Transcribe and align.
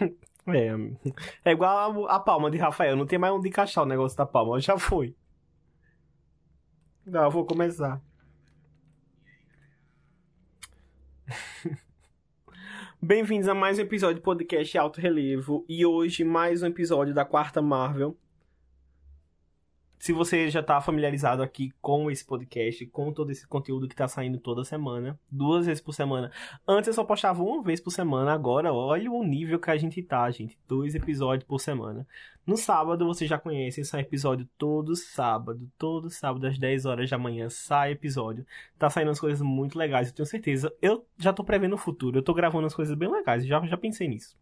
É, 0.44 0.70
é 1.44 1.52
igual 1.52 2.08
a, 2.08 2.16
a, 2.16 2.20
palma 2.20 2.50
de 2.50 2.58
Rafael, 2.58 2.96
não 2.96 3.06
tem 3.06 3.16
mais 3.16 3.32
onde 3.32 3.48
encaixar 3.48 3.84
o 3.84 3.86
negócio 3.86 4.18
da 4.18 4.26
palma, 4.26 4.58
já 4.60 4.76
foi. 4.76 5.14
Não, 7.06 7.22
eu 7.22 7.30
vou 7.30 7.46
começar. 7.46 8.02
Bem-vindos 13.00 13.46
a 13.46 13.54
mais 13.54 13.78
um 13.78 13.82
episódio 13.82 14.16
do 14.16 14.22
podcast 14.22 14.76
Alto 14.76 15.00
Relevo 15.00 15.64
e 15.68 15.86
hoje 15.86 16.24
mais 16.24 16.60
um 16.62 16.66
episódio 16.66 17.14
da 17.14 17.24
quarta 17.24 17.62
Marvel 17.62 18.18
se 20.02 20.12
você 20.12 20.50
já 20.50 20.58
está 20.58 20.80
familiarizado 20.80 21.44
aqui 21.44 21.72
com 21.80 22.10
esse 22.10 22.24
podcast, 22.24 22.84
com 22.86 23.12
todo 23.12 23.30
esse 23.30 23.46
conteúdo 23.46 23.86
que 23.86 23.94
está 23.94 24.08
saindo 24.08 24.36
toda 24.36 24.64
semana, 24.64 25.16
duas 25.30 25.64
vezes 25.66 25.80
por 25.80 25.92
semana. 25.92 26.28
Antes 26.66 26.88
eu 26.88 26.92
só 26.92 27.04
postava 27.04 27.40
uma 27.40 27.62
vez 27.62 27.80
por 27.80 27.92
semana, 27.92 28.32
agora 28.32 28.72
olha 28.72 29.08
o 29.08 29.22
nível 29.22 29.60
que 29.60 29.70
a 29.70 29.76
gente 29.76 30.02
tá, 30.02 30.28
gente. 30.32 30.58
Dois 30.66 30.96
episódios 30.96 31.46
por 31.46 31.60
semana. 31.60 32.04
No 32.44 32.56
sábado, 32.56 33.06
você 33.06 33.28
já 33.28 33.38
conhece, 33.38 33.84
sai 33.84 34.00
episódio 34.00 34.48
todo 34.58 34.96
sábado. 34.96 35.70
Todo 35.78 36.10
sábado, 36.10 36.48
às 36.48 36.58
10 36.58 36.84
horas 36.84 37.08
da 37.08 37.16
manhã, 37.16 37.48
sai 37.48 37.92
episódio. 37.92 38.44
Tá 38.76 38.90
saindo 38.90 39.12
as 39.12 39.20
coisas 39.20 39.40
muito 39.40 39.78
legais, 39.78 40.08
eu 40.08 40.14
tenho 40.14 40.26
certeza. 40.26 40.74
Eu 40.82 41.06
já 41.16 41.32
tô 41.32 41.44
prevendo 41.44 41.76
o 41.76 41.78
futuro, 41.78 42.18
eu 42.18 42.24
tô 42.24 42.34
gravando 42.34 42.66
as 42.66 42.74
coisas 42.74 42.96
bem 42.96 43.08
legais, 43.08 43.46
já, 43.46 43.64
já 43.64 43.76
pensei 43.76 44.08
nisso. 44.08 44.36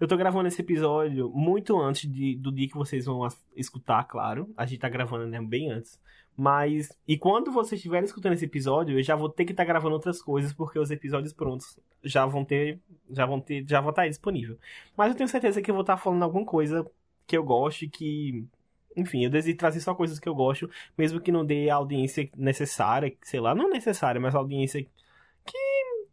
Eu 0.00 0.06
tô 0.06 0.16
gravando 0.16 0.46
esse 0.46 0.60
episódio 0.60 1.28
muito 1.30 1.76
antes 1.80 2.10
de, 2.10 2.36
do 2.36 2.52
dia 2.52 2.68
que 2.68 2.76
vocês 2.76 3.06
vão 3.06 3.26
escutar, 3.56 4.04
claro. 4.04 4.48
A 4.56 4.64
gente 4.64 4.78
tá 4.78 4.88
gravando 4.88 5.26
né, 5.26 5.40
bem 5.42 5.70
antes. 5.70 6.00
Mas, 6.36 6.96
e 7.06 7.18
quando 7.18 7.50
vocês 7.50 7.80
estiverem 7.80 8.04
escutando 8.04 8.34
esse 8.34 8.44
episódio, 8.44 8.96
eu 8.96 9.02
já 9.02 9.16
vou 9.16 9.28
ter 9.28 9.44
que 9.44 9.50
estar 9.50 9.64
tá 9.64 9.66
gravando 9.66 9.94
outras 9.94 10.22
coisas, 10.22 10.52
porque 10.52 10.78
os 10.78 10.92
episódios 10.92 11.32
prontos 11.32 11.76
já 12.04 12.24
vão 12.26 12.44
ter, 12.44 12.78
já 13.10 13.26
vão 13.26 13.40
ter, 13.40 13.64
já 13.68 13.80
vão 13.80 13.90
estar 13.90 14.02
tá 14.02 14.08
disponível. 14.08 14.56
Mas 14.96 15.10
eu 15.10 15.16
tenho 15.16 15.28
certeza 15.28 15.60
que 15.60 15.68
eu 15.68 15.74
vou 15.74 15.82
estar 15.82 15.96
tá 15.96 16.00
falando 16.00 16.22
alguma 16.22 16.46
coisa 16.46 16.88
que 17.26 17.36
eu 17.36 17.42
gosto 17.42 17.90
que, 17.90 18.46
enfim, 18.96 19.24
eu 19.24 19.30
desejo 19.30 19.56
trazer 19.56 19.80
só 19.80 19.96
coisas 19.96 20.20
que 20.20 20.28
eu 20.28 20.34
gosto, 20.34 20.70
mesmo 20.96 21.20
que 21.20 21.32
não 21.32 21.44
dê 21.44 21.68
a 21.70 21.74
audiência 21.74 22.30
necessária, 22.36 23.12
sei 23.22 23.40
lá, 23.40 23.52
não 23.52 23.68
necessária, 23.68 24.20
mas 24.20 24.32
a 24.32 24.38
audiência 24.38 24.86
que, 25.44 26.06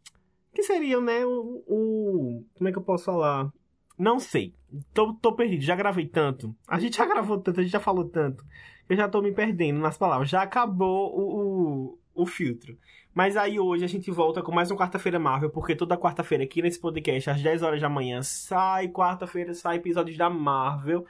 que 0.52 0.62
seria, 0.64 1.00
né, 1.00 1.24
o, 1.24 1.62
o 1.68 2.44
como 2.54 2.68
é 2.68 2.72
que 2.72 2.78
eu 2.78 2.82
posso 2.82 3.04
falar? 3.04 3.52
Não 3.98 4.18
sei. 4.18 4.54
Tô, 4.92 5.14
tô 5.14 5.32
perdido. 5.32 5.62
Já 5.62 5.74
gravei 5.74 6.06
tanto. 6.06 6.54
A 6.66 6.78
gente 6.78 6.96
já 6.96 7.06
gravou 7.06 7.38
tanto, 7.38 7.60
a 7.60 7.62
gente 7.62 7.72
já 7.72 7.80
falou 7.80 8.04
tanto. 8.04 8.44
Eu 8.88 8.96
já 8.96 9.08
tô 9.08 9.20
me 9.20 9.32
perdendo 9.32 9.80
nas 9.80 9.98
palavras. 9.98 10.28
Já 10.28 10.42
acabou 10.42 11.12
o, 11.14 11.94
o, 12.14 12.22
o 12.22 12.26
filtro. 12.26 12.78
Mas 13.14 13.34
aí 13.36 13.58
hoje 13.58 13.82
a 13.82 13.88
gente 13.88 14.10
volta 14.10 14.42
com 14.42 14.52
mais 14.52 14.70
um 14.70 14.76
Quarta-feira 14.76 15.18
Marvel, 15.18 15.48
porque 15.48 15.74
toda 15.74 15.96
quarta-feira 15.96 16.44
aqui 16.44 16.60
nesse 16.60 16.78
podcast, 16.78 17.30
às 17.30 17.42
10 17.42 17.62
horas 17.62 17.80
da 17.80 17.88
manhã, 17.88 18.22
sai 18.22 18.88
quarta-feira, 18.88 19.54
sai 19.54 19.76
episódios 19.76 20.18
da 20.18 20.28
Marvel. 20.28 21.06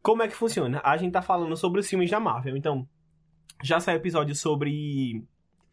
Como 0.00 0.22
é 0.22 0.28
que 0.28 0.36
funciona? 0.36 0.80
A 0.84 0.96
gente 0.96 1.12
tá 1.12 1.20
falando 1.20 1.56
sobre 1.56 1.80
os 1.80 1.88
filmes 1.88 2.08
da 2.08 2.20
Marvel. 2.20 2.56
Então, 2.56 2.88
já 3.60 3.80
saiu 3.80 3.96
episódio 3.96 4.36
sobre 4.36 5.24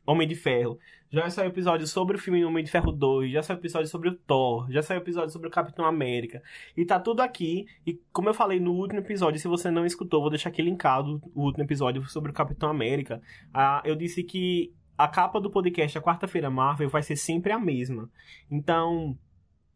Homem 0.08 0.28
de 0.28 0.34
Ferro. 0.36 0.80
Já 1.12 1.30
saiu 1.30 1.50
episódio 1.50 1.88
sobre 1.88 2.18
o 2.18 2.20
filme 2.20 2.44
Homem 2.44 2.64
de 2.64 2.72
Ferro 2.72 2.92
2. 2.92 3.32
Já 3.32 3.44
saiu 3.44 3.60
episódio 3.60 3.88
sobre 3.88 4.10
o 4.10 4.16
Thor. 4.16 4.70
Já 4.72 4.82
saiu 4.82 5.00
episódio 5.00 5.32
sobre 5.32 5.48
o 5.48 5.52
Capitão 5.52 5.86
América. 5.86 6.42
E 6.76 6.86
tá 6.86 7.00
tudo 7.00 7.22
aqui. 7.22 7.68
E 7.86 7.94
como 8.12 8.30
eu 8.30 8.34
falei 8.34 8.60
no 8.60 8.74
último 8.74 9.00
episódio, 9.00 9.40
se 9.40 9.48
você 9.48 9.72
não 9.72 9.86
escutou, 9.86 10.22
vou 10.22 10.30
deixar 10.30 10.50
aqui 10.50 10.62
linkado 10.62 11.22
o 11.34 11.44
último 11.44 11.64
episódio 11.64 12.04
sobre 12.10 12.32
o 12.32 12.34
Capitão 12.34 12.70
América. 12.70 13.22
Ah, 13.54 13.82
eu 13.86 13.96
disse 13.96 14.24
que 14.24 14.74
a 14.98 15.08
capa 15.08 15.40
do 15.40 15.50
podcast, 15.50 15.98
a 15.98 16.02
quarta-feira 16.02 16.50
Marvel, 16.50 16.90
vai 16.90 17.04
ser 17.04 17.16
sempre 17.16 17.52
a 17.52 17.60
mesma. 17.60 18.10
Então, 18.50 19.18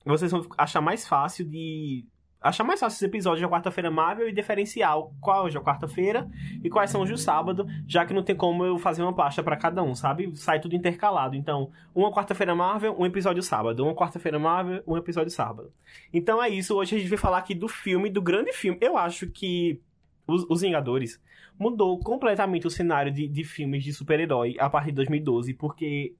vocês 0.05 0.31
vão 0.31 0.45
achar 0.57 0.81
mais 0.81 1.07
fácil 1.07 1.45
de 1.45 2.05
achar 2.41 2.63
mais 2.63 2.79
fácil 2.79 2.95
os 2.95 3.01
episódios 3.01 3.41
da 3.41 3.53
quarta-feira 3.53 3.91
Marvel 3.91 4.29
e 4.29 4.31
diferenciar 4.31 4.95
qual 5.19 5.47
é 5.47 5.51
quarta-feira 5.51 6.29
e 6.63 6.69
quais 6.69 6.89
são 6.89 7.01
os 7.01 7.09
do 7.09 7.17
sábado, 7.17 7.67
já 7.85 8.05
que 8.05 8.13
não 8.13 8.23
tem 8.23 8.35
como 8.35 8.63
eu 8.63 8.77
fazer 8.77 9.01
uma 9.01 9.13
pasta 9.13 9.43
para 9.43 9.57
cada 9.57 9.83
um, 9.83 9.93
sabe? 9.93 10.33
Sai 10.37 10.59
tudo 10.59 10.75
intercalado. 10.75 11.35
Então, 11.35 11.69
uma 11.93 12.11
quarta-feira 12.11 12.55
Marvel, 12.55 12.95
um 12.97 13.05
episódio 13.05 13.43
sábado. 13.43 13.83
Uma 13.83 13.93
quarta-feira 13.93 14.39
Marvel, 14.39 14.81
um 14.87 14.95
episódio 14.95 15.31
sábado. 15.31 15.73
Então 16.13 16.41
é 16.41 16.49
isso. 16.49 16.75
Hoje 16.75 16.95
a 16.95 16.99
gente 16.99 17.09
vai 17.09 17.17
falar 17.17 17.39
aqui 17.39 17.53
do 17.53 17.67
filme, 17.67 18.09
do 18.09 18.21
grande 18.21 18.53
filme. 18.53 18.79
Eu 18.81 18.97
acho 18.97 19.27
que 19.27 19.81
Os, 20.25 20.45
os 20.49 20.61
Vingadores 20.61 21.21
mudou 21.57 21.99
completamente 21.99 22.65
o 22.65 22.69
cenário 22.69 23.11
de, 23.11 23.27
de 23.27 23.43
filmes 23.43 23.83
de 23.83 23.91
super-herói 23.91 24.55
a 24.59 24.69
partir 24.69 24.91
de 24.91 24.95
2012, 24.95 25.53
porque, 25.55 26.15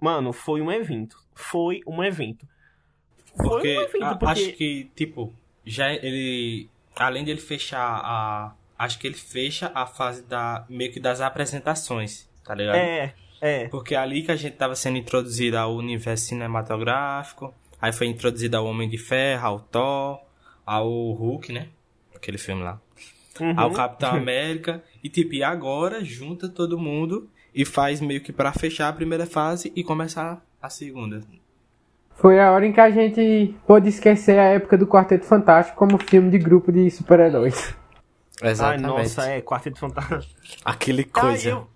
mano, 0.00 0.32
foi 0.32 0.60
um 0.60 0.70
evento. 0.70 1.16
Foi 1.34 1.80
um 1.86 2.04
evento. 2.04 2.46
Foi 3.36 3.48
porque, 3.48 3.78
um 3.78 3.80
evento, 3.80 4.18
porque... 4.18 4.26
Acho 4.26 4.52
que, 4.52 4.90
tipo, 4.94 5.34
já 5.66 5.92
ele 5.92 6.70
além 6.94 7.24
de 7.24 7.30
ele 7.32 7.40
fechar 7.40 8.00
a 8.02 8.54
acho 8.78 8.98
que 8.98 9.06
ele 9.06 9.16
fecha 9.16 9.70
a 9.74 9.86
fase 9.86 10.22
da 10.22 10.64
meio 10.68 10.92
que 10.92 11.00
das 11.00 11.20
apresentações, 11.20 12.28
tá 12.44 12.54
ligado? 12.54 12.76
É, 12.76 13.14
é. 13.40 13.68
Porque 13.68 13.94
é 13.94 13.98
ali 13.98 14.22
que 14.22 14.30
a 14.30 14.36
gente 14.36 14.56
tava 14.56 14.74
sendo 14.74 14.98
introduzido 14.98 15.58
ao 15.58 15.74
universo 15.74 16.26
cinematográfico, 16.26 17.54
aí 17.80 17.92
foi 17.92 18.06
introduzido 18.06 18.56
ao 18.56 18.66
Homem 18.66 18.88
de 18.88 18.98
Ferro, 18.98 19.46
ao 19.46 19.60
Thor, 19.60 20.20
ao 20.64 20.88
Hulk, 20.88 21.52
né? 21.52 21.68
Aquele 22.14 22.38
filme 22.38 22.62
lá. 22.62 22.80
Uhum. 23.40 23.58
Ao 23.58 23.70
Capitão 23.72 24.10
América 24.16 24.82
e 25.02 25.08
tipo, 25.08 25.34
e 25.34 25.42
agora 25.42 26.04
junta 26.04 26.48
todo 26.48 26.78
mundo 26.78 27.30
e 27.54 27.64
faz 27.64 28.00
meio 28.00 28.20
que 28.20 28.32
para 28.32 28.52
fechar 28.52 28.88
a 28.88 28.92
primeira 28.92 29.26
fase 29.26 29.72
e 29.74 29.82
começar 29.82 30.44
a 30.60 30.68
segunda. 30.68 31.22
Foi 32.16 32.40
a 32.40 32.50
hora 32.50 32.66
em 32.66 32.72
que 32.72 32.80
a 32.80 32.90
gente 32.90 33.54
pôde 33.66 33.88
esquecer 33.90 34.38
a 34.38 34.44
época 34.44 34.76
do 34.78 34.86
Quarteto 34.86 35.26
Fantástico 35.26 35.76
como 35.76 35.98
filme 35.98 36.30
de 36.30 36.38
grupo 36.38 36.72
de 36.72 36.90
super-heróis. 36.90 37.76
Exatamente. 38.42 38.84
Ai, 38.84 38.90
nossa, 38.90 39.30
é, 39.30 39.42
Quarteto 39.42 39.78
Fantástico. 39.78 40.34
Aquele 40.64 41.04
coisa. 41.04 41.48
Ah, 41.48 41.52
eu, 41.52 41.68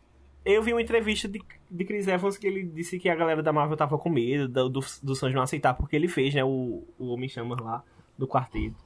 eu 0.44 0.62
vi 0.62 0.72
uma 0.72 0.80
entrevista 0.80 1.28
de, 1.28 1.42
de 1.70 1.84
Chris 1.84 2.08
Evans 2.08 2.38
que 2.38 2.46
ele 2.46 2.62
disse 2.62 2.98
que 2.98 3.08
a 3.08 3.14
galera 3.14 3.42
da 3.42 3.52
Marvel 3.52 3.76
tava 3.76 3.98
com 3.98 4.08
medo 4.08 4.48
do, 4.48 4.68
do, 4.68 4.80
do 5.02 5.14
Sanji 5.14 5.34
não 5.34 5.42
aceitar, 5.42 5.74
porque 5.74 5.94
ele 5.94 6.08
fez, 6.08 6.34
né, 6.34 6.42
o, 6.42 6.84
o 6.98 7.08
Homem-Chama 7.12 7.54
lá, 7.60 7.82
do 8.16 8.26
quarteto. 8.26 8.76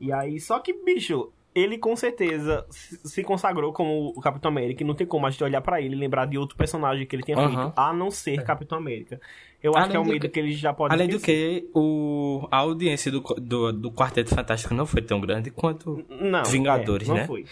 E 0.00 0.12
aí, 0.12 0.40
só 0.40 0.58
que, 0.58 0.72
bicho, 0.72 1.30
ele 1.54 1.76
com 1.76 1.94
certeza 1.94 2.66
se 2.70 3.22
consagrou 3.22 3.72
como 3.72 4.12
o 4.16 4.20
Capitão 4.20 4.50
América 4.50 4.82
e 4.82 4.86
não 4.86 4.94
tem 4.94 5.06
como 5.06 5.26
a 5.26 5.30
gente 5.30 5.44
olhar 5.44 5.60
para 5.60 5.80
ele 5.80 5.94
e 5.94 5.98
lembrar 5.98 6.26
de 6.26 6.38
outro 6.38 6.56
personagem 6.56 7.06
que 7.06 7.14
ele 7.14 7.22
tenha 7.22 7.38
feito, 7.38 7.72
a 7.76 7.92
não 7.92 8.10
ser 8.10 8.40
é. 8.40 8.42
Capitão 8.42 8.78
América. 8.78 9.20
Eu 9.62 9.76
acho 9.76 9.90
que 9.90 9.96
é 9.96 10.00
o 10.00 10.04
medo 10.04 10.20
que, 10.20 10.28
que 10.28 10.40
ele 10.40 10.52
já 10.52 10.72
pode 10.72 10.92
Além 10.92 11.08
esquecer. 11.08 11.60
do 11.60 11.66
que, 11.66 11.70
o, 11.74 12.48
a 12.50 12.58
audiência 12.58 13.12
do, 13.12 13.20
do, 13.20 13.72
do, 13.72 13.92
Quarteto 13.92 14.34
Fantástico 14.34 14.74
não 14.74 14.86
foi 14.86 15.00
tão 15.02 15.20
grande 15.20 15.50
quanto 15.50 16.04
não, 16.08 16.42
Vingadores, 16.44 17.08
é, 17.08 17.10
não 17.10 17.16
né? 17.18 17.26
Foi. 17.26 17.44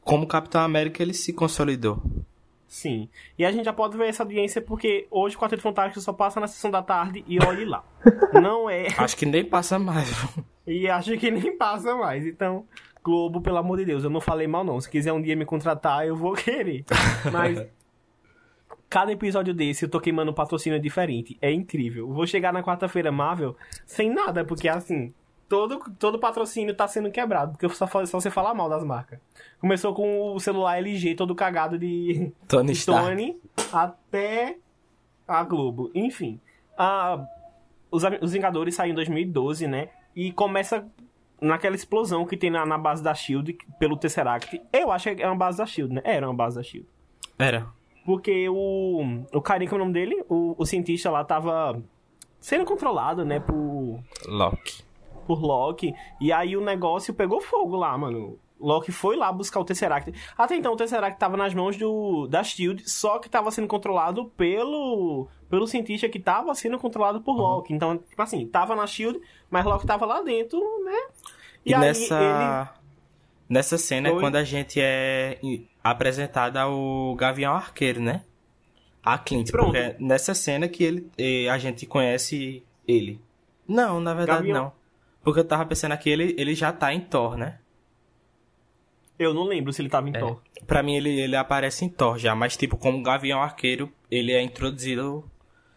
Como 0.00 0.26
Capitão 0.26 0.62
América 0.62 1.02
ele 1.02 1.12
se 1.12 1.32
consolidou. 1.34 2.02
Sim. 2.66 3.08
E 3.38 3.44
a 3.44 3.50
gente 3.50 3.64
já 3.64 3.72
pode 3.72 3.96
ver 3.96 4.08
essa 4.08 4.22
audiência 4.22 4.60
porque 4.60 5.06
hoje 5.10 5.36
o 5.36 5.38
Quarteto 5.38 5.62
Fantástico 5.62 6.00
só 6.00 6.12
passa 6.12 6.38
na 6.38 6.46
sessão 6.46 6.70
da 6.70 6.82
tarde 6.82 7.24
e 7.26 7.38
olhe 7.42 7.64
lá. 7.64 7.82
não 8.40 8.68
é. 8.68 8.88
Acho 8.96 9.16
que 9.16 9.26
nem 9.26 9.44
passa 9.44 9.78
mais. 9.78 10.08
e 10.66 10.88
acho 10.88 11.16
que 11.18 11.30
nem 11.30 11.56
passa 11.56 11.94
mais. 11.96 12.26
Então, 12.26 12.66
Globo, 13.08 13.40
pelo 13.40 13.56
amor 13.56 13.78
de 13.78 13.86
Deus, 13.86 14.04
eu 14.04 14.10
não 14.10 14.20
falei 14.20 14.46
mal 14.46 14.62
não. 14.62 14.78
Se 14.78 14.90
quiser 14.90 15.14
um 15.14 15.22
dia 15.22 15.34
me 15.34 15.46
contratar, 15.46 16.06
eu 16.06 16.14
vou 16.14 16.34
querer. 16.36 16.84
Mas 17.32 17.66
cada 18.86 19.10
episódio 19.10 19.54
desse 19.54 19.86
eu 19.86 19.88
tô 19.88 19.98
queimando 19.98 20.30
um 20.30 20.34
patrocínio 20.34 20.78
diferente. 20.78 21.38
É 21.40 21.50
incrível. 21.50 22.06
Vou 22.06 22.26
chegar 22.26 22.52
na 22.52 22.62
quarta-feira 22.62 23.10
Marvel 23.10 23.56
sem 23.86 24.12
nada, 24.12 24.44
porque 24.44 24.68
assim, 24.68 25.14
todo, 25.48 25.82
todo 25.98 26.18
patrocínio 26.18 26.74
tá 26.74 26.86
sendo 26.86 27.10
quebrado, 27.10 27.52
porque 27.52 27.66
só, 27.74 27.86
só 27.86 28.20
você 28.20 28.30
falar 28.30 28.52
mal 28.52 28.68
das 28.68 28.84
marcas. 28.84 29.18
Começou 29.58 29.94
com 29.94 30.34
o 30.34 30.38
celular 30.38 30.76
LG 30.76 31.14
todo 31.14 31.34
cagado 31.34 31.78
de 31.78 32.30
Tony, 32.46 32.74
Tony 32.76 33.40
até 33.72 34.58
a 35.26 35.42
Globo. 35.44 35.90
Enfim, 35.94 36.38
a, 36.76 37.24
os, 37.90 38.02
os 38.20 38.32
Vingadores 38.32 38.74
saem 38.74 38.92
em 38.92 38.94
2012, 38.94 39.66
né? 39.66 39.88
E 40.14 40.30
começa 40.30 40.86
naquela 41.40 41.76
explosão 41.76 42.26
que 42.26 42.36
tem 42.36 42.50
na, 42.50 42.64
na 42.66 42.78
base 42.78 43.02
da 43.02 43.14
Shield 43.14 43.56
pelo 43.78 43.96
Tesseract. 43.96 44.60
Eu 44.72 44.90
acho 44.90 45.14
que 45.14 45.22
é 45.22 45.26
uma 45.26 45.36
base 45.36 45.58
da 45.58 45.66
Shield, 45.66 45.94
né? 45.94 46.02
Era 46.04 46.26
uma 46.26 46.34
base 46.34 46.56
da 46.56 46.62
Shield. 46.62 46.88
Era. 47.38 47.66
Porque 48.04 48.48
o. 48.48 49.24
O 49.32 49.40
carinha, 49.40 49.68
que 49.68 49.74
é 49.74 49.76
o 49.76 49.80
nome 49.80 49.92
dele? 49.92 50.24
O, 50.28 50.54
o 50.56 50.66
cientista 50.66 51.10
lá 51.10 51.24
tava 51.24 51.82
sendo 52.40 52.64
controlado, 52.64 53.24
né? 53.24 53.38
Por. 53.38 54.00
Loki. 54.26 54.82
Por 55.26 55.40
Loki. 55.40 55.94
E 56.20 56.32
aí 56.32 56.56
o 56.56 56.60
negócio 56.60 57.12
pegou 57.14 57.40
fogo 57.40 57.76
lá, 57.76 57.96
mano. 57.96 58.38
Loki 58.60 58.90
foi 58.90 59.16
lá 59.16 59.32
buscar 59.32 59.60
o 59.60 59.64
Tesseract. 59.64 60.12
Até 60.36 60.56
então 60.56 60.72
o 60.72 60.76
Tesseract 60.76 61.16
estava 61.16 61.36
nas 61.36 61.54
mãos 61.54 61.76
do, 61.76 62.26
da 62.26 62.42
SHIELD, 62.42 62.88
só 62.88 63.18
que 63.18 63.28
estava 63.28 63.50
sendo 63.50 63.68
controlado 63.68 64.26
pelo 64.36 65.28
pelo 65.48 65.66
cientista 65.66 66.08
que 66.08 66.18
estava 66.18 66.54
sendo 66.54 66.78
controlado 66.78 67.20
por 67.20 67.36
Loki. 67.36 67.72
Então, 67.72 67.96
tipo 67.96 68.20
assim, 68.20 68.46
tava 68.46 68.76
na 68.76 68.86
SHIELD, 68.86 69.20
mas 69.50 69.64
Loki 69.64 69.84
estava 69.84 70.04
lá 70.04 70.20
dentro, 70.20 70.58
né? 70.84 71.08
E, 71.64 71.72
e 71.72 71.78
nessa 71.78 72.20
ele... 72.20 72.68
nessa 73.48 73.78
cena 73.78 74.10
foi... 74.10 74.18
é 74.18 74.20
quando 74.20 74.36
a 74.36 74.44
gente 74.44 74.80
é 74.80 75.38
apresentado 75.82 76.56
ao 76.56 77.14
Gavião 77.14 77.54
Arqueiro, 77.54 78.00
né? 78.00 78.22
A 79.02 79.16
Clint, 79.16 79.50
Pronto. 79.50 79.66
porque 79.66 79.78
é 79.78 79.96
nessa 79.98 80.34
cena 80.34 80.68
que 80.68 80.84
ele 80.84 81.48
a 81.48 81.56
gente 81.56 81.86
conhece 81.86 82.62
ele. 82.86 83.20
Não, 83.66 84.00
na 84.00 84.12
verdade 84.12 84.38
Gavião... 84.40 84.64
não. 84.64 84.78
Porque 85.22 85.40
eu 85.40 85.44
tava 85.44 85.66
pensando 85.66 85.92
aqui, 85.92 86.08
ele, 86.08 86.34
ele 86.38 86.54
já 86.54 86.72
tá 86.72 86.92
em 86.92 87.00
Thor, 87.00 87.36
né? 87.36 87.58
Eu 89.18 89.34
não 89.34 89.44
lembro 89.44 89.72
se 89.72 89.82
ele 89.82 89.88
tava 89.88 90.08
em 90.08 90.14
É. 90.16 90.18
Thor. 90.20 90.40
Pra 90.66 90.82
mim, 90.82 90.94
ele, 90.94 91.18
ele 91.20 91.34
aparece 91.36 91.84
em 91.84 91.88
Thor 91.88 92.18
já, 92.18 92.34
mas 92.34 92.56
tipo, 92.56 92.76
como 92.76 93.02
Gavião 93.02 93.42
Arqueiro, 93.42 93.90
ele 94.10 94.32
é 94.32 94.40
introduzido. 94.42 95.24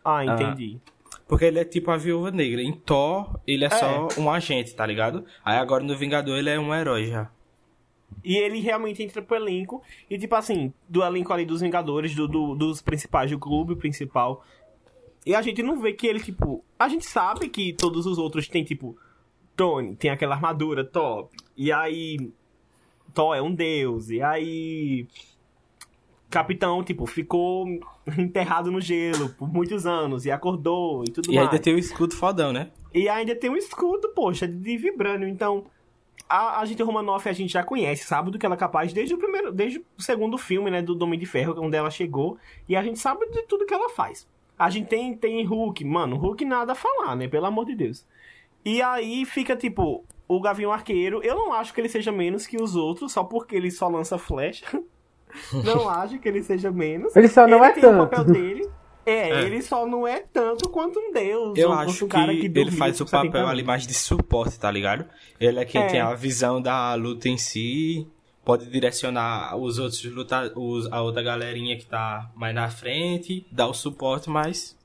Ah, 0.05 0.23
entendi. 0.25 0.79
Porque 1.27 1.45
ele 1.45 1.59
é 1.59 1.65
tipo 1.65 1.89
a 1.91 1.97
viúva 1.97 2.29
negra. 2.29 2.61
Em 2.61 2.73
Thor, 2.73 3.39
ele 3.47 3.63
é, 3.63 3.67
É. 3.67 3.71
só 3.71 4.07
um 4.19 4.29
agente, 4.29 4.75
tá 4.75 4.85
ligado? 4.85 5.25
Aí 5.43 5.57
agora 5.57 5.83
no 5.83 5.95
Vingador 5.97 6.37
ele 6.37 6.49
é 6.49 6.59
um 6.59 6.73
herói 6.75 7.05
já. 7.07 7.29
E 8.23 8.35
ele 8.37 8.59
realmente 8.59 9.01
entra 9.01 9.21
pro 9.21 9.37
elenco. 9.37 9.81
E, 10.09 10.17
tipo 10.17 10.35
assim, 10.35 10.73
do 10.87 11.01
elenco 11.01 11.31
ali 11.31 11.45
dos 11.45 11.61
Vingadores, 11.61 12.13
do, 12.13 12.27
do- 12.27 12.55
dos 12.55 12.81
principais, 12.81 13.31
do 13.31 13.39
clube 13.39 13.75
principal. 13.77 14.43
E 15.25 15.33
a 15.33 15.41
gente 15.41 15.63
não 15.63 15.79
vê 15.79 15.93
que 15.93 16.05
ele, 16.05 16.19
tipo. 16.19 16.63
A 16.77 16.89
gente 16.89 17.05
sabe 17.05 17.47
que 17.47 17.71
todos 17.73 18.05
os 18.05 18.17
outros 18.17 18.47
têm, 18.47 18.63
tipo. 18.63 18.97
Tony, 19.55 19.95
tem 19.95 20.11
aquela 20.11 20.35
armadura 20.35 20.83
top. 20.83 21.35
E 21.55 21.71
aí. 21.71 22.31
Thor 23.13 23.35
é 23.35 23.41
um 23.41 23.53
deus. 23.53 24.09
E 24.09 24.21
aí. 24.21 25.07
Capitão, 26.29 26.81
tipo, 26.81 27.05
ficou 27.05 27.65
enterrado 28.17 28.71
no 28.71 28.79
gelo 28.79 29.29
por 29.37 29.51
muitos 29.51 29.85
anos 29.85 30.25
e 30.25 30.31
acordou 30.31 31.03
e 31.03 31.11
tudo 31.11 31.29
E 31.29 31.35
mais. 31.35 31.49
ainda 31.49 31.61
tem 31.61 31.75
o 31.75 31.77
escudo 31.77 32.15
fodão, 32.15 32.53
né? 32.53 32.71
E 32.93 33.09
ainda 33.09 33.35
tem 33.35 33.49
um 33.49 33.57
escudo, 33.57 34.09
poxa, 34.09 34.47
de 34.47 34.77
vibrânio. 34.77 35.27
Então, 35.27 35.65
a, 36.31 36.61
a 36.61 36.65
gente 36.65 36.81
Romanoff 36.81 37.27
a 37.27 37.33
gente 37.33 37.51
já 37.51 37.63
conhece, 37.63 38.05
sabe 38.05 38.31
do 38.31 38.39
que 38.39 38.45
ela 38.45 38.55
é 38.55 38.57
capaz 38.57 38.93
desde 38.93 39.13
o 39.13 39.17
primeiro, 39.17 39.51
desde 39.51 39.79
o 39.79 40.01
segundo 40.01 40.37
filme, 40.37 40.71
né, 40.71 40.81
do 40.81 40.97
Homem 41.03 41.19
de 41.19 41.25
Ferro, 41.25 41.53
onde 41.57 41.75
ela 41.75 41.89
chegou, 41.89 42.37
e 42.69 42.75
a 42.75 42.81
gente 42.81 42.99
sabe 42.99 43.29
de 43.29 43.43
tudo 43.43 43.65
que 43.65 43.73
ela 43.73 43.89
faz. 43.89 44.25
A 44.57 44.69
gente 44.69 44.87
tem 44.87 45.13
tem 45.15 45.43
Hulk, 45.43 45.83
mano, 45.83 46.15
Hulk 46.15 46.45
nada 46.45 46.71
a 46.71 46.75
falar, 46.75 47.15
né, 47.17 47.27
pelo 47.27 47.45
amor 47.45 47.65
de 47.65 47.75
Deus. 47.75 48.05
E 48.63 48.81
aí 48.81 49.25
fica 49.25 49.55
tipo 49.55 50.05
o 50.35 50.41
Gavião 50.41 50.71
Arqueiro, 50.71 51.21
eu 51.23 51.35
não 51.35 51.53
acho 51.53 51.73
que 51.73 51.81
ele 51.81 51.89
seja 51.89 52.11
menos 52.11 52.45
que 52.47 52.61
os 52.61 52.75
outros, 52.75 53.11
só 53.11 53.23
porque 53.23 53.55
ele 53.55 53.69
só 53.71 53.87
lança 53.87 54.17
flecha. 54.17 54.65
não 55.63 55.89
acho 55.89 56.19
que 56.19 56.27
ele 56.27 56.43
seja 56.43 56.71
menos. 56.71 57.15
Ele 57.15 57.27
só 57.27 57.47
não 57.47 57.57
ele 57.63 57.65
é 57.65 57.71
tem 57.73 57.85
o 57.85 57.91
tanto. 57.91 58.09
papel 58.09 58.23
dele. 58.25 58.69
É, 59.05 59.29
É. 59.29 59.41
ele 59.43 59.61
só 59.61 59.85
não 59.87 60.07
é 60.07 60.19
tanto 60.19 60.69
quanto 60.69 60.99
um 60.99 61.11
deus. 61.11 61.57
Eu 61.57 61.71
acho 61.73 62.05
um 62.05 62.07
que, 62.07 62.13
cara 62.13 62.35
que 62.35 62.45
ele 62.53 62.71
faz 62.71 63.01
o 63.01 63.05
papel 63.05 63.31
70 63.31 63.47
ali 63.49 63.63
mais 63.63 63.87
de 63.87 63.93
suporte, 63.93 64.59
tá 64.59 64.69
ligado? 64.69 65.05
Ele 65.39 65.59
é 65.59 65.65
quem 65.65 65.81
É. 65.81 65.87
tem 65.87 65.99
a 65.99 66.13
visão 66.13 66.61
da 66.61 66.93
luta 66.93 67.27
em 67.27 67.37
si, 67.37 68.07
pode 68.45 68.69
direcionar 68.69 69.55
os 69.57 69.79
outros 69.79 70.03
luta, 70.05 70.53
os, 70.55 70.91
a 70.91 71.01
outra 71.01 71.23
galerinha 71.23 71.75
que 71.77 71.85
tá 71.85 72.29
mais 72.35 72.53
na 72.53 72.69
frente, 72.69 73.45
dar 73.51 73.67
o 73.67 73.73
suporte, 73.73 74.29
mas. 74.29 74.77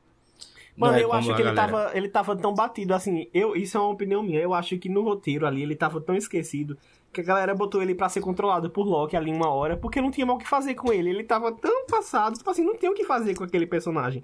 Mano, 0.76 0.98
é 0.98 1.02
eu 1.04 1.12
acho 1.12 1.34
que 1.34 1.40
ele 1.42 1.52
galera. 1.54 1.72
tava, 1.72 1.96
ele 1.96 2.08
tava 2.08 2.36
tão 2.36 2.52
batido 2.54 2.92
assim. 2.94 3.28
Eu, 3.32 3.56
isso 3.56 3.76
é 3.76 3.80
uma 3.80 3.90
opinião 3.90 4.22
minha. 4.22 4.40
Eu 4.40 4.52
acho 4.52 4.76
que 4.78 4.88
no 4.88 5.02
roteiro 5.02 5.46
ali 5.46 5.62
ele 5.62 5.74
tava 5.74 6.00
tão 6.00 6.14
esquecido 6.14 6.76
que 7.12 7.20
a 7.22 7.24
galera 7.24 7.54
botou 7.54 7.80
ele 7.80 7.94
pra 7.94 8.10
ser 8.10 8.20
controlado 8.20 8.68
por 8.68 8.86
Loki 8.86 9.16
ali 9.16 9.32
uma 9.32 9.48
hora, 9.48 9.74
porque 9.76 10.02
não 10.02 10.10
tinha 10.10 10.26
mais 10.26 10.36
o 10.36 10.38
que 10.42 10.46
fazer 10.48 10.74
com 10.74 10.92
ele. 10.92 11.08
Ele 11.08 11.24
tava 11.24 11.50
tão 11.52 11.86
passado, 11.86 12.36
tipo 12.36 12.50
assim, 12.50 12.62
não 12.62 12.76
tem 12.76 12.90
o 12.90 12.94
que 12.94 13.04
fazer 13.04 13.34
com 13.34 13.44
aquele 13.44 13.66
personagem. 13.66 14.22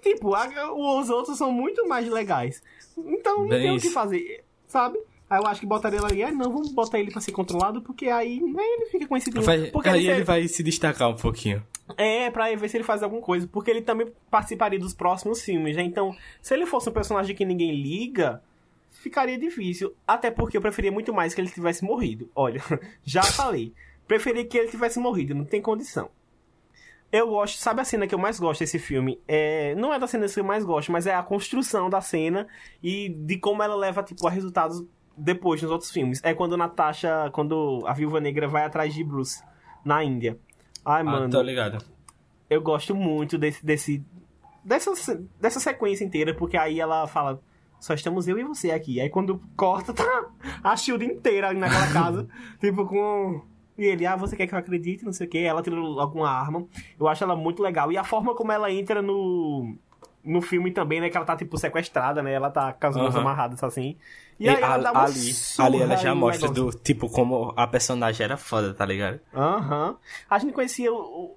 Tipo, 0.00 0.34
a- 0.34 0.72
os 0.72 1.10
outros 1.10 1.36
são 1.36 1.50
muito 1.52 1.86
mais 1.88 2.08
legais. 2.08 2.62
Então 2.96 3.40
não 3.40 3.48
Bem 3.48 3.60
tem 3.62 3.70
o 3.76 3.80
que 3.80 3.86
isso. 3.86 3.94
fazer, 3.94 4.44
sabe? 4.66 4.98
Aí 5.28 5.40
eu 5.40 5.46
acho 5.46 5.60
que 5.60 5.66
botaria 5.66 5.98
ele 5.98 6.06
ali, 6.06 6.22
ah, 6.22 6.30
não, 6.30 6.52
vamos 6.52 6.70
botar 6.72 7.00
ele 7.00 7.10
pra 7.10 7.20
ser 7.20 7.32
controlado, 7.32 7.82
porque 7.82 8.08
aí 8.08 8.40
né, 8.40 8.62
ele 8.62 8.86
fica 8.86 9.06
conhecido. 9.08 9.42
Vai- 9.42 9.70
porque 9.72 9.88
aí 9.88 10.04
ele, 10.06 10.10
ele 10.18 10.24
vai 10.24 10.46
se 10.46 10.62
destacar 10.62 11.08
um 11.10 11.16
pouquinho. 11.16 11.64
é, 11.96 12.30
pra 12.30 12.54
ver 12.54 12.68
se 12.68 12.76
ele 12.76 12.84
faz 12.84 13.02
alguma 13.02 13.20
coisa. 13.20 13.46
Porque 13.48 13.70
ele 13.70 13.82
também 13.82 14.12
participaria 14.30 14.78
dos 14.78 14.94
próximos 14.94 15.42
filmes, 15.42 15.76
né? 15.76 15.82
Então, 15.82 16.14
se 16.40 16.54
ele 16.54 16.64
fosse 16.64 16.88
um 16.88 16.92
personagem 16.92 17.34
que 17.34 17.44
ninguém 17.44 17.72
liga, 17.74 18.40
ficaria 18.90 19.36
difícil. 19.36 19.94
Até 20.06 20.30
porque 20.30 20.56
eu 20.56 20.60
preferia 20.60 20.92
muito 20.92 21.12
mais 21.12 21.34
que 21.34 21.40
ele 21.40 21.50
tivesse 21.50 21.84
morrido. 21.84 22.30
Olha, 22.34 22.62
já 23.04 23.22
falei. 23.22 23.72
Preferia 24.06 24.44
que 24.44 24.56
ele 24.56 24.68
tivesse 24.70 25.00
morrido, 25.00 25.34
não 25.34 25.44
tem 25.44 25.60
condição. 25.60 26.08
Eu 27.10 27.28
gosto, 27.28 27.58
sabe 27.58 27.80
a 27.80 27.84
cena 27.84 28.06
que 28.06 28.14
eu 28.14 28.18
mais 28.18 28.38
gosto 28.38 28.60
desse 28.60 28.78
filme? 28.80 29.20
É, 29.28 29.74
não 29.76 29.92
é 29.94 29.98
da 29.98 30.06
cena 30.08 30.28
que 30.28 30.38
eu 30.40 30.44
mais 30.44 30.64
gosto, 30.64 30.90
mas 30.92 31.06
é 31.06 31.14
a 31.14 31.22
construção 31.22 31.88
da 31.88 32.00
cena 32.00 32.46
e 32.82 33.08
de 33.08 33.38
como 33.38 33.62
ela 33.62 33.76
leva, 33.76 34.02
tipo, 34.02 34.26
a 34.26 34.30
resultados 34.30 34.84
depois 35.16 35.62
nos 35.62 35.70
outros 35.70 35.90
filmes. 35.90 36.20
É 36.22 36.34
quando 36.34 36.56
Natasha, 36.56 37.30
quando 37.32 37.82
a 37.86 37.92
Viúva 37.92 38.20
Negra 38.20 38.46
vai 38.46 38.64
atrás 38.64 38.92
de 38.94 39.02
Bruce 39.02 39.42
na 39.84 40.02
Índia. 40.04 40.38
Ai, 40.84 41.00
Ah, 41.00 41.04
mano, 41.04 41.30
tô 41.30 41.42
ligado. 41.42 41.84
eu 42.50 42.60
gosto 42.60 42.94
muito 42.94 43.36
desse, 43.38 43.64
desse 43.64 44.04
dessa, 44.64 45.24
dessa 45.40 45.60
sequência 45.60 46.04
inteira, 46.04 46.34
porque 46.34 46.56
aí 46.56 46.80
ela 46.80 47.06
fala, 47.06 47.40
só 47.78 47.94
estamos 47.94 48.26
eu 48.28 48.38
e 48.38 48.44
você 48.44 48.70
aqui. 48.72 49.00
Aí 49.00 49.08
quando 49.08 49.40
corta, 49.56 49.92
tá 49.94 50.04
a 50.62 50.76
Shield 50.76 51.04
inteira 51.04 51.48
ali 51.48 51.58
naquela 51.58 51.92
casa, 51.92 52.28
tipo 52.60 52.84
com... 52.86 53.42
E 53.78 53.84
ele, 53.84 54.06
ah, 54.06 54.16
você 54.16 54.34
quer 54.34 54.46
que 54.46 54.54
eu 54.54 54.58
acredite, 54.58 55.04
não 55.04 55.12
sei 55.12 55.26
o 55.26 55.30
que, 55.30 55.38
ela 55.38 55.62
tira 55.62 55.76
alguma 55.76 56.30
arma. 56.30 56.66
Eu 56.98 57.06
acho 57.06 57.22
ela 57.22 57.36
muito 57.36 57.62
legal. 57.62 57.92
E 57.92 57.98
a 57.98 58.04
forma 58.04 58.34
como 58.34 58.50
ela 58.50 58.72
entra 58.72 59.02
no... 59.02 59.76
No 60.26 60.42
filme 60.42 60.72
também, 60.72 61.00
né? 61.00 61.08
Que 61.08 61.16
ela 61.16 61.24
tá, 61.24 61.36
tipo, 61.36 61.56
sequestrada, 61.56 62.22
né? 62.22 62.32
Ela 62.32 62.50
tá 62.50 62.72
com 62.72 62.86
as 62.86 62.96
mãos 62.96 63.14
Aham. 63.14 63.20
amarradas, 63.20 63.62
assim. 63.62 63.96
E, 64.38 64.44
E 64.44 64.48
aí 64.48 64.56
ela 64.56 64.74
ali, 64.74 64.84
dá 64.84 64.92
uma 64.92 65.04
ali, 65.04 65.32
ali 65.58 65.80
ela 65.80 65.96
já 65.96 66.14
mostra 66.14 66.48
do 66.50 66.70
tipo 66.70 67.08
como 67.08 67.54
a 67.56 67.66
personagem 67.66 68.24
era 68.24 68.36
foda, 68.36 68.74
tá 68.74 68.84
ligado? 68.84 69.20
Aham. 69.34 69.96
A 70.28 70.38
gente 70.38 70.52
conhecia, 70.52 70.90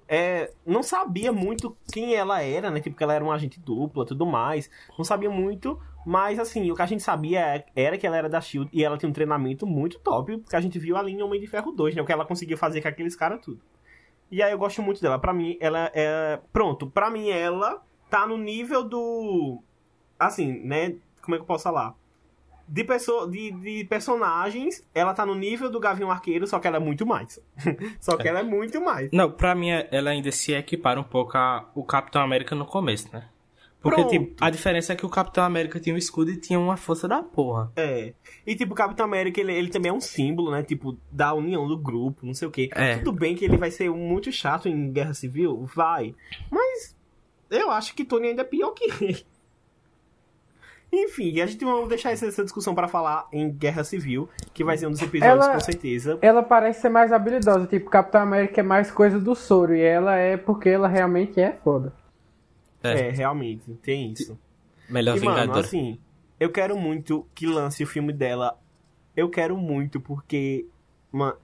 é, 0.06 0.50
não 0.66 0.82
sabia 0.82 1.32
muito 1.32 1.74
quem 1.92 2.14
ela 2.14 2.42
era, 2.42 2.70
né? 2.70 2.80
Tipo, 2.80 2.96
que 2.96 3.02
ela 3.02 3.14
era 3.14 3.24
uma 3.24 3.34
agente 3.34 3.58
dupla, 3.60 4.04
tudo 4.04 4.26
mais. 4.26 4.68
Não 4.98 5.04
sabia 5.04 5.30
muito, 5.30 5.80
mas 6.04 6.38
assim, 6.38 6.70
o 6.70 6.74
que 6.74 6.82
a 6.82 6.86
gente 6.86 7.02
sabia 7.02 7.64
era 7.74 7.96
que 7.96 8.06
ela 8.06 8.16
era 8.16 8.28
da 8.28 8.40
SHIELD 8.40 8.68
e 8.72 8.84
ela 8.84 8.98
tinha 8.98 9.08
um 9.08 9.14
treinamento 9.14 9.66
muito 9.66 9.98
top, 10.00 10.36
porque 10.38 10.56
a 10.56 10.60
gente 10.60 10.78
viu 10.78 10.96
ali 10.96 11.12
em 11.12 11.22
Homem 11.22 11.40
de 11.40 11.46
Ferro 11.46 11.72
2, 11.72 11.94
né? 11.94 12.02
O 12.02 12.06
que 12.06 12.12
ela 12.12 12.26
conseguia 12.26 12.56
fazer 12.56 12.82
com 12.82 12.88
aqueles 12.88 13.16
caras 13.16 13.40
tudo. 13.40 13.60
E 14.30 14.42
aí 14.42 14.52
eu 14.52 14.58
gosto 14.58 14.82
muito 14.82 15.00
dela. 15.00 15.18
Pra 15.18 15.32
mim, 15.32 15.56
ela 15.60 15.90
é... 15.94 16.38
Pronto, 16.52 16.86
pra 16.88 17.10
mim 17.10 17.30
ela 17.30 17.82
tá 18.10 18.26
no 18.26 18.36
nível 18.36 18.82
do... 18.82 19.62
Assim, 20.18 20.60
né? 20.64 20.96
Como 21.22 21.34
é 21.34 21.38
que 21.38 21.42
eu 21.42 21.46
posso 21.46 21.64
falar? 21.64 21.94
De, 22.68 22.84
pessoa, 22.84 23.28
de, 23.28 23.50
de 23.50 23.84
personagens, 23.84 24.86
ela 24.94 25.14
tá 25.14 25.24
no 25.24 25.34
nível 25.34 25.70
do 25.70 25.80
Gavião 25.80 26.10
Arqueiro, 26.10 26.46
só 26.46 26.58
que 26.58 26.66
ela 26.66 26.76
é 26.76 26.80
muito 26.80 27.06
mais. 27.06 27.40
só 28.00 28.16
que 28.16 28.28
ela 28.28 28.40
é 28.40 28.42
muito 28.42 28.80
mais. 28.80 29.10
Não, 29.12 29.30
pra 29.30 29.54
mim 29.54 29.70
ela 29.70 30.10
ainda 30.10 30.30
se 30.30 30.52
equipara 30.52 31.00
um 31.00 31.04
pouco 31.04 31.36
a 31.36 31.68
o 31.74 31.82
Capitão 31.82 32.22
América 32.22 32.54
no 32.54 32.66
começo, 32.66 33.08
né? 33.12 33.28
Porque, 33.80 34.02
Pronto. 34.02 34.10
tipo, 34.10 34.36
a 34.44 34.50
diferença 34.50 34.92
é 34.92 34.96
que 34.96 35.06
o 35.06 35.08
Capitão 35.08 35.42
América 35.42 35.80
tinha 35.80 35.94
um 35.94 35.98
escudo 35.98 36.30
e 36.30 36.36
tinha 36.36 36.60
uma 36.60 36.76
força 36.76 37.08
da 37.08 37.22
porra. 37.22 37.72
É. 37.76 38.12
E 38.46 38.54
tipo, 38.54 38.74
o 38.74 38.76
Capitão 38.76 39.06
América, 39.06 39.40
ele, 39.40 39.54
ele 39.54 39.68
também 39.68 39.88
é 39.90 39.92
um 39.92 40.00
símbolo, 40.00 40.50
né? 40.50 40.62
Tipo, 40.62 40.98
da 41.10 41.32
união 41.32 41.66
do 41.66 41.78
grupo, 41.78 42.26
não 42.26 42.34
sei 42.34 42.46
o 42.46 42.50
quê. 42.50 42.68
É. 42.72 42.98
Tudo 42.98 43.12
bem 43.12 43.34
que 43.34 43.44
ele 43.44 43.56
vai 43.56 43.70
ser 43.70 43.90
muito 43.90 44.30
chato 44.30 44.68
em 44.68 44.92
Guerra 44.92 45.14
Civil, 45.14 45.66
vai. 45.74 46.14
Mas 46.50 46.94
eu 47.50 47.70
acho 47.70 47.94
que 47.94 48.04
Tony 48.04 48.28
ainda 48.28 48.42
é 48.42 48.44
pior 48.44 48.70
que 48.70 48.84
ele. 48.84 49.24
Enfim, 50.92 51.40
a 51.40 51.46
gente 51.46 51.64
vai 51.64 51.86
deixar 51.86 52.10
essa, 52.10 52.42
discussão 52.42 52.74
pra 52.74 52.88
falar 52.88 53.28
em 53.32 53.48
Guerra 53.48 53.84
Civil, 53.84 54.28
que 54.52 54.64
vai 54.64 54.76
ser 54.76 54.88
um 54.88 54.90
dos 54.90 55.00
episódios, 55.00 55.44
Ela- 55.44 55.54
com 55.54 55.60
certeza. 55.60 56.18
Ela 56.20 56.42
parece 56.42 56.80
ser 56.80 56.88
mais 56.88 57.12
habilidosa, 57.12 57.64
tipo, 57.66 57.88
Capitão 57.88 58.22
América 58.22 58.60
é 58.60 58.64
mais 58.64 58.90
coisa 58.90 59.20
do 59.20 59.34
soro, 59.36 59.74
e 59.74 59.80
ela 59.80 60.16
é 60.16 60.36
porque 60.36 60.68
ela 60.68 60.88
realmente 60.88 61.40
é 61.40 61.52
foda. 61.62 61.92
É. 62.82 63.08
É, 63.08 63.10
realmente, 63.10 63.72
tem 63.82 64.10
isso. 64.12 64.36
Melhor 64.88 65.16
E, 65.16 65.20
mano, 65.20 65.40
Vingador. 65.42 65.64
assim, 65.64 66.00
eu 66.40 66.50
quero 66.50 66.76
muito 66.76 67.24
que 67.36 67.46
lance 67.46 67.84
o 67.84 67.86
filme 67.86 68.12
dela. 68.12 68.58
Eu 69.16 69.28
quero 69.30 69.56
muito, 69.56 70.00
porque. 70.00 70.66
Mano. 71.12 71.36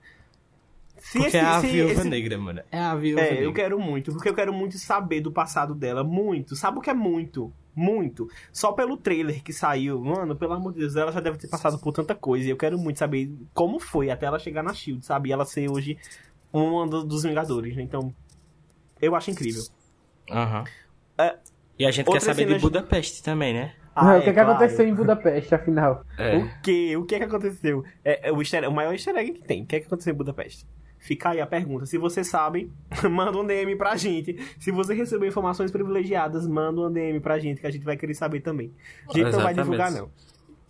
Se 0.98 1.12
Porque 1.18 1.28
esse- 1.28 1.36
é 1.36 1.40
a 1.44 1.60
se 1.60 1.66
viúva 1.68 1.92
esse- 1.92 2.08
negra, 2.08 2.38
mano. 2.38 2.62
É 2.70 2.78
a 2.78 2.94
viúva 2.94 3.20
É, 3.20 3.30
negra. 3.30 3.44
eu 3.44 3.52
quero 3.52 3.78
muito, 3.78 4.12
porque 4.12 4.28
eu 4.28 4.34
quero 4.34 4.52
muito 4.52 4.78
saber 4.78 5.20
do 5.20 5.30
passado 5.32 5.74
dela. 5.74 6.02
Muito. 6.02 6.56
Sabe 6.56 6.78
o 6.78 6.80
que 6.80 6.90
é 6.90 6.94
muito? 6.94 7.52
Muito. 7.74 8.26
Só 8.52 8.72
pelo 8.72 8.96
trailer 8.96 9.42
que 9.42 9.52
saiu. 9.52 10.00
Mano, 10.02 10.34
pelo 10.34 10.54
amor 10.54 10.72
de 10.72 10.80
Deus, 10.80 10.96
ela 10.96 11.12
já 11.12 11.20
deve 11.20 11.36
ter 11.36 11.48
passado 11.48 11.78
por 11.78 11.92
tanta 11.92 12.14
coisa. 12.14 12.46
E 12.46 12.50
eu 12.50 12.56
quero 12.56 12.78
muito 12.78 12.98
saber 12.98 13.30
como 13.52 13.78
foi 13.78 14.10
até 14.10 14.24
ela 14.26 14.38
chegar 14.38 14.62
na 14.62 14.72
Shield, 14.72 15.04
sabe? 15.04 15.28
E 15.28 15.32
ela 15.32 15.44
ser 15.44 15.70
hoje 15.70 15.98
uma 16.52 16.86
do- 16.88 17.04
dos 17.04 17.22
Vingadores, 17.24 17.76
né? 17.76 17.82
Então. 17.82 18.14
Eu 19.00 19.14
acho 19.14 19.30
incrível. 19.30 19.62
Aham. 20.30 20.64
É, 21.18 21.36
E 21.78 21.84
a 21.84 21.90
gente 21.90 22.10
quer 22.10 22.20
saber 22.20 22.44
de 22.44 22.48
cena- 22.52 22.60
Budapeste 22.60 23.22
também, 23.22 23.52
né? 23.52 23.74
Ah, 23.94 24.04
o 24.04 24.06
que, 24.08 24.14
é, 24.14 24.16
é 24.16 24.22
que 24.24 24.32
claro. 24.32 24.50
aconteceu 24.52 24.86
em 24.88 24.94
Budapeste, 24.94 25.54
afinal? 25.54 26.02
É. 26.18 26.36
O 26.36 26.60
que? 26.62 26.96
O 26.96 27.04
que 27.04 27.14
é 27.14 27.18
que 27.18 27.24
aconteceu? 27.24 27.84
É, 28.04 28.28
é 28.28 28.32
o, 28.32 28.40
easter, 28.40 28.68
o 28.68 28.72
maior 28.72 28.92
easter 28.92 29.14
egg 29.16 29.32
que 29.32 29.42
tem. 29.42 29.62
O 29.62 29.66
que 29.66 29.76
é 29.76 29.80
que 29.80 29.86
aconteceu 29.86 30.12
em 30.12 30.16
Budapeste? 30.16 30.66
Fica 31.06 31.28
aí 31.30 31.40
a 31.40 31.46
pergunta. 31.46 31.86
Se 31.86 31.96
você 31.96 32.24
sabe, 32.24 32.68
manda 33.08 33.38
um 33.38 33.46
DM 33.46 33.76
pra 33.76 33.94
gente. 33.94 34.36
Se 34.58 34.72
você 34.72 34.92
recebeu 34.92 35.28
informações 35.28 35.70
privilegiadas, 35.70 36.48
manda 36.48 36.80
um 36.80 36.90
DM 36.90 37.20
pra 37.20 37.38
gente, 37.38 37.60
que 37.60 37.66
a 37.66 37.70
gente 37.70 37.84
vai 37.84 37.96
querer 37.96 38.14
saber 38.14 38.40
também. 38.40 38.74
A 39.08 39.12
gente 39.12 39.22
não 39.22 39.30
vai 39.30 39.52
Exatamente. 39.52 39.62
divulgar, 39.62 39.92
não. 39.92 40.10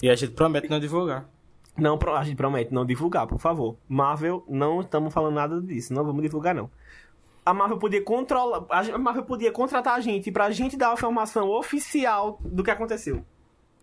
E 0.03 0.11
a 0.11 0.15
gente 0.15 0.33
promete 0.33 0.69
não 0.69 0.79
divulgar. 0.79 1.27
Não, 1.75 1.99
a 2.15 2.23
gente 2.23 2.37
promete 2.37 2.73
não 2.73 2.85
divulgar, 2.85 3.27
por 3.27 3.39
favor. 3.39 3.79
Marvel, 3.89 4.45
não 4.47 4.83
estamos 4.83 5.13
falando 5.15 5.37
nada 5.37 5.59
disso. 5.59 5.95
Não 5.95 6.05
vamos 6.05 6.21
divulgar, 6.21 6.55
não. 6.55 6.71
A 7.43 7.55
Marvel 7.55 7.79
podia 7.79 8.03
controlar. 8.03 8.67
A 8.69 8.99
Marvel 8.99 9.25
podia 9.25 9.51
contratar 9.51 9.95
a 9.95 10.01
gente 10.01 10.31
pra 10.31 10.51
gente 10.51 10.77
dar 10.77 10.91
a 10.91 10.93
informação 10.93 11.49
oficial 11.49 12.39
do 12.45 12.63
que 12.63 12.71
aconteceu. 12.71 13.25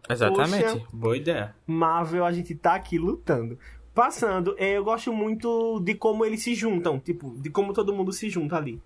Exatamente, 0.07 0.65
Poxa. 0.65 0.85
boa 0.93 1.17
ideia. 1.17 1.55
Marvel, 1.65 2.23
a 2.23 2.31
gente 2.31 2.53
tá 2.53 2.75
aqui 2.75 2.99
lutando. 2.99 3.57
Passando, 3.93 4.55
é, 4.57 4.77
eu 4.77 4.83
gosto 4.83 5.13
muito 5.13 5.79
de 5.81 5.93
como 5.93 6.25
eles 6.25 6.41
se 6.41 6.55
juntam, 6.55 6.99
tipo, 6.99 7.29
de 7.37 7.49
como 7.49 7.73
todo 7.73 7.93
mundo 7.93 8.11
se 8.11 8.27
junta 8.29 8.57
ali. 8.57 8.81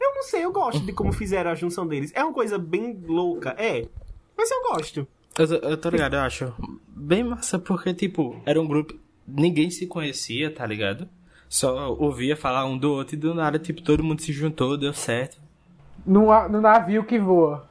Eu 0.00 0.14
não 0.14 0.22
sei, 0.22 0.44
eu 0.44 0.52
gosto 0.52 0.80
de 0.86 0.92
como 0.92 1.12
fizeram 1.12 1.50
a 1.50 1.54
junção 1.54 1.86
deles. 1.86 2.12
É 2.14 2.22
uma 2.22 2.32
coisa 2.32 2.56
bem 2.58 2.98
louca, 3.06 3.50
é. 3.58 3.86
Mas 4.36 4.50
eu 4.50 4.62
gosto. 4.72 5.06
Eu, 5.38 5.48
tô- 5.48 5.66
eu 5.68 5.76
tô 5.76 5.90
ligado, 5.90 6.14
eu 6.14 6.20
acho 6.20 6.54
bem 6.88 7.24
massa, 7.24 7.58
porque, 7.58 7.92
tipo, 7.92 8.40
era 8.46 8.60
um 8.60 8.66
grupo. 8.66 8.94
Ninguém 9.26 9.68
se 9.70 9.86
conhecia, 9.86 10.50
tá 10.52 10.64
ligado? 10.66 11.08
Só 11.48 11.92
ouvia 11.94 12.36
falar 12.36 12.64
um 12.64 12.78
do 12.78 12.92
outro 12.92 13.16
e 13.16 13.18
do 13.18 13.34
nada, 13.34 13.58
tipo, 13.58 13.82
todo 13.82 14.04
mundo 14.04 14.22
se 14.22 14.32
juntou, 14.32 14.76
deu 14.78 14.92
certo. 14.94 15.38
No, 16.06 16.26
no 16.48 16.60
navio 16.60 17.04
que 17.04 17.18
voa. 17.18 17.68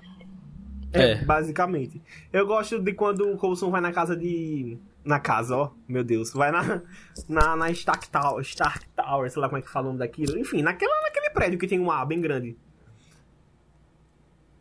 É, 0.91 1.11
É. 1.13 1.15
basicamente. 1.23 2.01
Eu 2.33 2.45
gosto 2.45 2.79
de 2.79 2.93
quando 2.93 3.21
o 3.31 3.37
Coulson 3.37 3.71
vai 3.71 3.79
na 3.81 3.91
casa 3.93 4.15
de. 4.15 4.77
Na 5.09 5.19
casa, 5.19 5.57
ó, 5.57 5.71
meu 5.87 6.03
Deus. 6.03 6.31
Vai 6.33 6.51
na, 6.51 6.83
na, 7.27 7.55
na 7.55 7.71
Stark 7.71 8.07
Tower, 8.09 8.41
Stark 8.43 8.87
Tower, 8.89 9.31
sei 9.31 9.41
lá 9.41 9.49
como 9.49 9.57
é 9.57 9.61
que 9.63 9.69
fala 9.69 9.85
o 9.85 9.87
nome 9.87 9.97
daquilo. 9.97 10.37
Enfim, 10.37 10.61
naquela, 10.61 11.01
naquele 11.01 11.31
prédio 11.31 11.57
que 11.57 11.67
tem 11.67 11.79
um 11.79 11.89
A 11.89 12.05
bem 12.05 12.21
grande. 12.21 12.55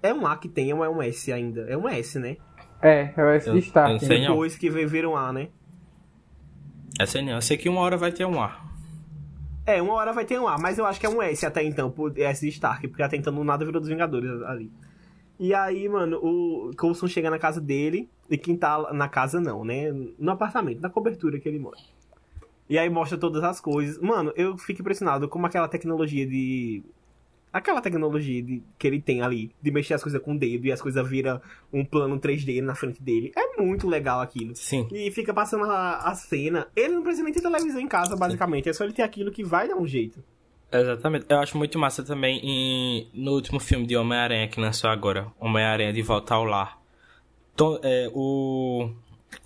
É 0.02 0.14
um 0.14 0.26
A 0.26 0.38
que 0.38 0.48
tem 0.48 0.72
ou 0.72 0.82
é 0.82 0.88
um 0.88 1.02
S 1.02 1.30
ainda? 1.30 1.62
É 1.68 1.76
um 1.76 1.86
S, 1.86 2.18
né? 2.18 2.38
É, 2.80 3.12
é 3.14 3.36
esse 3.36 3.48
Eu- 3.50 3.54
destaque. 3.56 3.92
eu 3.92 3.98
sei. 4.00 4.20
Não. 4.22 4.28
Depois 4.28 4.56
que 4.56 4.70
veio 4.70 4.88
ver 4.88 5.04
um 5.06 5.14
A, 5.16 5.30
né? 5.32 5.48
Essa 6.98 7.18
aí 7.18 7.24
não. 7.26 7.32
Eu 7.34 7.42
sei 7.42 7.58
que 7.58 7.68
uma 7.68 7.80
hora 7.80 7.98
vai 7.98 8.10
ter 8.10 8.24
um 8.24 8.40
ar. 8.40 8.66
É, 9.66 9.82
uma 9.82 9.92
hora 9.92 10.14
vai 10.14 10.24
ter 10.24 10.40
um 10.40 10.48
A, 10.48 10.56
mas 10.58 10.78
eu 10.78 10.86
acho 10.86 10.98
que 10.98 11.04
é 11.04 11.10
um 11.10 11.20
S 11.20 11.44
até 11.44 11.62
então, 11.62 11.90
por 11.90 12.18
S 12.18 12.40
de 12.40 12.48
Stark, 12.48 12.88
porque 12.88 13.02
até 13.02 13.18
então 13.18 13.44
nada 13.44 13.66
virou 13.66 13.80
dos 13.82 13.90
Vingadores 13.90 14.30
ali. 14.44 14.72
E 15.38 15.52
aí, 15.52 15.86
mano, 15.90 16.16
o 16.22 16.70
Coulson 16.74 17.06
chega 17.06 17.28
na 17.28 17.38
casa 17.38 17.60
dele, 17.60 18.08
e 18.30 18.37
quem 18.37 18.56
tá 18.56 18.92
na 18.92 19.08
casa 19.08 19.40
não, 19.40 19.64
né? 19.64 19.92
No 20.18 20.30
apartamento, 20.30 20.80
na 20.80 20.90
cobertura 20.90 21.38
que 21.38 21.49
ele 21.49 21.58
mora. 21.58 21.78
E 22.68 22.78
aí 22.78 22.90
mostra 22.90 23.16
todas 23.16 23.42
as 23.42 23.61
coisas. 23.61 23.99
Mano, 23.99 24.32
eu 24.37 24.56
fico 24.58 24.82
impressionado 24.82 25.28
como 25.28 25.47
aquela 25.47 25.68
tecnologia 25.68 26.26
de. 26.26 26.82
Aquela 27.50 27.80
tecnologia 27.80 28.42
de, 28.42 28.62
que 28.78 28.87
ele 28.87 29.00
tem 29.00 29.23
ali, 29.23 29.50
de 29.62 29.70
mexer 29.70 29.94
as 29.94 30.02
coisas 30.02 30.20
com 30.20 30.35
o 30.35 30.38
dedo 30.38 30.66
e 30.66 30.73
as 30.73 30.82
coisas 30.82 31.08
viram 31.08 31.40
um 31.73 31.82
plano 31.82 32.20
3D 32.20 32.62
na 32.62 32.75
frente 32.75 33.02
dele. 33.02 33.32
É 33.35 33.61
muito 33.61 33.88
legal 33.88 34.20
aquilo. 34.20 34.54
Sim. 34.54 34.87
E 34.92 35.11
fica 35.11 35.32
passando 35.32 35.64
a, 35.64 35.97
a 35.97 36.14
cena. 36.14 36.68
Ele 36.76 36.94
não 36.94 37.02
precisa 37.02 37.25
nem 37.25 37.32
ter 37.32 37.40
televisão 37.40 37.80
em 37.80 37.88
casa, 37.88 38.14
basicamente. 38.14 38.68
É 38.68 38.73
só 38.75 38.85
ele 38.85 38.92
ter 38.92 39.02
aquilo 39.02 39.32
que 39.32 39.42
vai 39.42 39.66
dar 39.66 39.76
um 39.76 39.87
jeito. 39.87 40.23
Exatamente. 40.70 41.25
Eu 41.28 41.38
acho 41.38 41.56
muito 41.56 41.78
massa 41.78 42.02
também 42.02 42.38
em, 42.42 43.08
no 43.14 43.32
último 43.32 43.58
filme 43.58 43.87
de 43.87 43.97
Homem-Aranha 43.97 44.47
que 44.49 44.61
lançou 44.61 44.90
agora, 44.90 45.32
Homem-Aranha 45.40 45.92
de 45.92 46.02
Volta 46.02 46.35
ao 46.35 46.44
Lar. 46.44 46.77
É, 47.82 48.10
o. 48.14 48.90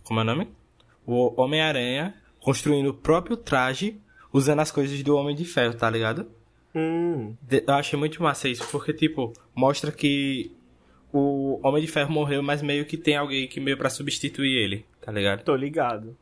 Como 0.04 0.20
é 0.20 0.22
o 0.22 0.26
nome? 0.26 0.48
O 1.06 1.40
Homem-Aranha 1.40 2.14
construindo 2.40 2.88
o 2.88 2.94
próprio 2.94 3.36
traje 3.36 4.00
usando 4.32 4.60
as 4.60 4.70
coisas 4.70 5.02
do 5.02 5.16
Homem 5.16 5.34
de 5.36 5.44
Ferro, 5.44 5.74
tá 5.74 5.88
ligado? 5.90 6.26
Hum. 6.74 7.34
De- 7.42 7.64
Eu 7.66 7.74
achei 7.74 7.98
muito 7.98 8.22
massa 8.22 8.48
isso, 8.48 8.66
porque, 8.70 8.92
tipo, 8.92 9.32
mostra 9.54 9.92
que 9.92 10.50
o 11.12 11.60
Homem 11.66 11.82
de 11.82 11.88
Ferro 11.88 12.10
morreu, 12.10 12.42
mas 12.42 12.62
meio 12.62 12.84
que 12.86 12.96
tem 12.96 13.16
alguém 13.16 13.46
que 13.46 13.60
meio 13.60 13.76
pra 13.76 13.90
substituir 13.90 14.56
ele, 14.56 14.86
tá 15.00 15.12
ligado? 15.12 15.42
Tô 15.44 15.54
ligado. 15.54 16.16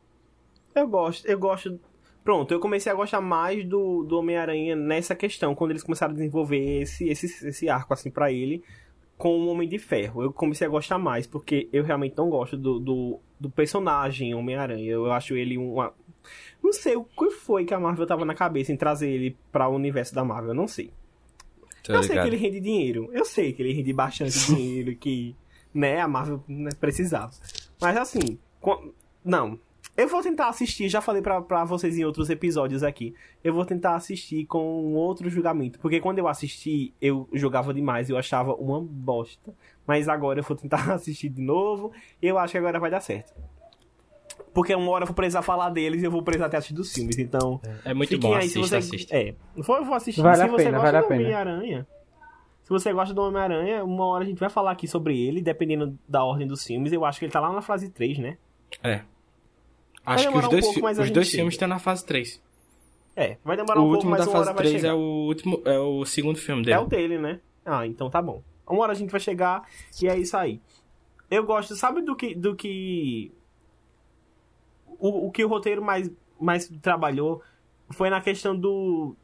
Eu 0.75 0.87
gosto, 0.87 1.25
eu 1.25 1.37
gosto. 1.39 1.79
Pronto, 2.23 2.51
eu 2.53 2.59
comecei 2.59 2.91
a 2.91 2.95
gostar 2.95 3.19
mais 3.21 3.63
do, 3.65 4.03
do 4.03 4.17
Homem-Aranha 4.19 4.75
nessa 4.75 5.15
questão, 5.15 5.55
quando 5.55 5.71
eles 5.71 5.83
começaram 5.83 6.11
a 6.13 6.15
desenvolver 6.15 6.81
esse, 6.81 7.07
esse, 7.09 7.47
esse 7.47 7.67
arco 7.69 7.93
assim 7.93 8.11
pra 8.11 8.31
ele 8.31 8.63
com 9.21 9.37
o 9.37 9.47
Homem 9.49 9.69
de 9.69 9.77
Ferro. 9.77 10.23
Eu 10.23 10.33
comecei 10.33 10.65
a 10.65 10.69
gostar 10.69 10.97
mais, 10.97 11.27
porque 11.27 11.69
eu 11.71 11.83
realmente 11.83 12.17
não 12.17 12.27
gosto 12.27 12.57
do, 12.57 12.79
do, 12.79 13.19
do 13.39 13.51
personagem 13.51 14.33
Homem-Aranha. 14.33 14.91
Eu 14.91 15.11
acho 15.11 15.35
ele 15.35 15.59
uma. 15.59 15.93
Não 16.63 16.73
sei 16.73 16.95
o 16.95 17.03
que 17.03 17.29
foi 17.29 17.63
que 17.63 17.71
a 17.73 17.79
Marvel 17.79 18.07
tava 18.07 18.25
na 18.25 18.33
cabeça 18.33 18.71
em 18.73 18.75
trazer 18.77 19.11
ele 19.11 19.37
pra 19.51 19.69
o 19.69 19.75
universo 19.75 20.15
da 20.15 20.25
Marvel, 20.25 20.49
eu 20.49 20.55
não 20.55 20.67
sei. 20.67 20.91
Tá 21.83 21.93
eu 21.93 22.01
sei 22.01 22.09
ligado? 22.13 22.23
que 22.29 22.35
ele 22.35 22.41
rende 22.43 22.59
dinheiro. 22.59 23.09
Eu 23.13 23.23
sei 23.23 23.53
que 23.53 23.61
ele 23.61 23.73
rende 23.73 23.93
bastante 23.93 24.39
dinheiro, 24.55 24.95
que, 24.95 25.35
né, 25.71 25.99
a 26.01 26.07
Marvel 26.07 26.43
né, 26.47 26.71
precisava. 26.79 27.31
Mas 27.79 27.95
assim, 27.97 28.39
co- 28.59 28.91
não. 29.23 29.59
Eu 29.95 30.07
vou 30.07 30.21
tentar 30.21 30.47
assistir, 30.47 30.87
já 30.87 31.01
falei 31.01 31.21
pra, 31.21 31.41
pra 31.41 31.65
vocês 31.65 31.97
em 31.97 32.05
outros 32.05 32.29
episódios 32.29 32.81
aqui. 32.81 33.13
Eu 33.43 33.53
vou 33.53 33.65
tentar 33.65 33.95
assistir 33.95 34.45
com 34.45 34.83
um 34.85 34.95
outro 34.95 35.29
julgamento. 35.29 35.79
Porque 35.79 35.99
quando 35.99 36.19
eu 36.19 36.27
assisti, 36.27 36.93
eu 37.01 37.27
jogava 37.33 37.73
demais, 37.73 38.09
eu 38.09 38.17
achava 38.17 38.53
uma 38.53 38.81
bosta. 38.81 39.53
Mas 39.85 40.07
agora 40.07 40.39
eu 40.39 40.43
vou 40.43 40.55
tentar 40.55 40.89
assistir 40.93 41.29
de 41.29 41.41
novo. 41.41 41.91
E 42.21 42.27
eu 42.27 42.37
acho 42.37 42.51
que 42.51 42.57
agora 42.57 42.79
vai 42.79 42.89
dar 42.89 43.01
certo. 43.01 43.33
Porque 44.53 44.73
uma 44.73 44.91
hora 44.91 45.03
eu 45.03 45.07
vou 45.07 45.15
precisar 45.15 45.41
falar 45.41 45.69
deles 45.69 46.01
e 46.01 46.05
eu 46.05 46.11
vou 46.11 46.23
precisar 46.23 46.47
até 46.47 46.57
assistir 46.57 46.73
dos 46.73 46.93
filmes. 46.93 47.17
Então, 47.17 47.59
É 47.85 47.93
muito 47.93 48.09
Fiquem 48.09 48.29
bom, 48.29 48.35
aí, 48.35 48.45
assista, 48.45 48.59
você... 48.67 48.75
assista. 48.77 49.15
É, 49.15 49.35
vou, 49.55 49.77
eu 49.77 49.85
vou 49.85 49.93
assistir. 49.95 50.21
Vale 50.21 50.37
se 50.37 50.43
a 50.43 50.47
você 50.47 50.63
pena, 50.63 50.77
gosta 50.77 50.85
vale 50.85 50.97
a 50.97 51.01
do 51.01 51.07
pena. 51.07 51.21
Homem-Aranha, 51.21 51.87
se 52.63 52.69
você 52.69 52.93
gosta 52.93 53.13
do 53.13 53.21
Homem-Aranha, 53.21 53.83
uma 53.83 54.05
hora 54.05 54.23
a 54.23 54.27
gente 54.27 54.39
vai 54.39 54.49
falar 54.49 54.71
aqui 54.71 54.87
sobre 54.87 55.19
ele, 55.21 55.41
dependendo 55.41 55.97
da 56.07 56.23
ordem 56.23 56.47
dos 56.47 56.63
filmes. 56.65 56.91
Eu 56.91 57.05
acho 57.05 57.19
que 57.19 57.25
ele 57.25 57.31
tá 57.31 57.39
lá 57.39 57.51
na 57.51 57.61
fase 57.61 57.89
3, 57.89 58.17
né? 58.19 58.37
É. 58.83 59.01
Acho 60.05 60.31
que 60.31 60.37
os 60.37 60.45
um 60.45 60.49
dois, 60.49 60.65
pouco, 60.65 60.87
a 60.87 60.91
os 60.91 61.11
dois 61.11 61.29
filmes 61.29 61.53
estão 61.53 61.67
na 61.67 61.79
fase 61.79 62.05
3. 62.05 62.41
É, 63.15 63.37
vai 63.43 63.55
demorar 63.57 63.79
O 63.79 63.83
um 63.83 63.85
pouco, 63.85 63.95
último 63.95 64.11
mas 64.11 64.25
da 64.25 64.31
uma 64.31 64.39
hora 64.39 64.45
fase 64.45 64.55
vai 64.55 64.63
3 64.65 64.75
chegar. 64.81 64.89
é 64.89 64.93
o 64.93 64.99
último, 65.27 65.61
é 65.65 65.79
o 65.79 66.05
segundo 66.05 66.37
filme 66.37 66.63
dele. 66.63 66.75
É 66.75 66.79
o 66.79 66.85
dele, 66.85 67.17
né? 67.19 67.39
Ah, 67.65 67.85
então 67.85 68.09
tá 68.09 68.21
bom. 68.21 68.41
Uma 68.67 68.83
hora 68.83 68.93
a 68.93 68.95
gente 68.95 69.11
vai 69.11 69.19
chegar 69.19 69.67
e 70.01 70.07
é 70.07 70.17
isso 70.17 70.35
aí. 70.37 70.61
Eu 71.29 71.45
gosto, 71.45 71.75
sabe 71.75 72.01
do 72.01 72.15
que. 72.15 72.33
Do 72.33 72.55
que 72.55 73.31
o, 74.99 75.27
o 75.27 75.31
que 75.31 75.43
o 75.43 75.47
roteiro 75.47 75.81
mais, 75.83 76.09
mais 76.39 76.67
trabalhou 76.81 77.41
foi 77.91 78.09
na 78.09 78.21
questão 78.21 78.57
do. 78.57 79.15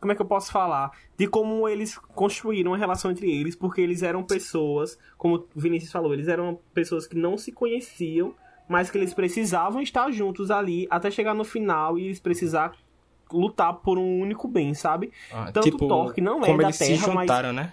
Como 0.00 0.12
é 0.12 0.14
que 0.14 0.22
eu 0.22 0.26
posso 0.26 0.50
falar? 0.50 0.90
De 1.16 1.26
como 1.26 1.68
eles 1.68 1.98
construíram 1.98 2.72
a 2.72 2.76
relação 2.76 3.10
entre 3.10 3.30
eles, 3.30 3.54
porque 3.54 3.82
eles 3.82 4.02
eram 4.02 4.22
pessoas, 4.24 4.98
como 5.18 5.36
o 5.36 5.60
Vinícius 5.60 5.92
falou, 5.92 6.14
eles 6.14 6.26
eram 6.26 6.58
pessoas 6.72 7.06
que 7.06 7.14
não 7.14 7.36
se 7.36 7.52
conheciam, 7.52 8.34
mas 8.70 8.88
que 8.88 8.96
eles 8.96 9.12
precisavam 9.12 9.82
estar 9.82 10.10
juntos 10.12 10.48
ali 10.50 10.86
até 10.88 11.10
chegar 11.10 11.34
no 11.34 11.42
final 11.44 11.98
e 11.98 12.04
eles 12.06 12.20
precisar 12.20 12.72
lutar 13.32 13.74
por 13.74 13.98
um 13.98 14.20
único 14.20 14.46
bem, 14.48 14.72
sabe? 14.74 15.10
Ah, 15.32 15.50
Tanto 15.52 15.76
Thor, 15.76 16.14
que 16.14 16.20
não 16.20 16.38
é 16.42 16.46
como 16.46 16.58
da 16.58 16.64
eles 16.68 16.76
se 16.76 16.86
Terra, 16.86 17.08
mas- 17.14 17.26
juntaram, 17.28 17.52
né? 17.52 17.72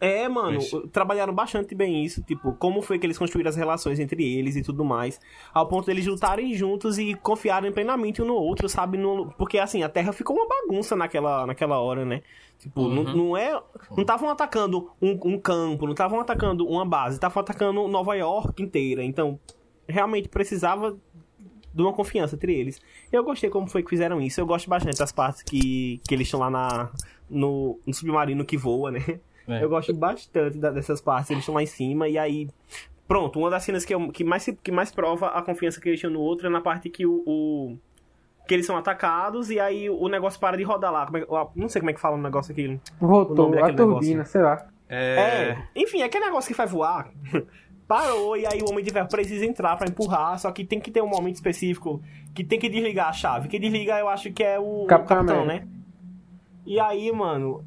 É, 0.00 0.28
mano, 0.28 0.58
trabalharam 0.88 1.32
bastante 1.32 1.76
bem 1.76 2.04
isso, 2.04 2.24
tipo, 2.24 2.52
como 2.54 2.82
foi 2.82 2.98
que 2.98 3.06
eles 3.06 3.16
construíram 3.16 3.48
as 3.48 3.54
relações 3.54 4.00
entre 4.00 4.24
eles 4.36 4.56
e 4.56 4.62
tudo 4.62 4.84
mais, 4.84 5.20
ao 5.54 5.68
ponto 5.68 5.86
deles 5.86 6.04
lutarem 6.08 6.52
juntos 6.54 6.98
e 6.98 7.14
confiarem 7.14 7.70
plenamente 7.70 8.20
um 8.20 8.24
no 8.24 8.34
outro, 8.34 8.68
sabe? 8.68 8.98
No- 8.98 9.32
porque 9.38 9.60
assim, 9.60 9.84
a 9.84 9.88
Terra 9.88 10.12
ficou 10.12 10.34
uma 10.36 10.48
bagunça 10.48 10.96
naquela, 10.96 11.46
naquela 11.46 11.78
hora, 11.78 12.04
né? 12.04 12.20
Tipo, 12.58 12.88
não, 12.88 13.04
Uhum. 13.04 13.16
não 13.16 13.36
é. 13.36 13.52
Não 13.92 14.00
estavam 14.00 14.28
atacando 14.28 14.90
um, 15.00 15.16
um 15.24 15.38
campo, 15.38 15.84
não 15.84 15.92
estavam 15.92 16.18
atacando 16.18 16.66
uma 16.66 16.84
base, 16.84 17.14
estavam 17.16 17.40
atacando 17.40 17.86
Nova 17.86 18.16
York 18.16 18.60
inteira. 18.60 19.04
Então, 19.04 19.38
realmente 19.88 20.28
precisava 20.28 20.96
de 21.74 21.82
uma 21.82 21.92
confiança 21.92 22.34
entre 22.34 22.54
eles. 22.54 22.80
Eu 23.10 23.24
gostei 23.24 23.48
como 23.48 23.66
foi 23.68 23.82
que 23.82 23.88
fizeram 23.90 24.20
isso. 24.20 24.40
Eu 24.40 24.46
gosto 24.46 24.68
bastante 24.68 24.98
das 24.98 25.10
partes 25.12 25.42
que, 25.42 26.00
que 26.06 26.14
eles 26.14 26.26
estão 26.26 26.40
lá 26.40 26.50
na, 26.50 26.90
no, 27.30 27.78
no 27.86 27.94
submarino 27.94 28.44
que 28.44 28.56
voa, 28.56 28.90
né? 28.90 29.00
É. 29.48 29.64
Eu 29.64 29.68
gosto 29.68 29.92
bastante 29.94 30.58
da- 30.58 30.70
dessas 30.70 31.00
partes. 31.00 31.30
Eles 31.30 31.42
estão 31.42 31.54
lá 31.54 31.62
em 31.62 31.66
cima 31.66 32.08
e 32.08 32.16
aí. 32.18 32.48
Pronto, 33.08 33.38
uma 33.38 33.50
das 33.50 33.64
cenas 33.64 33.84
que, 33.84 33.92
eu- 33.94 34.08
que, 34.12 34.22
mais, 34.22 34.46
que 34.62 34.70
mais 34.70 34.90
prova 34.92 35.28
a 35.28 35.42
confiança 35.42 35.80
que 35.80 35.88
eles 35.88 35.98
tinham 35.98 36.12
no 36.12 36.20
outro 36.20 36.46
é 36.46 36.50
na 36.50 36.60
parte 36.60 36.88
que 36.90 37.04
o. 37.06 37.22
o- 37.26 37.78
que 38.46 38.54
eles 38.54 38.66
são 38.66 38.76
atacados 38.76 39.50
e 39.50 39.60
aí 39.60 39.88
o 39.88 40.08
negócio 40.08 40.38
para 40.40 40.56
de 40.56 40.62
rodar 40.64 40.92
lá. 40.92 41.06
Como 41.06 41.16
é- 41.16 41.22
eu 41.22 41.50
não 41.56 41.68
sei 41.68 41.80
como 41.80 41.90
é 41.90 41.94
que 41.94 42.00
fala 42.00 42.16
o 42.16 42.20
negócio 42.20 42.52
aqui. 42.52 42.78
O 43.00 43.06
nome 43.34 43.58
a 43.58 43.66
turbina, 43.76 43.86
negócio. 44.16 44.26
sei 44.32 44.42
lá. 44.42 44.66
É. 44.88 45.14
É. 45.16 45.62
Enfim, 45.76 46.02
aquele 46.02 46.24
negócio 46.26 46.48
que 46.48 46.54
faz 46.54 46.70
voar. 46.70 47.10
Parou 47.86 48.36
e 48.36 48.46
aí 48.46 48.60
o 48.62 48.70
Homem 48.70 48.84
de 48.84 48.90
Ferro 48.90 49.08
precisa 49.08 49.44
entrar 49.44 49.76
pra 49.76 49.86
empurrar, 49.88 50.38
só 50.38 50.50
que 50.50 50.64
tem 50.64 50.80
que 50.80 50.90
ter 50.90 51.02
um 51.02 51.08
momento 51.08 51.34
específico 51.34 52.00
que 52.34 52.42
tem 52.42 52.58
que 52.58 52.68
desligar 52.68 53.08
a 53.08 53.12
chave. 53.12 53.48
Quem 53.48 53.60
desliga 53.60 53.98
eu 53.98 54.08
acho 54.08 54.32
que 54.32 54.42
é 54.42 54.58
o 54.58 54.86
Capitão 54.86 55.16
o 55.16 55.26
capitão, 55.26 55.44
né? 55.46 55.66
E 56.64 56.78
aí, 56.80 57.10
mano, 57.12 57.64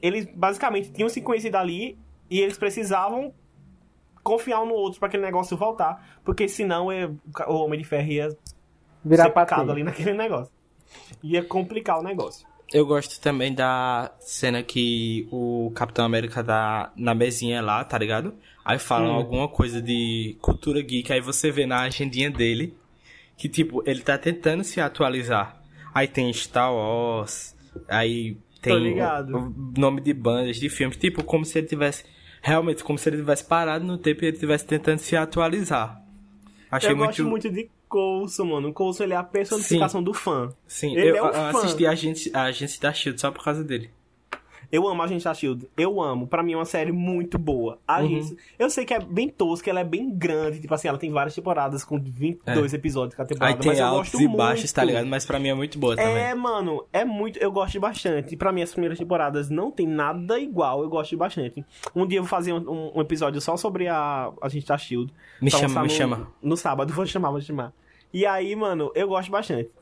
eles 0.00 0.26
basicamente 0.34 0.92
tinham 0.92 1.08
se 1.08 1.20
conhecido 1.20 1.56
ali 1.56 1.98
e 2.30 2.40
eles 2.40 2.56
precisavam 2.58 3.32
confiar 4.22 4.60
um 4.62 4.66
no 4.66 4.74
outro 4.74 4.98
pra 4.98 5.08
aquele 5.08 5.22
negócio 5.24 5.56
voltar, 5.56 6.18
porque 6.22 6.46
senão 6.48 6.92
é- 6.92 7.10
o 7.46 7.54
Homem 7.54 7.78
de 7.78 7.84
Ferro 7.86 8.08
ia 8.10 8.28
Virar 9.04 9.24
ser 9.24 9.30
picado 9.30 9.72
ali 9.72 9.82
naquele 9.82 10.12
negócio. 10.12 10.52
Ia 11.22 11.42
complicar 11.44 11.98
o 11.98 12.02
negócio. 12.02 12.46
Eu 12.72 12.84
gosto 12.84 13.18
também 13.20 13.54
da 13.54 14.12
cena 14.20 14.62
que 14.62 15.26
o 15.30 15.72
Capitão 15.74 16.04
América 16.04 16.44
tá 16.44 16.92
na 16.96 17.14
mesinha 17.14 17.62
lá, 17.62 17.82
tá 17.82 17.96
ligado? 17.96 18.34
Aí 18.64 18.78
falam 18.78 19.12
Hum. 19.12 19.16
alguma 19.16 19.48
coisa 19.48 19.80
de 19.80 20.36
cultura 20.42 20.82
geek, 20.82 21.10
aí 21.12 21.20
você 21.20 21.50
vê 21.50 21.64
na 21.64 21.80
agendinha 21.80 22.30
dele 22.30 22.74
que, 23.38 23.48
tipo, 23.48 23.82
ele 23.86 24.00
tá 24.02 24.18
tentando 24.18 24.62
se 24.64 24.80
atualizar. 24.80 25.62
Aí 25.94 26.06
tem 26.06 26.30
Star 26.32 26.72
Wars, 26.74 27.56
aí 27.88 28.36
tem 28.60 28.78
ligado. 28.78 29.34
o, 29.34 29.38
o 29.48 29.80
nome 29.80 30.02
de 30.02 30.12
bandas, 30.12 30.56
de 30.58 30.68
filmes, 30.68 30.98
tipo, 30.98 31.24
como 31.24 31.44
se 31.46 31.58
ele 31.58 31.66
tivesse 31.66 32.04
realmente 32.42 32.84
como 32.84 32.98
se 32.98 33.08
ele 33.08 33.16
tivesse 33.16 33.44
parado 33.44 33.84
no 33.84 33.96
tempo 33.96 34.22
e 34.22 34.26
ele 34.26 34.34
estivesse 34.36 34.66
tentando 34.66 34.98
se 34.98 35.16
atualizar. 35.16 36.02
Achei 36.70 36.90
eu 36.92 36.96
muito... 36.96 37.08
gosto 37.08 37.24
muito 37.24 37.50
de 37.50 37.70
Coulson, 37.88 38.44
mano. 38.44 38.68
O 38.68 38.72
Coulson 38.72 39.04
ele 39.04 39.14
é 39.14 39.16
a 39.16 39.22
personificação 39.22 40.00
Sim. 40.00 40.04
do 40.04 40.14
fã. 40.14 40.52
Sim, 40.66 40.96
ele 40.96 41.10
eu, 41.10 41.16
é 41.16 41.22
um 41.22 41.32
fã. 41.32 41.58
assisti 41.58 41.86
a 41.86 41.94
gente, 41.94 42.30
a 42.34 42.50
gente 42.52 42.80
da 42.80 42.92
Shield 42.92 43.20
só 43.20 43.30
por 43.30 43.42
causa 43.42 43.64
dele. 43.64 43.90
Eu 44.70 44.86
amo 44.86 45.02
a 45.02 45.06
gente 45.06 45.24
da 45.24 45.32
Shield. 45.32 45.68
Eu 45.76 46.00
amo. 46.00 46.26
Pra 46.26 46.42
mim 46.42 46.52
é 46.52 46.56
uma 46.56 46.64
série 46.64 46.92
muito 46.92 47.38
boa. 47.38 47.78
A 47.86 48.00
uhum. 48.00 48.08
gente, 48.08 48.36
eu 48.58 48.68
sei 48.68 48.84
que 48.84 48.92
é 48.92 49.00
bem 49.00 49.28
tosca, 49.28 49.70
ela 49.70 49.80
é 49.80 49.84
bem 49.84 50.10
grande. 50.10 50.60
Tipo 50.60 50.74
assim, 50.74 50.88
ela 50.88 50.98
tem 50.98 51.10
várias 51.10 51.34
temporadas 51.34 51.84
com 51.84 51.98
22 51.98 52.72
é. 52.72 52.76
episódios 52.76 53.14
cada 53.14 53.28
temporada. 53.28 53.56
Aí 53.56 53.60
tem 53.60 53.70
mas 53.70 53.78
eu 53.78 53.86
altos 53.86 54.12
gosto 54.12 54.24
e 54.24 54.28
baixos, 54.36 54.72
tá 54.72 54.84
ligado? 54.84 55.06
Mas 55.06 55.24
pra 55.24 55.38
mim 55.38 55.48
é 55.48 55.54
muito 55.54 55.78
boa 55.78 55.96
também. 55.96 56.16
É, 56.16 56.34
mano. 56.34 56.84
É 56.92 57.04
muito... 57.04 57.38
Eu 57.38 57.50
gosto 57.50 57.80
bastante. 57.80 58.36
Pra 58.36 58.52
mim 58.52 58.62
as 58.62 58.72
primeiras 58.72 58.98
temporadas 58.98 59.48
não 59.48 59.70
tem 59.70 59.86
nada 59.86 60.38
igual. 60.38 60.82
Eu 60.82 60.88
gosto 60.90 61.16
bastante. 61.16 61.64
Um 61.94 62.06
dia 62.06 62.18
eu 62.18 62.22
vou 62.22 62.30
fazer 62.30 62.52
um, 62.52 62.92
um 62.94 63.00
episódio 63.00 63.40
só 63.40 63.56
sobre 63.56 63.88
a, 63.88 64.30
a 64.42 64.48
gente 64.48 64.66
da 64.66 64.76
Shield. 64.76 65.12
Me 65.40 65.50
chama, 65.50 65.82
me 65.82 65.88
no, 65.88 65.90
chama. 65.90 66.28
No 66.42 66.56
sábado. 66.56 66.92
Vou 66.92 67.06
chamar, 67.06 67.30
vou 67.30 67.40
chamar. 67.40 67.72
E 68.12 68.26
aí, 68.26 68.54
mano, 68.54 68.90
eu 68.94 69.08
gosto 69.08 69.30
bastante 69.30 69.77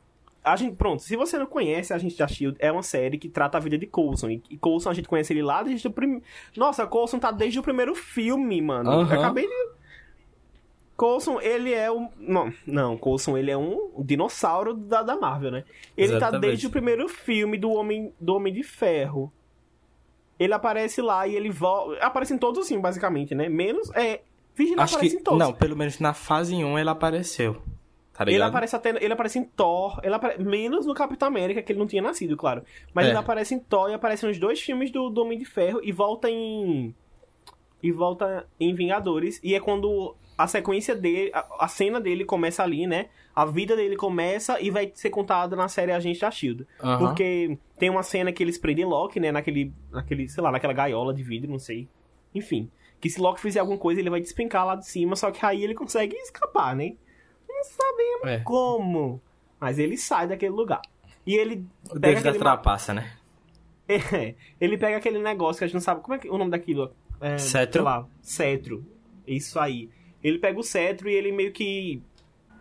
a 0.46 0.54
gente, 0.54 0.76
pronto, 0.76 1.02
se 1.02 1.16
você 1.16 1.36
não 1.36 1.46
conhece 1.46 1.92
a 1.92 1.98
gente 1.98 2.16
da 2.16 2.28
Shield, 2.28 2.56
é 2.60 2.70
uma 2.70 2.82
série 2.82 3.18
que 3.18 3.28
trata 3.28 3.58
a 3.58 3.60
vida 3.60 3.76
de 3.76 3.84
Coulson. 3.84 4.30
E, 4.30 4.56
Coulson 4.58 4.90
a 4.90 4.94
gente 4.94 5.08
conhece 5.08 5.32
ele 5.32 5.42
lá 5.42 5.60
desde 5.64 5.88
o 5.88 5.90
primeiro. 5.90 6.22
Nossa, 6.56 6.86
Coulson 6.86 7.18
tá 7.18 7.32
desde 7.32 7.58
o 7.58 7.62
primeiro 7.64 7.96
filme, 7.96 8.62
mano. 8.62 8.88
Uhum. 8.88 9.12
Eu 9.12 9.20
acabei 9.20 9.44
de. 9.44 9.76
Coulson, 10.96 11.40
ele 11.40 11.74
é 11.74 11.90
um. 11.90 12.08
Não, 12.16 12.52
não, 12.64 12.96
Coulson, 12.96 13.36
ele 13.36 13.50
é 13.50 13.56
um 13.56 13.90
dinossauro 13.98 14.72
da, 14.72 15.02
da 15.02 15.16
Marvel, 15.16 15.50
né? 15.50 15.64
Ele 15.96 16.10
tá 16.10 16.16
Exatamente. 16.16 16.32
tá 16.32 16.38
desde 16.38 16.66
o 16.68 16.70
primeiro 16.70 17.08
filme 17.08 17.58
do 17.58 17.72
Homem, 17.72 18.14
do 18.20 18.36
Homem 18.36 18.52
de 18.52 18.62
Ferro. 18.62 19.32
Ele 20.38 20.54
aparece 20.54 21.02
lá 21.02 21.26
e 21.26 21.34
ele 21.34 21.50
volta. 21.50 21.98
Aparece 22.04 22.32
em 22.32 22.38
todos 22.38 22.64
sim, 22.68 22.78
basicamente, 22.78 23.34
né? 23.34 23.48
Menos. 23.48 23.90
É. 23.96 24.22
Acho 24.78 24.94
aparece 24.94 25.16
que, 25.16 25.20
em 25.20 25.24
todos. 25.24 25.40
Não, 25.40 25.52
pelo 25.52 25.76
menos 25.76 25.98
na 25.98 26.14
fase 26.14 26.54
1 26.54 26.78
ele 26.78 26.88
apareceu. 26.88 27.60
Tá 28.16 28.24
ele 28.30 28.42
aparece 28.42 28.74
até. 28.74 28.90
Ele 28.90 29.12
aparece 29.12 29.38
em 29.38 29.44
Thor. 29.44 30.00
Ele 30.02 30.14
apare... 30.14 30.42
Menos 30.42 30.86
no 30.86 30.94
Capitão 30.94 31.28
América, 31.28 31.62
que 31.62 31.72
ele 31.72 31.78
não 31.78 31.86
tinha 31.86 32.00
nascido, 32.00 32.36
claro. 32.36 32.62
Mas 32.94 33.06
é. 33.06 33.08
ele 33.10 33.18
aparece 33.18 33.54
em 33.54 33.58
Thor 33.58 33.90
e 33.90 33.94
aparece 33.94 34.26
nos 34.26 34.38
dois 34.38 34.60
filmes 34.60 34.90
do, 34.90 35.10
do 35.10 35.20
Homem 35.20 35.38
de 35.38 35.44
Ferro 35.44 35.80
e 35.82 35.92
volta 35.92 36.30
em. 36.30 36.94
E 37.82 37.92
volta 37.92 38.46
em 38.58 38.74
Vingadores. 38.74 39.38
E 39.42 39.54
é 39.54 39.60
quando 39.60 40.16
a 40.38 40.46
sequência 40.46 40.94
dele. 40.94 41.30
A, 41.34 41.64
a 41.66 41.68
cena 41.68 42.00
dele 42.00 42.24
começa 42.24 42.62
ali, 42.62 42.86
né? 42.86 43.10
A 43.34 43.44
vida 43.44 43.76
dele 43.76 43.96
começa 43.96 44.58
e 44.62 44.70
vai 44.70 44.90
ser 44.94 45.10
contada 45.10 45.54
na 45.54 45.68
série 45.68 45.92
Agente 45.92 46.20
da 46.20 46.30
Shield. 46.30 46.66
Uhum. 46.82 46.98
Porque 46.98 47.58
tem 47.78 47.90
uma 47.90 48.02
cena 48.02 48.32
que 48.32 48.42
eles 48.42 48.56
prendem 48.56 48.86
Loki, 48.86 49.20
né? 49.20 49.30
Naquele. 49.30 49.74
naquele, 49.92 50.26
sei 50.26 50.42
lá, 50.42 50.50
naquela 50.50 50.72
gaiola 50.72 51.12
de 51.12 51.22
vidro, 51.22 51.50
não 51.50 51.58
sei. 51.58 51.86
Enfim. 52.34 52.70
Que 52.98 53.10
se 53.10 53.20
Loki 53.20 53.42
fizer 53.42 53.60
alguma 53.60 53.78
coisa, 53.78 54.00
ele 54.00 54.08
vai 54.08 54.22
despencar 54.22 54.64
lá 54.64 54.74
de 54.74 54.86
cima, 54.86 55.14
só 55.16 55.30
que 55.30 55.44
aí 55.44 55.62
ele 55.62 55.74
consegue 55.74 56.16
escapar, 56.16 56.74
né? 56.74 56.94
Sabemos 57.66 58.26
é. 58.26 58.38
como. 58.40 59.20
Mas 59.60 59.78
ele 59.78 59.96
sai 59.96 60.26
daquele 60.26 60.52
lugar. 60.52 60.82
E 61.26 61.34
ele. 61.34 61.66
O 61.90 61.98
Deus 61.98 62.22
da 62.22 62.32
trapaça, 62.32 62.94
né? 62.94 63.12
É, 63.88 64.34
ele 64.60 64.76
pega 64.76 64.96
aquele 64.96 65.20
negócio 65.20 65.58
que 65.58 65.64
a 65.64 65.66
gente 65.68 65.74
não 65.74 65.80
sabe. 65.80 66.00
Como 66.00 66.14
é 66.14 66.18
que 66.18 66.28
o 66.28 66.36
nome 66.36 66.50
daquilo? 66.50 66.92
É, 67.20 67.38
cetro? 67.38 67.84
Lá, 67.84 68.06
cetro. 68.20 68.84
Isso 69.26 69.58
aí. 69.58 69.88
Ele 70.22 70.38
pega 70.38 70.58
o 70.58 70.62
cetro 70.62 71.08
e 71.08 71.14
ele 71.14 71.32
meio 71.32 71.52
que. 71.52 72.02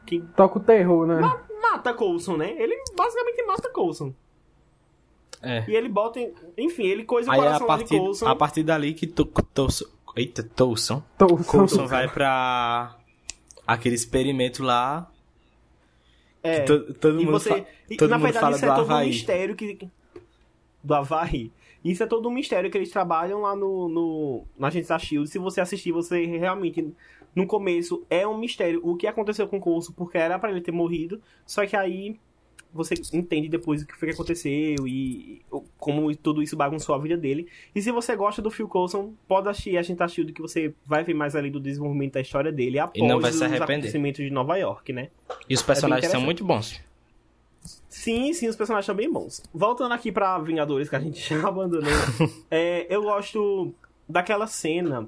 que 0.05 0.21
Toca 0.35 0.59
o 0.59 0.61
terror, 0.61 1.07
né? 1.07 1.19
Ma 1.19 1.43
mata 1.61 1.93
Coulson, 1.93 2.37
né? 2.37 2.55
Ele 2.57 2.75
basicamente 2.95 3.43
mata 3.43 3.69
Coulson. 3.69 4.13
É. 5.41 5.65
E 5.67 5.75
ele 5.75 5.89
bota. 5.89 6.19
Em, 6.19 6.33
enfim, 6.57 6.83
ele 6.83 7.03
coisa 7.03 7.29
o 7.29 7.33
Aí 7.33 7.39
coração 7.39 7.61
é 7.61 7.63
a 7.63 7.67
partir, 7.67 7.93
de 7.93 7.97
Coulson. 7.97 8.27
A 8.27 8.35
partir 8.35 8.63
dali 8.63 8.93
que 8.93 9.07
Coulson. 9.07 9.85
Eita, 10.15 10.43
Toulson. 10.43 11.03
Coulson 11.47 11.87
vai 11.87 12.07
pra 12.07 12.97
aquele 13.65 13.95
experimento 13.95 14.63
lá. 14.63 15.09
É. 16.43 16.61
To, 16.61 16.93
todo 16.93 17.15
mundo, 17.15 17.31
você, 17.31 17.49
fa 17.49 17.65
todo 17.97 18.09
na 18.09 18.17
mundo 18.17 18.25
verdade, 18.25 18.43
fala 18.43 18.55
isso 18.55 18.65
do 18.65 18.71
é 18.71 18.75
todo 18.75 18.91
Havaí. 18.91 19.05
um 19.05 19.09
mistério 19.09 19.55
que. 19.55 19.89
Do 20.83 20.93
Havaí. 20.93 21.51
Isso 21.83 22.03
é 22.03 22.07
todo 22.07 22.27
um 22.27 22.31
mistério 22.31 22.69
que 22.71 22.77
eles 22.77 22.89
trabalham 22.89 23.41
lá 23.41 23.55
no, 23.55 23.87
no, 23.87 24.43
na 24.57 24.67
Agência 24.67 24.95
da 24.95 24.99
Shield. 24.99 25.29
Se 25.29 25.37
você 25.37 25.61
assistir, 25.61 25.91
você 25.91 26.25
realmente. 26.25 26.93
No 27.35 27.45
começo 27.45 28.05
é 28.09 28.25
um 28.25 28.37
mistério 28.37 28.79
o 28.81 28.95
que 28.95 29.05
aconteceu 29.05 29.45
com 29.45 29.57
o 29.57 29.59
Coulson, 29.59 29.91
porque 29.91 30.17
era 30.17 30.39
para 30.39 30.51
ele 30.51 30.61
ter 30.61 30.71
morrido. 30.71 31.21
Só 31.45 31.65
que 31.65 31.75
aí 31.75 32.17
você 32.75 32.93
entende 33.13 33.47
depois 33.47 33.81
o 33.81 33.87
que 33.87 33.95
foi 33.95 34.09
que 34.09 34.13
aconteceu 34.13 34.85
e 34.85 35.41
como 35.77 36.13
tudo 36.15 36.43
isso 36.43 36.57
bagunçou 36.57 36.93
a 36.93 36.97
vida 36.97 37.15
dele. 37.15 37.47
E 37.73 37.81
se 37.81 37.89
você 37.89 38.15
gosta 38.15 38.41
do 38.41 38.51
Phil 38.51 38.67
Coulson, 38.67 39.13
pode 39.27 39.47
assistir 39.47 39.77
a 39.77 39.81
gente 39.81 39.97
tá 39.97 40.07
Shield 40.07 40.33
que 40.33 40.41
você 40.41 40.73
vai 40.85 41.03
ver 41.03 41.13
mais 41.13 41.35
ali 41.35 41.49
do 41.49 41.59
desenvolvimento 41.59 42.13
da 42.13 42.21
história 42.21 42.51
dele 42.51 42.77
após 42.77 43.01
e 43.01 43.07
não 43.07 43.19
vai 43.19 43.31
se 43.31 43.43
os 43.43 43.61
acontecimentos 43.61 44.23
de 44.23 44.29
Nova 44.29 44.57
York, 44.57 44.91
né? 44.91 45.09
E 45.49 45.55
os 45.55 45.61
personagens 45.61 46.07
é 46.07 46.09
são 46.09 46.21
muito 46.21 46.43
bons. 46.43 46.81
Sim, 47.87 48.33
sim, 48.33 48.49
os 48.49 48.55
personagens 48.57 48.85
são 48.85 48.93
bem 48.93 49.11
bons. 49.11 49.41
Voltando 49.53 49.93
aqui 49.93 50.11
pra 50.11 50.37
Vingadores, 50.39 50.89
que 50.89 50.95
a 50.95 50.99
gente 50.99 51.17
já 51.33 51.47
abandonou. 51.47 51.89
é, 52.51 52.85
eu 52.93 53.03
gosto 53.03 53.73
daquela 54.07 54.47
cena. 54.47 55.07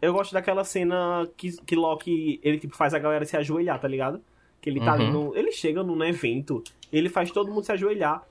Eu 0.00 0.12
gosto 0.12 0.32
daquela 0.32 0.64
cena 0.64 1.28
que, 1.36 1.52
que 1.62 1.76
Loki, 1.76 2.40
ele 2.42 2.58
tipo, 2.58 2.74
faz 2.74 2.94
a 2.94 2.98
galera 2.98 3.24
se 3.24 3.36
ajoelhar, 3.36 3.78
tá 3.78 3.86
ligado? 3.86 4.20
Que 4.64 4.70
ele 4.70 4.80
tá 4.80 4.94
uhum. 4.94 5.02
ali 5.02 5.10
no. 5.10 5.36
Ele 5.36 5.52
chega 5.52 5.82
num 5.82 6.02
evento, 6.02 6.64
ele 6.90 7.10
faz 7.10 7.30
todo 7.30 7.52
mundo 7.52 7.64
se 7.64 7.72
ajoelhar. 7.72 8.22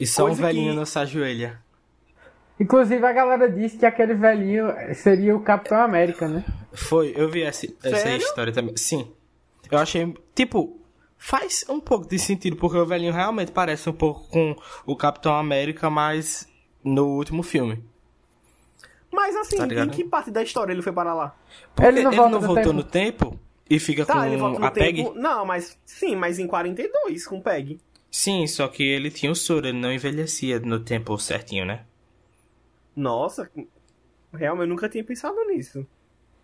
E 0.00 0.06
só 0.06 0.24
um 0.24 0.32
velhinho 0.32 0.70
que... 0.70 0.76
não 0.76 0.86
se 0.86 0.98
ajoelha. 0.98 1.60
Inclusive 2.58 3.04
a 3.04 3.12
galera 3.12 3.50
disse 3.50 3.76
que 3.76 3.84
aquele 3.84 4.14
velhinho 4.14 4.72
seria 4.94 5.36
o 5.36 5.42
Capitão 5.42 5.76
América, 5.76 6.26
né? 6.26 6.42
Foi, 6.72 7.12
eu 7.14 7.28
vi 7.28 7.42
essa, 7.42 7.66
essa 7.84 8.16
história 8.16 8.50
também. 8.50 8.74
Sim. 8.78 9.12
Eu 9.70 9.76
achei. 9.76 10.14
Tipo, 10.34 10.80
faz 11.18 11.66
um 11.68 11.78
pouco 11.78 12.08
de 12.08 12.18
sentido, 12.18 12.56
porque 12.56 12.78
o 12.78 12.86
velhinho 12.86 13.12
realmente 13.12 13.52
parece 13.52 13.90
um 13.90 13.92
pouco 13.92 14.26
com 14.30 14.56
o 14.86 14.96
Capitão 14.96 15.36
América, 15.36 15.90
mas 15.90 16.48
no 16.82 17.08
último 17.08 17.42
filme. 17.42 17.84
Mas 19.12 19.36
assim, 19.36 19.58
tá 19.58 19.84
em 19.84 19.90
que 19.90 20.02
parte 20.02 20.30
da 20.30 20.42
história 20.42 20.72
ele 20.72 20.80
foi 20.80 20.94
para 20.94 21.12
lá? 21.12 21.36
Porque 21.74 21.88
ele 21.88 22.02
não, 22.04 22.10
ele 22.10 22.20
não 22.22 22.40
voltou 22.40 22.54
tempo. 22.54 22.72
no 22.72 22.82
tempo 22.82 23.40
e 23.72 23.78
fica 23.78 24.04
tá, 24.04 24.12
com 24.12 24.24
ele 24.24 24.36
volta 24.36 24.58
no 24.58 24.66
a 24.66 24.70
tempo... 24.70 25.12
PEG? 25.12 25.18
Não, 25.18 25.46
mas 25.46 25.78
sim, 25.86 26.14
mas 26.14 26.38
em 26.38 26.46
42 26.46 27.26
com 27.26 27.40
PEG. 27.40 27.80
Sim, 28.10 28.46
só 28.46 28.68
que 28.68 28.82
ele 28.82 29.10
tinha 29.10 29.32
o 29.32 29.34
soro, 29.34 29.66
ele 29.66 29.78
não 29.78 29.90
envelhecia 29.90 30.60
no 30.60 30.78
tempo 30.78 31.16
certinho, 31.16 31.64
né? 31.64 31.86
Nossa, 32.94 33.50
realmente 34.34 34.64
eu 34.64 34.68
nunca 34.68 34.90
tinha 34.90 35.02
pensado 35.02 35.42
nisso. 35.46 35.86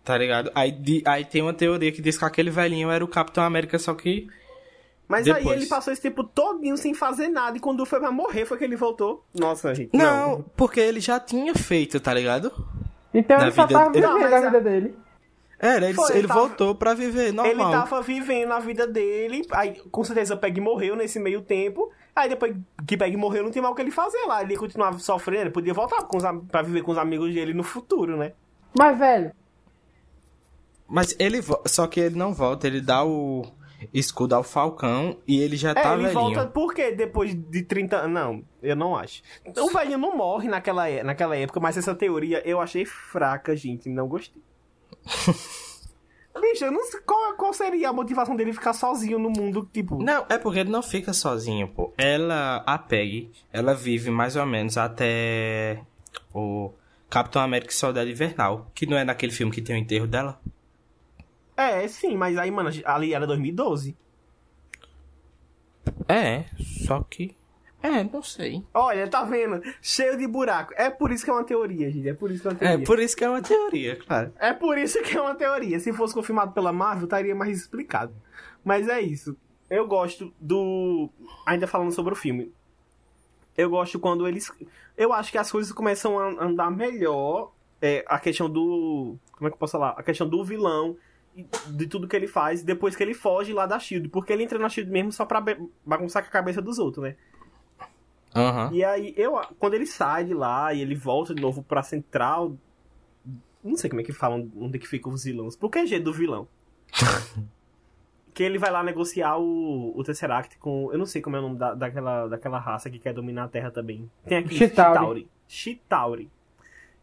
Tá 0.03 0.17
ligado? 0.17 0.51
Aí, 0.55 0.71
de, 0.71 1.03
aí 1.05 1.23
tem 1.23 1.43
uma 1.43 1.53
teoria 1.53 1.91
que 1.91 2.01
diz 2.01 2.17
que 2.17 2.25
aquele 2.25 2.49
velhinho 2.49 2.89
era 2.89 3.05
o 3.05 3.07
Capitão 3.07 3.43
América, 3.43 3.77
só 3.77 3.93
que. 3.93 4.27
Mas 5.07 5.25
Depois. 5.25 5.45
aí 5.45 5.53
ele 5.53 5.65
passou 5.67 5.93
esse 5.93 6.01
tempo 6.01 6.23
todinho 6.23 6.77
sem 6.77 6.95
fazer 6.95 7.27
nada 7.27 7.57
e 7.57 7.59
quando 7.59 7.85
foi 7.85 7.99
pra 7.99 8.11
morrer 8.11 8.45
foi 8.45 8.57
que 8.57 8.63
ele 8.63 8.75
voltou. 8.75 9.23
Nossa, 9.39 9.75
gente. 9.75 9.95
Não, 9.95 10.37
não. 10.37 10.41
porque 10.57 10.79
ele 10.79 10.99
já 10.99 11.19
tinha 11.19 11.53
feito, 11.53 11.99
tá 11.99 12.11
ligado? 12.11 12.51
Então 13.13 13.37
Na 13.37 13.43
ele 13.43 13.51
vida... 13.51 13.67
só 13.67 13.67
tava 13.67 13.91
vivendo 13.91 14.19
não, 14.19 14.23
a 14.23 14.41
vida 14.41 14.61
dele. 14.61 14.95
Era, 15.59 15.87
ele, 15.87 15.93
Foi, 15.93 16.09
ele, 16.11 16.19
ele 16.19 16.27
tava, 16.29 16.39
voltou 16.39 16.73
pra 16.73 16.93
viver 16.93 17.33
normal. 17.33 17.51
Ele 17.51 17.63
tava 17.63 18.01
vivendo 18.01 18.53
a 18.53 18.59
vida 18.59 18.87
dele, 18.87 19.45
aí 19.51 19.73
com 19.91 20.03
certeza 20.05 20.37
Peg 20.37 20.61
morreu 20.61 20.95
nesse 20.95 21.19
meio 21.19 21.41
tempo, 21.41 21.91
aí 22.15 22.29
depois 22.29 22.55
que 22.87 22.95
Peg 22.95 23.17
morreu 23.17 23.43
não 23.43 23.51
tinha 23.51 23.61
mais 23.61 23.73
o 23.73 23.75
que 23.75 23.81
ele 23.81 23.91
fazer 23.91 24.25
lá, 24.25 24.41
ele 24.41 24.55
continuava 24.55 24.97
sofrendo, 24.99 25.41
ele 25.41 25.49
podia 25.49 25.73
voltar 25.73 26.03
com 26.03 26.15
os, 26.15 26.23
pra 26.49 26.61
viver 26.61 26.81
com 26.81 26.93
os 26.93 26.97
amigos 26.97 27.33
dele 27.33 27.53
no 27.53 27.63
futuro, 27.63 28.15
né? 28.15 28.31
Mas, 28.77 28.97
velho... 28.97 29.31
Mas 30.87 31.15
ele, 31.19 31.39
só 31.65 31.85
que 31.87 31.99
ele 31.99 32.15
não 32.15 32.33
volta, 32.33 32.65
ele 32.65 32.79
dá 32.79 33.03
o 33.03 33.45
escudo 33.93 34.35
ao 34.35 34.43
Falcão 34.43 35.17
e 35.27 35.39
ele 35.39 35.55
já 35.55 35.71
é, 35.71 35.73
tá 35.73 35.93
ele 35.93 36.03
velhinho. 36.03 36.13
volta 36.13 36.47
por 36.47 36.73
quê? 36.73 36.91
Depois 36.91 37.35
de 37.35 37.63
30 37.63 37.97
anos? 37.97 38.11
Não, 38.11 38.43
eu 38.61 38.75
não 38.75 38.95
acho. 38.95 39.21
O 39.57 39.69
velhinho 39.69 39.97
não 39.97 40.15
morre 40.15 40.47
naquela, 40.47 40.85
naquela 41.03 41.35
época, 41.35 41.59
mas 41.59 41.77
essa 41.77 41.93
teoria 41.93 42.41
eu 42.47 42.59
achei 42.59 42.85
fraca, 42.85 43.55
gente, 43.55 43.87
não 43.89 44.07
gostei. 44.07 44.41
Bicho, 46.39 46.65
eu 46.65 46.71
não 46.71 46.83
sei 46.85 47.01
qual, 47.01 47.33
qual 47.35 47.53
seria 47.53 47.89
a 47.89 47.93
motivação 47.93 48.35
dele 48.35 48.53
ficar 48.53 48.73
sozinho 48.73 49.19
no 49.19 49.29
mundo, 49.29 49.67
tipo. 49.73 50.01
Não, 50.01 50.25
é 50.29 50.37
porque 50.37 50.59
ele 50.59 50.69
não 50.69 50.81
fica 50.81 51.11
sozinho, 51.11 51.67
pô. 51.67 51.93
Ela, 51.97 52.63
a 52.65 52.77
Peg, 52.77 53.29
ela 53.51 53.73
vive 53.73 54.09
mais 54.09 54.35
ou 54.35 54.45
menos 54.45 54.77
até 54.77 55.81
o 56.33 56.71
Capitão 57.09 57.41
América 57.41 57.71
e 57.71 57.75
Soldado 57.75 58.09
Invernal, 58.09 58.71
que 58.73 58.85
não 58.85 58.97
é 58.97 59.03
naquele 59.03 59.31
filme 59.33 59.51
que 59.51 59.61
tem 59.61 59.75
o 59.75 59.79
enterro 59.79 60.07
dela. 60.07 60.39
É, 61.57 61.85
sim, 61.87 62.15
mas 62.15 62.37
aí, 62.37 62.49
mano, 62.49 62.69
ali 62.85 63.13
era 63.13 63.27
2012. 63.27 63.97
É, 66.07 66.45
só 66.85 67.03
que 67.03 67.35
é, 67.81 68.03
não 68.03 68.21
sei. 68.21 68.63
Olha, 68.73 69.07
tá 69.07 69.23
vendo? 69.23 69.61
Cheio 69.81 70.17
de 70.17 70.27
buraco. 70.27 70.73
É 70.75 70.89
por 70.89 71.11
isso 71.11 71.23
que 71.23 71.29
é 71.29 71.33
uma 71.33 71.43
teoria, 71.45 71.89
gente. 71.89 72.09
É 72.09 72.13
por 72.13 72.29
isso 72.29 72.41
que 72.41 72.47
é 72.47 72.51
uma 72.51 72.55
é 72.55 72.59
teoria. 72.59 72.83
É 72.83 72.85
por 72.85 72.99
isso 72.99 73.15
que 73.15 73.23
é 73.23 73.29
uma 73.29 73.41
teoria, 73.41 73.95
claro. 73.95 74.33
É 74.37 74.53
por 74.53 74.77
isso 74.77 75.01
que 75.01 75.17
é 75.17 75.21
uma 75.21 75.35
teoria. 75.35 75.79
Se 75.79 75.93
fosse 75.93 76.13
confirmado 76.13 76.51
pela 76.51 76.73
Marvel, 76.73 77.05
estaria 77.05 77.33
mais 77.33 77.57
explicado. 77.57 78.13
Mas 78.63 78.87
é 78.87 78.99
isso. 78.99 79.35
Eu 79.69 79.87
gosto 79.87 80.33
do. 80.39 81.09
Ainda 81.45 81.67
falando 81.67 81.91
sobre 81.91 82.13
o 82.13 82.17
filme. 82.17 82.51
Eu 83.57 83.69
gosto 83.69 83.97
quando 83.99 84.27
eles. 84.27 84.51
Eu 84.97 85.13
acho 85.13 85.31
que 85.31 85.37
as 85.37 85.49
coisas 85.49 85.71
começam 85.71 86.19
a 86.19 86.43
andar 86.43 86.69
melhor 86.69 87.53
é, 87.81 88.03
a 88.07 88.19
questão 88.19 88.49
do. 88.49 89.15
Como 89.31 89.47
é 89.47 89.51
que 89.51 89.55
eu 89.55 89.59
posso 89.59 89.73
falar? 89.73 89.91
A 89.91 90.03
questão 90.03 90.27
do 90.27 90.43
vilão, 90.43 90.97
de 91.67 91.87
tudo 91.87 92.07
que 92.07 92.15
ele 92.15 92.27
faz, 92.27 92.61
depois 92.61 92.95
que 92.95 93.03
ele 93.03 93.13
foge 93.13 93.53
lá 93.53 93.65
da 93.65 93.79
Shield. 93.79 94.09
Porque 94.09 94.33
ele 94.33 94.43
entra 94.43 94.59
na 94.59 94.67
Shield 94.67 94.91
mesmo 94.91 95.13
só 95.13 95.23
pra 95.23 95.41
bagunçar 95.85 96.23
com 96.23 96.29
a 96.29 96.31
cabeça 96.31 96.61
dos 96.61 96.77
outros, 96.77 97.03
né? 97.03 97.15
Uhum. 98.35 98.71
E 98.73 98.83
aí, 98.83 99.13
eu, 99.17 99.39
quando 99.57 99.73
ele 99.73 99.85
sai 99.85 100.23
de 100.23 100.33
lá 100.33 100.73
e 100.73 100.81
ele 100.81 100.95
volta 100.95 101.33
de 101.33 101.41
novo 101.41 101.63
pra 101.63 101.81
central. 101.81 102.55
Não 103.63 103.75
sei 103.75 103.89
como 103.89 104.01
é 104.01 104.03
que 104.03 104.13
falam 104.13 104.49
onde 104.55 104.77
é 104.77 104.79
que 104.79 104.87
ficam 104.87 105.11
os 105.11 105.23
vilões. 105.23 105.55
Por 105.55 105.69
que 105.69 105.85
G 105.85 105.99
do 105.99 106.13
vilão? 106.13 106.47
que 108.33 108.43
ele 108.43 108.57
vai 108.57 108.71
lá 108.71 108.81
negociar 108.81 109.37
o, 109.37 109.91
o 109.97 110.03
Tesseract 110.03 110.57
com. 110.59 110.89
Eu 110.93 110.97
não 110.97 111.05
sei 111.05 111.21
como 111.21 111.35
é 111.35 111.39
o 111.39 111.41
nome 111.41 111.57
da, 111.57 111.73
daquela, 111.73 112.27
daquela 112.27 112.59
raça 112.59 112.89
que 112.89 112.97
quer 112.97 113.13
dominar 113.13 113.43
a 113.43 113.47
Terra 113.49 113.69
também. 113.69 114.09
Tem 114.25 114.37
aqui 114.37 114.55
Chitauri. 114.55 115.29
Chitauri. 115.47 116.31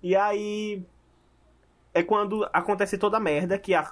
E 0.02 0.16
aí. 0.16 0.82
É 1.92 2.02
quando 2.02 2.46
acontece 2.52 2.98
toda 2.98 3.16
a 3.16 3.20
merda, 3.20 3.58
que 3.58 3.74
a, 3.74 3.90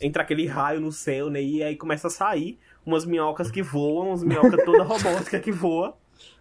entra 0.00 0.22
aquele 0.22 0.46
raio 0.46 0.80
no 0.80 0.92
céu, 0.92 1.30
né? 1.30 1.42
E 1.42 1.62
aí 1.62 1.76
começa 1.76 2.06
a 2.06 2.10
sair 2.10 2.58
umas 2.86 3.04
minhocas 3.04 3.50
que 3.50 3.62
voam, 3.62 4.08
umas 4.08 4.22
minhocas 4.22 4.64
toda 4.64 4.82
robótica 4.84 5.38
que 5.40 5.52
voa. 5.52 5.96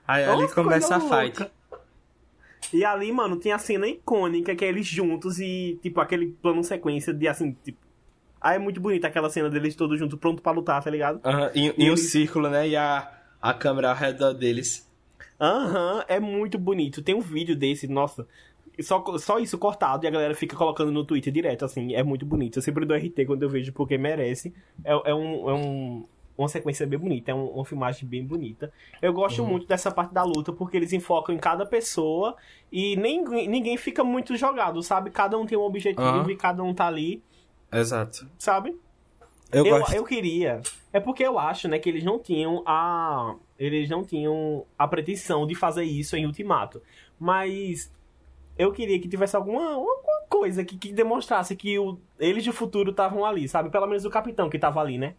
Aí 0.07 0.23
ali 0.23 0.47
começa 0.49 0.95
a 0.95 0.99
fight. 0.99 1.51
E 2.73 2.83
ali, 2.83 3.11
mano, 3.11 3.37
tem 3.37 3.51
a 3.51 3.57
cena 3.57 3.87
icônica 3.87 4.55
que 4.55 4.65
é 4.65 4.67
eles 4.67 4.85
juntos 4.85 5.39
e, 5.39 5.79
tipo, 5.81 5.99
aquele 6.01 6.27
plano 6.41 6.63
sequência 6.63 7.13
de 7.13 7.27
assim, 7.27 7.55
tipo. 7.63 7.77
Aí 8.39 8.55
é 8.55 8.59
muito 8.59 8.79
bonita 8.79 9.07
aquela 9.07 9.29
cena 9.29 9.49
deles 9.49 9.75
todos 9.75 9.97
juntos, 9.97 10.19
pronto 10.19 10.41
para 10.41 10.51
lutar, 10.51 10.83
tá 10.83 10.89
ligado? 10.89 11.15
Uhum. 11.25 11.49
E, 11.55 11.67
e, 11.67 11.85
e 11.85 11.89
um 11.89 11.93
eles... 11.93 12.11
círculo, 12.11 12.49
né? 12.49 12.67
E 12.67 12.75
a, 12.75 13.11
a 13.41 13.53
câmera 13.53 13.89
ao 13.89 13.95
redor 13.95 14.33
deles. 14.33 14.87
Aham, 15.39 15.95
uhum, 15.95 16.03
é 16.07 16.19
muito 16.19 16.57
bonito. 16.57 17.01
Tem 17.01 17.15
um 17.15 17.21
vídeo 17.21 17.55
desse, 17.55 17.87
nossa. 17.87 18.27
Só, 18.79 19.03
só 19.17 19.39
isso 19.39 19.57
cortado 19.57 20.05
e 20.05 20.07
a 20.07 20.11
galera 20.11 20.35
fica 20.35 20.55
colocando 20.55 20.91
no 20.91 21.03
Twitter 21.03 21.33
direto, 21.33 21.65
assim. 21.65 21.95
É 21.95 22.03
muito 22.03 22.25
bonito. 22.25 22.57
Eu 22.57 22.61
sempre 22.61 22.85
dou 22.85 22.95
RT 22.95 23.25
quando 23.25 23.43
eu 23.43 23.49
vejo 23.49 23.73
porque 23.73 23.97
merece. 23.97 24.53
É, 24.83 24.91
é, 25.09 25.15
um, 25.15 25.49
é 25.49 25.53
um, 25.53 26.05
uma 26.37 26.47
sequência 26.47 26.85
bem 26.85 26.99
bonita, 26.99 27.31
é 27.31 27.33
um, 27.33 27.47
uma 27.47 27.65
filmagem 27.65 28.07
bem 28.07 28.23
bonita. 28.23 28.71
Eu 29.01 29.11
gosto 29.11 29.41
uhum. 29.41 29.49
muito 29.49 29.67
dessa 29.67 29.89
parte 29.89 30.13
da 30.13 30.23
luta 30.23 30.53
porque 30.53 30.77
eles 30.77 30.93
enfocam 30.93 31.33
em 31.33 31.37
cada 31.39 31.65
pessoa 31.65 32.35
e 32.71 32.95
nem, 32.95 33.23
ninguém 33.47 33.75
fica 33.77 34.03
muito 34.03 34.35
jogado, 34.37 34.83
sabe? 34.83 35.09
Cada 35.09 35.37
um 35.37 35.45
tem 35.45 35.57
um 35.57 35.63
objetivo 35.63 36.05
uhum. 36.05 36.29
e 36.29 36.35
cada 36.35 36.63
um 36.63 36.73
tá 36.73 36.87
ali. 36.87 37.23
Exato. 37.71 38.27
Sabe? 38.37 38.77
Eu, 39.51 39.65
eu, 39.65 39.83
eu, 39.93 40.03
queria. 40.03 40.61
É 40.91 40.99
porque 40.99 41.23
eu 41.23 41.39
acho, 41.39 41.67
né, 41.67 41.79
que 41.79 41.89
eles 41.89 42.03
não 42.03 42.19
tinham 42.19 42.63
a. 42.65 43.35
Eles 43.57 43.89
não 43.89 44.03
tinham 44.03 44.65
a 44.77 44.87
pretensão 44.87 45.47
de 45.47 45.55
fazer 45.55 45.83
isso 45.83 46.15
em 46.15 46.25
Ultimato. 46.25 46.81
Mas 47.17 47.91
eu 48.57 48.71
queria 48.71 48.99
que 48.99 49.07
tivesse 49.07 49.35
alguma, 49.35 49.73
alguma 49.73 50.21
coisa 50.29 50.63
que, 50.65 50.77
que 50.77 50.91
demonstrasse 50.91 51.55
que 51.55 51.79
o, 51.79 51.97
eles 52.19 52.45
do 52.45 52.51
futuro 52.51 52.91
estavam 52.91 53.25
ali, 53.25 53.47
sabe? 53.47 53.69
Pelo 53.69 53.87
menos 53.87 54.03
o 54.03 54.09
capitão 54.09 54.49
que 54.49 54.59
tava 54.59 54.81
ali, 54.81 54.97
né? 54.97 55.15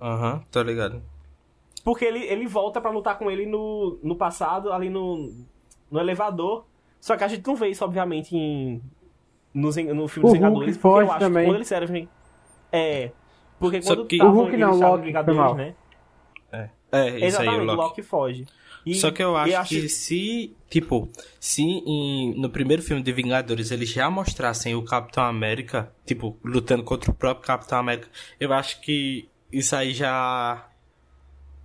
Aham, 0.00 0.34
uhum, 0.34 0.40
tô 0.50 0.62
ligado. 0.62 1.02
Porque 1.84 2.04
ele, 2.04 2.24
ele 2.24 2.46
volta 2.46 2.80
para 2.80 2.90
lutar 2.90 3.18
com 3.18 3.30
ele 3.30 3.46
no, 3.46 3.98
no 4.02 4.16
passado, 4.16 4.72
ali 4.72 4.90
no, 4.90 5.32
no 5.90 5.98
elevador. 5.98 6.64
Só 7.00 7.16
que 7.16 7.24
a 7.24 7.28
gente 7.28 7.46
não 7.46 7.56
vê 7.56 7.68
isso, 7.68 7.84
obviamente, 7.84 8.36
em, 8.36 8.82
no, 9.54 9.68
no 9.68 9.72
filme 9.72 9.94
o 9.94 10.22
dos 10.22 10.32
Vingadores. 10.32 10.76
Porque 10.76 11.04
eu 11.04 11.10
acho 11.10 11.18
também. 11.18 11.44
que 11.44 11.50
quando 11.50 11.56
eles 11.56 11.68
servem. 11.68 12.08
É. 12.70 13.10
Porque 13.58 13.80
quando 13.80 14.06
que... 14.06 14.18
tavam, 14.18 14.32
o 14.32 14.36
Hulk 14.42 14.56
não, 14.56 14.78
Loki 14.78 15.04
Vingadores, 15.04 15.56
né? 15.56 15.74
É. 16.52 16.70
É, 16.92 17.08
isso 17.16 17.24
Exatamente, 17.24 17.54
aí, 17.54 17.60
o 17.60 17.64
Loki. 17.64 17.82
Loki 17.82 18.02
foge. 18.02 18.46
E, 18.84 18.94
Só 18.94 19.10
que 19.10 19.22
eu 19.22 19.36
acho, 19.36 19.56
acho, 19.56 19.68
que 19.68 19.88
se, 19.88 20.56
tipo, 20.70 21.08
se 21.38 21.62
em, 21.62 22.34
no 22.40 22.48
primeiro 22.48 22.82
filme 22.82 23.02
de 23.02 23.12
Vingadores 23.12 23.70
eles 23.70 23.90
já 23.90 24.10
mostrassem 24.10 24.74
o 24.74 24.82
Capitão 24.82 25.22
América, 25.22 25.92
tipo, 26.06 26.38
lutando 26.42 26.82
contra 26.82 27.10
o 27.10 27.14
próprio 27.14 27.46
Capitão 27.46 27.78
América, 27.78 28.08
eu 28.38 28.52
acho 28.54 28.80
que 28.80 29.28
isso 29.52 29.74
aí 29.74 29.92
já 29.92 30.66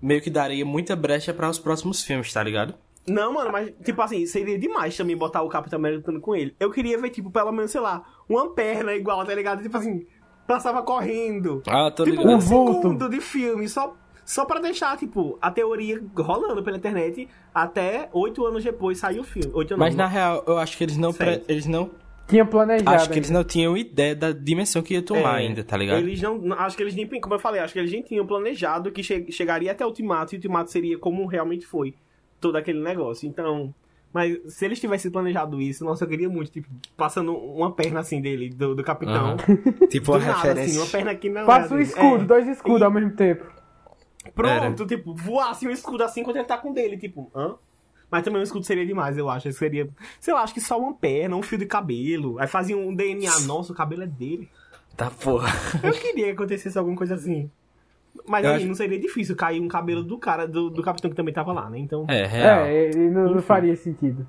meio 0.01 0.21
que 0.21 0.29
daria 0.29 0.65
muita 0.65 0.95
brecha 0.95 1.33
para 1.33 1.49
os 1.49 1.59
próximos 1.59 2.03
filmes, 2.03 2.31
tá 2.31 2.43
ligado? 2.43 2.75
Não, 3.07 3.33
mano, 3.33 3.51
mas, 3.51 3.71
tipo 3.83 4.01
assim, 4.01 4.25
seria 4.25 4.57
demais 4.57 4.97
também 4.97 5.15
botar 5.15 5.43
o 5.43 5.49
Capitão 5.49 5.77
América 5.77 5.99
lutando 5.99 6.19
com 6.19 6.35
ele. 6.35 6.55
Eu 6.59 6.71
queria 6.71 6.99
ver, 6.99 7.11
tipo, 7.11 7.29
pelo 7.29 7.51
menos, 7.51 7.71
sei 7.71 7.81
lá, 7.81 8.03
uma 8.27 8.49
perna 8.53 8.93
igual, 8.93 9.23
tá 9.23 9.33
ligado? 9.33 9.61
Tipo 9.61 9.77
assim, 9.77 10.05
passava 10.47 10.81
correndo. 10.81 11.61
Ah, 11.67 11.91
tô 11.91 12.03
tipo, 12.03 12.17
ligado. 12.17 12.35
um 12.35 12.41
segundo 12.41 13.09
de 13.09 13.21
filme, 13.21 13.69
só 13.69 13.95
só 14.25 14.43
para 14.43 14.59
deixar, 14.59 14.97
tipo, 14.97 15.37
a 15.39 15.51
teoria 15.51 16.03
rolando 16.17 16.63
pela 16.63 16.77
internet 16.77 17.29
até 17.53 18.09
oito 18.11 18.43
anos 18.43 18.63
depois 18.63 18.97
sair 18.97 19.19
o 19.19 19.23
filme. 19.23 19.51
Oito 19.53 19.77
Mas 19.77 19.93
anos, 19.93 19.97
na 19.97 20.07
real, 20.07 20.43
eu 20.47 20.57
acho 20.57 20.75
que 20.75 20.83
eles 20.83 20.97
não. 20.97 21.13
Pre... 21.13 21.43
Eles 21.47 21.67
não. 21.67 21.91
Tinha 22.27 22.45
planejado. 22.45 22.89
Acho 22.89 23.09
que 23.09 23.19
eles 23.19 23.29
não 23.29 23.43
tinham 23.43 23.77
ideia 23.77 24.15
da 24.15 24.31
dimensão 24.31 24.81
que 24.81 24.95
ia 24.95 25.01
tomar 25.01 25.41
É, 25.41 25.45
ainda, 25.45 25.63
tá 25.63 25.77
ligado? 25.77 25.99
Eles 25.99 26.21
não. 26.21 26.53
Acho 26.53 26.75
que 26.75 26.81
eles 26.83 26.95
nem. 26.95 27.07
Como 27.19 27.35
eu 27.35 27.39
falei, 27.39 27.61
acho 27.61 27.71
que 27.73 27.79
eles 27.79 27.91
nem 27.91 28.01
tinham 28.01 28.25
planejado 28.25 28.91
que 28.91 29.03
che- 29.03 29.31
chegaria 29.31 29.71
até 29.71 29.83
o 29.85 29.89
Ultimato 29.89 30.33
e 30.33 30.35
o 30.35 30.37
Ultimato 30.39 30.71
seria 30.71 30.97
como 30.97 31.25
realmente 31.27 31.65
foi. 31.67 31.93
Todo 32.41 32.55
aquele 32.57 32.79
negócio. 32.81 33.27
Então. 33.27 33.73
Mas 34.11 34.37
se 34.53 34.63
eles 34.63 34.79
tivessem 34.79 35.11
planejado 35.11 35.61
isso, 35.61 35.83
nossa, 35.83 36.05
eu 36.05 36.07
queria 36.07 36.29
muito, 36.29 36.49
tipo, 36.49 36.69
passando 36.95 37.35
uma 37.35 37.73
perna 37.73 37.99
assim 37.99 38.21
dele, 38.21 38.49
do, 38.49 38.73
do 38.73 38.81
capitão. 38.81 39.35
Tipo, 39.91 40.13
Do 40.13 40.19
uma 40.19 40.27
nada, 40.27 40.37
referência. 40.37 40.63
assim, 40.63 40.77
uma 40.77 40.87
perna 40.87 41.15
que 41.15 41.29
não. 41.29 41.45
Passa 41.45 41.75
um 41.75 41.79
escudo, 41.79 42.23
é. 42.23 42.25
dois 42.25 42.47
escudos 42.47 42.79
E- 42.79 42.83
ao 42.85 42.91
mesmo 42.91 43.11
tempo. 43.11 43.43
Pronto, 44.33 44.85
tipo, 44.85 45.13
voar 45.13 45.51
assim 45.51 45.67
um 45.67 45.71
escudo 45.71 46.03
assim 46.03 46.23
quando 46.23 46.37
ele 46.37 46.45
tá 46.45 46.57
com 46.57 46.73
dele, 46.73 46.97
tipo, 46.97 47.29
hã? 47.35 47.55
Mas 48.15 48.23
também 48.23 48.39
um 48.39 48.43
escudo 48.43 48.65
seria 48.65 48.85
demais, 48.85 49.17
eu 49.17 49.29
acho. 49.29 49.51
Seria, 49.51 49.89
sei 50.21 50.33
lá, 50.33 50.41
acho 50.41 50.53
que 50.53 50.61
só 50.61 50.79
uma 50.79 50.93
perna, 50.93 51.35
um 51.35 51.41
fio 51.41 51.57
de 51.57 51.65
cabelo. 51.65 52.39
Aí 52.39 52.47
fazia 52.47 52.77
um 52.77 52.95
DNA, 52.95 53.41
nossa, 53.41 53.73
o 53.73 53.75
cabelo 53.75 54.03
é 54.03 54.07
dele. 54.07 54.49
Tá 54.95 55.11
porra. 55.11 55.49
Eu 55.83 55.91
queria 55.91 56.27
que 56.27 56.31
acontecesse 56.31 56.77
alguma 56.77 56.95
coisa 56.95 57.15
assim. 57.15 57.51
Mas 58.25 58.45
Eu 58.45 58.51
aí 58.51 58.55
acho- 58.55 58.67
não 58.67 58.73
seria 58.73 58.97
difícil 58.97 59.35
cair 59.35 59.59
um 59.59 59.67
cabelo 59.67 60.01
do 60.01 60.17
cara, 60.17 60.47
do, 60.47 60.69
do 60.69 60.81
capitão 60.81 61.09
que 61.11 61.15
também 61.17 61.33
tava 61.33 61.51
lá, 61.51 61.69
né? 61.69 61.77
Então. 61.77 62.05
É, 62.07 62.25
real. 62.25 62.59
É, 62.61 62.85
ele 62.85 63.09
não, 63.09 63.33
não 63.35 63.41
faria 63.41 63.75
sentido. 63.75 64.25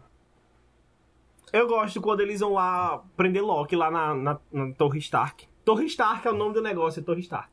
Eu 1.52 1.68
gosto 1.68 2.00
quando 2.00 2.22
eles 2.22 2.40
vão 2.40 2.54
lá 2.54 3.04
prender 3.16 3.40
Loki 3.44 3.76
lá 3.76 3.88
na, 3.88 4.14
na, 4.16 4.38
na 4.52 4.72
Torre 4.72 4.98
Stark. 4.98 5.46
Torre 5.64 5.84
Stark 5.86 6.26
é 6.26 6.30
o 6.32 6.36
nome 6.36 6.54
do 6.54 6.60
negócio, 6.60 6.98
é 6.98 7.02
Torre 7.04 7.20
Stark. 7.20 7.50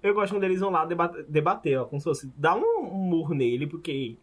Eu 0.00 0.14
gosto 0.14 0.32
quando 0.32 0.44
eles 0.44 0.60
vão 0.60 0.70
lá 0.70 0.84
deba- 0.84 1.12
debater, 1.28 1.76
ó, 1.80 1.84
como 1.86 1.98
se 2.00 2.04
fosse. 2.04 2.32
Dar 2.36 2.54
um, 2.56 2.62
um 2.84 2.94
murro 2.94 3.34
nele, 3.34 3.66
porque. 3.66 4.16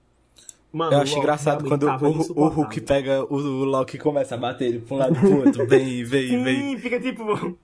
Mano, 0.75 0.91
Eu 0.91 0.99
acho 0.99 1.17
engraçado 1.17 1.65
quando 1.65 1.83
o, 1.87 2.43
o. 2.43 2.47
Hulk 2.49 2.81
pega 2.81 3.23
o, 3.23 3.35
o 3.35 3.63
Loki 3.63 3.95
e 3.95 3.99
começa 3.99 4.35
a 4.35 4.37
bater 4.37 4.65
ele 4.67 4.79
pra 4.79 4.93
um 4.93 4.97
lado 4.97 5.15
e 5.15 5.19
pro 5.19 5.45
outro. 5.45 5.63
Vem, 5.69 6.03
vem, 6.03 6.27
Sim, 6.27 6.43
vem. 6.43 6.77
fica 6.77 6.99
tipo. 6.99 7.57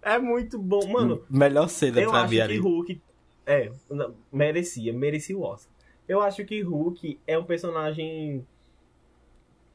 É 0.00 0.18
muito 0.18 0.58
bom. 0.58 0.80
Mano, 0.90 1.22
Melhor 1.28 1.68
cena 1.68 2.00
eu 2.00 2.08
pra 2.08 2.22
acho 2.22 2.30
que. 2.48 2.56
Hulk. 2.56 3.02
É, 3.44 3.70
não, 3.90 4.14
merecia, 4.32 4.94
merecia 4.94 5.36
o 5.36 5.42
Oscar. 5.42 5.70
Eu 6.08 6.22
acho 6.22 6.42
que 6.46 6.62
Hulk 6.62 7.20
é 7.26 7.38
um 7.38 7.44
personagem 7.44 8.46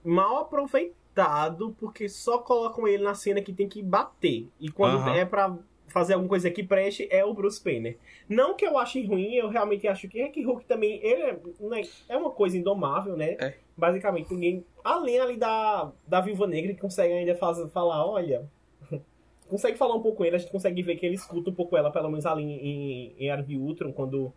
mal 0.03 0.39
aproveitado 0.39 1.75
porque 1.79 2.09
só 2.09 2.39
colocam 2.39 2.87
ele 2.87 3.03
na 3.03 3.13
cena 3.13 3.39
que 3.39 3.53
tem 3.53 3.69
que 3.69 3.83
bater. 3.83 4.47
E 4.59 4.69
quando 4.69 5.07
é 5.09 5.23
pra 5.25 5.55
fazer 5.93 6.13
alguma 6.13 6.29
coisa 6.29 6.49
que 6.49 6.63
preste, 6.63 7.07
é 7.11 7.23
o 7.23 7.35
Bruce 7.35 7.63
Banner. 7.63 7.95
Não 8.27 8.55
que 8.55 8.65
eu 8.65 8.79
ache 8.79 9.05
ruim, 9.05 9.35
eu 9.35 9.47
realmente 9.47 9.87
acho 9.87 10.09
que 10.09 10.19
é 10.19 10.27
que 10.27 10.41
Hulk 10.41 10.65
também. 10.65 10.99
Ele 11.03 11.21
é, 11.21 11.39
não 11.59 11.73
é, 11.75 11.83
é 12.09 12.17
uma 12.17 12.31
coisa 12.31 12.57
indomável, 12.57 13.15
né? 13.15 13.37
É. 13.39 13.53
Basicamente, 13.77 14.33
ninguém. 14.33 14.65
Além 14.83 15.19
ali 15.19 15.37
da, 15.37 15.91
da 16.07 16.19
Viúva 16.19 16.47
Negra 16.47 16.73
que 16.73 16.81
consegue 16.81 17.13
ainda 17.13 17.35
falar, 17.35 18.05
olha. 18.07 18.49
consegue 19.47 19.77
falar 19.77 19.93
um 19.93 20.01
pouco 20.01 20.17
com 20.17 20.25
ele, 20.25 20.35
a 20.35 20.39
gente 20.39 20.51
consegue 20.51 20.81
ver 20.81 20.95
que 20.95 21.05
ele 21.05 21.15
escuta 21.15 21.51
um 21.51 21.53
pouco 21.53 21.77
ela, 21.77 21.91
pelo 21.91 22.09
menos 22.09 22.25
ali 22.25 22.43
em, 22.43 23.15
em 23.19 23.43
de 23.43 23.55
Ultron, 23.55 23.93
quando. 23.93 24.33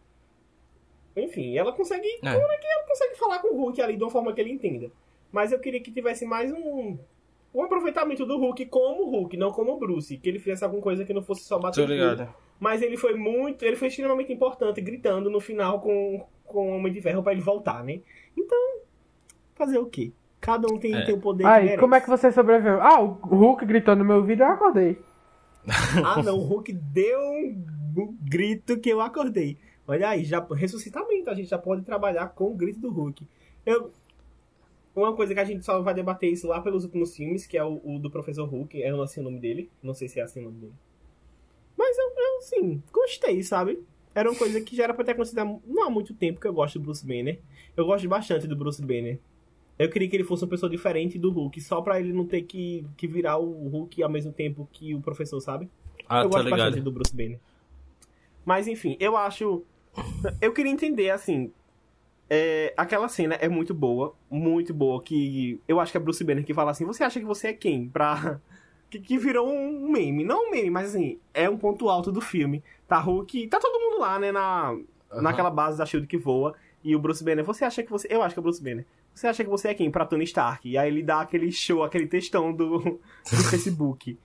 Enfim, 1.16 1.56
ela 1.56 1.72
consegue. 1.72 2.06
É. 2.22 2.28
Ela 2.28 2.84
consegue 2.86 3.16
falar 3.16 3.38
com 3.38 3.48
o 3.48 3.56
Hulk 3.56 3.80
ali 3.80 3.96
de 3.96 4.04
uma 4.04 4.10
forma 4.10 4.34
que 4.34 4.40
ele 4.42 4.52
entenda. 4.52 4.90
Mas 5.32 5.52
eu 5.52 5.58
queria 5.58 5.80
que 5.80 5.90
tivesse 5.90 6.26
mais 6.26 6.52
um. 6.52 6.98
Um 7.56 7.62
aproveitamento 7.64 8.26
do 8.26 8.36
Hulk 8.38 8.66
como 8.66 9.10
Hulk, 9.10 9.36
não 9.36 9.50
como 9.50 9.78
Bruce. 9.78 10.18
Que 10.18 10.28
ele 10.28 10.38
fizesse 10.38 10.62
alguma 10.62 10.82
coisa 10.82 11.04
que 11.04 11.14
não 11.14 11.22
fosse 11.22 11.44
só 11.44 11.58
bater 11.58 11.88
ligado. 11.88 12.28
Mas 12.60 12.82
ele 12.82 12.96
foi 12.96 13.14
muito. 13.14 13.64
Ele 13.64 13.76
foi 13.76 13.88
extremamente 13.88 14.32
importante, 14.32 14.80
gritando 14.80 15.30
no 15.30 15.40
final 15.40 15.80
com, 15.80 16.26
com 16.44 16.70
o 16.72 16.76
Homem 16.76 16.92
de 16.92 17.00
Ferro 17.00 17.22
pra 17.22 17.32
ele 17.32 17.40
voltar, 17.40 17.82
né? 17.82 18.00
Então, 18.36 18.58
fazer 19.54 19.78
o 19.78 19.86
quê? 19.86 20.12
Cada 20.40 20.68
um 20.72 20.78
tem, 20.78 20.94
É. 20.94 21.12
o 21.12 21.18
poder 21.18 21.44
que 21.44 21.48
Aí, 21.50 21.64
merece. 21.64 21.80
como 21.80 21.94
é 21.94 22.00
que 22.00 22.08
você 22.08 22.30
sobreviveu? 22.30 22.80
Ah, 22.80 23.00
o 23.00 23.12
Hulk 23.12 23.64
gritou 23.64 23.96
no 23.96 24.04
meu 24.04 24.16
ouvido 24.16 24.40
e 24.40 24.42
eu 24.46 24.48
acordei. 24.52 24.98
Ah, 26.04 26.22
não, 26.22 26.36
o 26.36 26.42
Hulk 26.42 26.72
deu 26.72 27.18
um, 27.18 27.64
um 27.96 28.16
grito 28.22 28.78
que 28.78 28.90
eu 28.90 29.00
acordei. 29.00 29.56
Olha 29.88 30.10
aí, 30.10 30.24
já, 30.24 30.44
ressuscitamento, 30.54 31.30
a 31.30 31.34
gente 31.34 31.48
já 31.48 31.58
pode 31.58 31.82
trabalhar 31.82 32.28
com 32.28 32.52
o 32.52 32.54
grito 32.54 32.78
do 32.80 32.90
Hulk. 32.90 33.26
Eu, 33.64 33.90
uma 35.02 35.14
coisa 35.14 35.34
que 35.34 35.40
a 35.40 35.44
gente 35.44 35.64
só 35.64 35.80
vai 35.82 35.94
debater 35.94 36.32
isso 36.32 36.46
lá 36.46 36.60
pelos 36.60 36.84
últimos 36.84 37.14
filmes, 37.14 37.46
que 37.46 37.58
é 37.58 37.64
o, 37.64 37.80
o 37.84 37.98
do 37.98 38.10
Professor 38.10 38.48
Hulk, 38.48 38.78
eu 38.80 38.96
não 38.96 39.06
sei 39.06 39.22
o 39.22 39.24
nome 39.24 39.38
dele, 39.38 39.70
não 39.82 39.92
sei 39.92 40.08
se 40.08 40.20
é 40.20 40.22
assim 40.22 40.40
o 40.40 40.44
nome 40.44 40.58
dele. 40.58 40.72
Mas 41.76 41.96
eu, 41.98 42.04
eu 42.16 42.40
sim, 42.42 42.82
gostei, 42.92 43.42
sabe? 43.42 43.78
Era 44.14 44.30
uma 44.30 44.38
coisa 44.38 44.58
que 44.62 44.74
já 44.74 44.84
era 44.84 44.94
pra 44.94 45.04
ter 45.04 45.12
acontecido 45.12 45.60
não 45.66 45.84
há 45.84 45.90
muito 45.90 46.14
tempo 46.14 46.40
que 46.40 46.46
eu 46.46 46.54
gosto 46.54 46.78
do 46.78 46.84
Bruce 46.86 47.06
Banner. 47.06 47.38
Eu 47.76 47.84
gosto 47.84 48.08
bastante 48.08 48.46
do 48.46 48.56
Bruce 48.56 48.80
Banner. 48.80 49.18
Eu 49.78 49.90
queria 49.90 50.08
que 50.08 50.16
ele 50.16 50.24
fosse 50.24 50.42
uma 50.42 50.48
pessoa 50.48 50.70
diferente 50.70 51.18
do 51.18 51.30
Hulk, 51.30 51.60
só 51.60 51.82
pra 51.82 52.00
ele 52.00 52.14
não 52.14 52.26
ter 52.26 52.42
que, 52.42 52.86
que 52.96 53.06
virar 53.06 53.36
o 53.36 53.68
Hulk 53.68 54.02
ao 54.02 54.08
mesmo 54.08 54.32
tempo 54.32 54.66
que 54.72 54.94
o 54.94 55.02
professor, 55.02 55.38
sabe? 55.40 55.68
Ah, 56.08 56.20
eu 56.20 56.30
tá 56.30 56.38
gosto 56.38 56.44
ligado. 56.44 56.58
bastante 56.60 56.82
do 56.82 56.90
Bruce 56.90 57.14
Banner. 57.14 57.38
Mas 58.44 58.66
enfim, 58.66 58.96
eu 58.98 59.16
acho. 59.16 59.62
Eu 60.40 60.52
queria 60.52 60.72
entender, 60.72 61.10
assim. 61.10 61.52
É, 62.28 62.74
aquela 62.76 63.08
cena 63.08 63.34
é 63.34 63.48
muito 63.48 63.72
boa, 63.72 64.14
muito 64.30 64.74
boa. 64.74 65.02
Que 65.02 65.60
eu 65.66 65.80
acho 65.80 65.92
que 65.92 65.98
é 65.98 66.00
Bruce 66.00 66.22
Banner 66.24 66.44
que 66.44 66.54
fala 66.54 66.70
assim: 66.70 66.84
Você 66.84 67.04
acha 67.04 67.20
que 67.20 67.26
você 67.26 67.48
é 67.48 67.52
quem? 67.52 67.88
Pra. 67.88 68.40
Que, 68.88 69.00
que 69.00 69.18
virou 69.18 69.48
um 69.48 69.90
meme. 69.90 70.22
Não 70.22 70.46
um 70.46 70.50
meme, 70.52 70.70
mas 70.70 70.90
assim, 70.90 71.18
é 71.34 71.50
um 71.50 71.58
ponto 71.58 71.88
alto 71.88 72.12
do 72.12 72.20
filme. 72.20 72.62
Tá 72.86 73.00
Hulk. 73.00 73.48
Tá 73.48 73.58
todo 73.58 73.80
mundo 73.80 73.98
lá, 74.00 74.16
né? 74.16 74.30
Na, 74.30 74.78
Naquela 75.12 75.50
base 75.50 75.76
da 75.76 75.84
Shield 75.84 76.06
que 76.06 76.16
voa. 76.16 76.54
E 76.84 76.94
o 76.94 76.98
Bruce 77.00 77.24
Banner, 77.24 77.44
você 77.44 77.64
acha 77.64 77.82
que 77.82 77.90
você. 77.90 78.06
Eu 78.08 78.22
acho 78.22 78.34
que 78.34 78.38
é 78.38 78.40
o 78.40 78.44
Bruce 78.44 78.62
Banner. 78.62 78.86
Você 79.12 79.26
acha 79.26 79.42
que 79.42 79.50
você 79.50 79.68
é 79.68 79.74
quem? 79.74 79.90
Pra 79.90 80.06
Tony 80.06 80.24
Stark. 80.24 80.68
E 80.68 80.78
aí 80.78 80.88
ele 80.88 81.02
dá 81.02 81.20
aquele 81.22 81.50
show, 81.50 81.82
aquele 81.82 82.06
textão 82.06 82.52
do, 82.52 82.78
do 83.28 83.44
Facebook. 83.50 84.16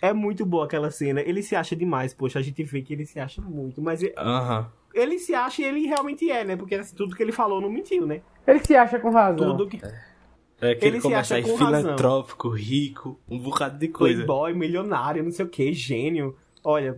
É 0.00 0.12
muito 0.12 0.46
boa 0.46 0.66
aquela 0.66 0.90
cena. 0.90 1.20
Ele 1.20 1.42
se 1.42 1.56
acha 1.56 1.74
demais, 1.74 2.12
poxa, 2.12 2.38
a 2.38 2.42
gente 2.42 2.62
vê 2.62 2.82
que 2.82 2.92
ele 2.92 3.06
se 3.06 3.18
acha 3.18 3.40
muito. 3.40 3.82
Mas 3.82 4.02
ele, 4.02 4.14
Aham. 4.16 4.70
Ele 4.96 5.18
se 5.18 5.34
acha 5.34 5.62
e 5.62 5.64
ele 5.64 5.86
realmente 5.86 6.30
é, 6.30 6.44
né? 6.44 6.56
Porque 6.56 6.74
assim, 6.74 6.96
tudo 6.96 7.14
que 7.14 7.22
ele 7.22 7.32
falou 7.32 7.60
não 7.60 7.70
mentiu, 7.70 8.06
né? 8.06 8.22
Ele 8.46 8.60
se 8.60 8.74
acha 8.74 8.98
com 8.98 9.10
razão. 9.10 9.56
Tudo 9.56 9.68
que. 9.68 9.80
É 10.58 10.74
que 10.74 10.86
ele, 10.86 10.96
Ele 10.96 11.02
começa 11.02 11.20
acha 11.20 11.34
aí 11.36 11.42
com 11.42 11.54
razão. 11.56 11.80
filantrópico, 11.82 12.48
rico, 12.48 13.20
um 13.28 13.38
bocado 13.38 13.78
de 13.78 13.88
coisa. 13.88 14.24
Playboy, 14.24 14.54
milionário, 14.54 15.22
não 15.22 15.30
sei 15.30 15.44
o 15.44 15.48
que, 15.48 15.72
gênio. 15.72 16.34
Olha, 16.64 16.96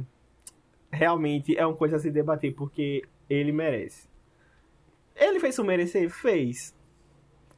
realmente 0.92 1.56
é 1.56 1.66
uma 1.66 1.74
coisa 1.74 1.96
a 1.96 1.98
se 1.98 2.10
debater, 2.10 2.54
porque 2.54 3.02
ele 3.28 3.50
merece. 3.50 4.08
Ele 5.16 5.40
fez 5.40 5.58
o 5.58 5.64
merecer? 5.64 6.08
Fez. 6.08 6.76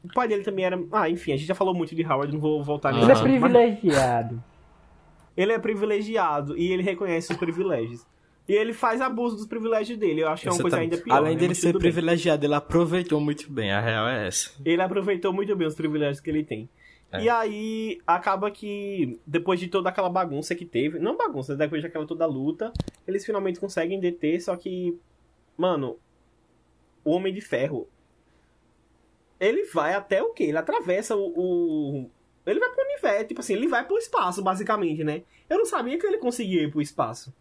O 0.03 0.07
pai 0.11 0.27
dele 0.27 0.43
também 0.43 0.65
era. 0.65 0.83
Ah, 0.91 1.07
enfim, 1.07 1.33
a 1.33 1.37
gente 1.37 1.47
já 1.47 1.53
falou 1.53 1.75
muito 1.75 1.93
de 1.93 2.03
Howard, 2.03 2.33
não 2.33 2.39
vou 2.39 2.63
voltar 2.63 2.91
nisso. 2.91 3.05
Ele 3.05 3.11
é 3.11 3.21
privilegiado. 3.21 4.43
Ele 5.37 5.51
é 5.53 5.59
privilegiado 5.59 6.57
e 6.57 6.71
ele 6.71 6.81
reconhece 6.81 7.31
os 7.31 7.37
privilégios. 7.37 8.05
E 8.51 8.53
ele 8.53 8.73
faz 8.73 8.99
abuso 8.99 9.37
dos 9.37 9.45
privilégios 9.47 9.97
dele. 9.97 10.23
Eu 10.23 10.27
acho 10.27 10.43
que 10.43 10.49
é 10.49 10.51
uma 10.51 10.59
coisa 10.61 10.77
ainda 10.77 10.97
pior. 10.97 11.15
Além 11.15 11.35
né? 11.35 11.39
dele 11.39 11.51
Mas 11.51 11.59
ser 11.59 11.71
bem. 11.71 11.79
privilegiado, 11.79 12.45
ele 12.45 12.53
aproveitou 12.53 13.21
muito 13.21 13.49
bem. 13.49 13.71
A 13.71 13.79
real 13.79 14.09
é 14.09 14.27
essa. 14.27 14.51
Ele 14.65 14.81
aproveitou 14.81 15.31
muito 15.31 15.55
bem 15.55 15.65
os 15.65 15.73
privilégios 15.73 16.19
que 16.19 16.29
ele 16.29 16.43
tem. 16.43 16.69
É. 17.13 17.23
E 17.23 17.29
aí, 17.29 18.01
acaba 18.05 18.51
que, 18.51 19.17
depois 19.25 19.57
de 19.57 19.69
toda 19.69 19.87
aquela 19.87 20.09
bagunça 20.09 20.53
que 20.53 20.65
teve, 20.65 20.99
não 20.99 21.15
bagunça, 21.15 21.55
depois 21.55 21.81
daquela 21.81 22.05
toda 22.05 22.25
luta, 22.25 22.73
eles 23.07 23.25
finalmente 23.25 23.57
conseguem 23.57 24.01
deter, 24.01 24.41
só 24.41 24.53
que, 24.57 24.99
mano, 25.57 25.97
o 27.05 27.11
Homem 27.11 27.33
de 27.33 27.39
Ferro, 27.39 27.87
ele 29.39 29.63
vai 29.63 29.93
até 29.93 30.21
o 30.21 30.33
quê? 30.33 30.43
Ele 30.43 30.57
atravessa 30.57 31.15
o. 31.15 31.31
o- 31.37 32.11
ele 32.45 32.59
vai 32.59 32.69
pro 32.69 32.83
universo, 32.83 33.27
tipo 33.27 33.39
assim, 33.39 33.53
ele 33.53 33.67
vai 33.69 33.85
pro 33.85 33.97
espaço, 33.97 34.41
basicamente, 34.43 35.05
né? 35.05 35.23
Eu 35.49 35.57
não 35.57 35.65
sabia 35.65 35.97
que 35.97 36.05
ele 36.05 36.17
conseguia 36.17 36.63
ir 36.63 36.69
pro 36.69 36.81
espaço. 36.81 37.33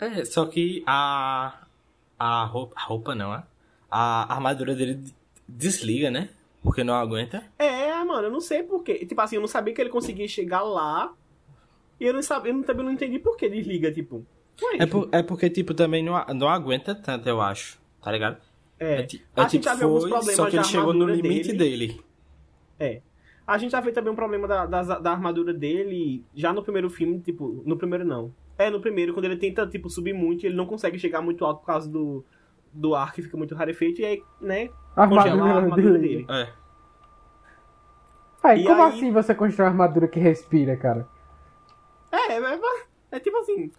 É, 0.00 0.24
só 0.24 0.46
que 0.46 0.82
a. 0.86 1.62
A 2.18 2.44
roupa. 2.44 2.74
A 2.76 2.82
roupa 2.84 3.14
não, 3.14 3.34
é? 3.34 3.42
A 3.90 4.32
armadura 4.34 4.74
dele 4.74 5.02
desliga, 5.48 6.10
né? 6.10 6.30
Porque 6.62 6.82
não 6.82 6.94
aguenta. 6.94 7.44
É, 7.58 7.92
mano, 8.04 8.28
eu 8.28 8.30
não 8.30 8.40
sei 8.40 8.62
porquê. 8.62 9.04
Tipo 9.06 9.20
assim, 9.20 9.36
eu 9.36 9.40
não 9.40 9.48
sabia 9.48 9.72
que 9.74 9.80
ele 9.80 9.90
conseguia 9.90 10.26
chegar 10.26 10.62
lá. 10.62 11.12
E 12.00 12.04
eu 12.04 12.12
não 12.12 12.22
sabia, 12.22 12.52
eu 12.52 12.62
também 12.64 12.84
não 12.84 12.92
entendi 12.92 13.18
por 13.18 13.36
que 13.36 13.48
desliga, 13.48 13.92
tipo. 13.92 14.24
Ué, 14.62 14.76
É, 14.80 14.86
por- 14.86 15.08
é 15.12 15.22
porque, 15.22 15.48
tipo, 15.48 15.72
também 15.74 16.02
não, 16.02 16.16
a- 16.16 16.32
não 16.34 16.48
aguenta 16.48 16.94
tanto, 16.94 17.28
eu 17.28 17.40
acho. 17.40 17.78
Tá 18.02 18.10
ligado? 18.10 18.38
é. 18.78 18.96
A 18.96 18.96
é 18.96 18.98
gente 19.00 19.20
tipo, 19.50 19.64
já 19.64 19.74
viu 19.74 19.88
alguns 19.88 20.02
problemas 20.08 20.34
só 20.36 20.50
que 20.50 20.56
ele 20.56 20.64
chegou 20.64 20.92
no 20.92 21.04
armadura 21.04 21.14
limite 21.14 21.52
dele. 21.52 21.86
dele. 22.78 23.02
A 23.46 23.58
gente 23.58 23.70
já 23.70 23.80
vê 23.80 23.92
também 23.92 24.12
um 24.12 24.16
problema 24.16 24.48
da, 24.48 24.66
da, 24.66 24.82
da 24.98 25.10
armadura 25.12 25.54
dele 25.54 26.24
já 26.34 26.52
no 26.52 26.62
primeiro 26.64 26.90
filme, 26.90 27.20
tipo, 27.20 27.62
no 27.64 27.76
primeiro 27.76 28.04
não. 28.04 28.34
É, 28.58 28.70
no 28.70 28.80
primeiro, 28.80 29.12
quando 29.12 29.26
ele 29.26 29.36
tenta, 29.36 29.66
tipo, 29.66 29.90
subir 29.90 30.12
muito, 30.14 30.46
ele 30.46 30.54
não 30.56 30.66
consegue 30.66 30.98
chegar 30.98 31.20
muito 31.20 31.44
alto 31.44 31.60
por 31.60 31.66
causa 31.66 31.88
do, 31.88 32.24
do 32.72 32.94
ar 32.94 33.12
que 33.12 33.20
fica 33.22 33.36
muito 33.36 33.54
rarefeito, 33.54 34.00
e 34.00 34.04
aí, 34.04 34.22
né, 34.40 34.70
A 34.96 35.06
congela 35.06 35.42
a 35.42 35.46
armadura 35.56 35.56
armadura 35.58 35.98
dele. 35.98 36.24
dele. 36.24 36.26
É. 36.30 36.52
Aí, 38.42 38.62
E 38.62 38.64
como 38.66 38.82
aí- 38.82 38.88
assim 38.92 39.12
você 39.12 39.34
constrói 39.34 39.66
uma 39.68 39.72
armadura 39.72 40.08
que 40.08 40.20
respira, 40.20 40.76
cara? 40.76 41.06
É, 42.12 42.32
é, 42.34 42.38
é, 42.54 42.60
é 43.12 43.20
tipo 43.20 43.36
assim. 43.38 43.70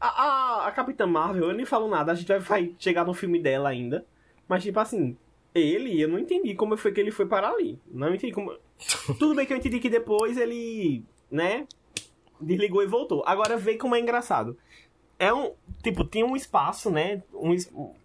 A, 0.00 0.08
a, 0.08 0.66
a 0.68 0.72
Capitã 0.72 1.06
Marvel, 1.06 1.48
eu 1.50 1.54
nem 1.54 1.66
falo 1.66 1.88
nada, 1.88 2.12
a 2.12 2.14
gente 2.14 2.28
vai, 2.28 2.38
vai 2.38 2.74
chegar 2.78 3.04
no 3.04 3.12
filme 3.14 3.38
dela 3.40 3.68
ainda. 3.68 4.04
Mas, 4.48 4.62
tipo 4.62 4.78
assim, 4.80 5.16
ele, 5.54 6.00
eu 6.00 6.08
não 6.08 6.18
entendi 6.18 6.54
como 6.54 6.76
foi 6.76 6.92
que 6.92 7.00
ele 7.00 7.10
foi 7.10 7.26
parar 7.26 7.50
ali. 7.50 7.78
Não 7.90 8.14
entendi 8.14 8.32
como. 8.32 8.56
Tudo 9.18 9.34
bem 9.34 9.44
que 9.46 9.52
eu 9.52 9.56
entendi 9.56 9.78
que 9.78 9.90
depois 9.90 10.36
ele, 10.38 11.04
né, 11.30 11.66
desligou 12.40 12.82
e 12.82 12.86
voltou. 12.86 13.22
Agora 13.26 13.56
vê 13.56 13.76
como 13.76 13.94
é 13.94 14.00
engraçado. 14.00 14.56
É 15.18 15.32
um. 15.32 15.52
Tipo, 15.82 16.04
tinha 16.04 16.24
um 16.24 16.36
espaço, 16.36 16.90
né? 16.90 17.22
Um, 17.34 17.54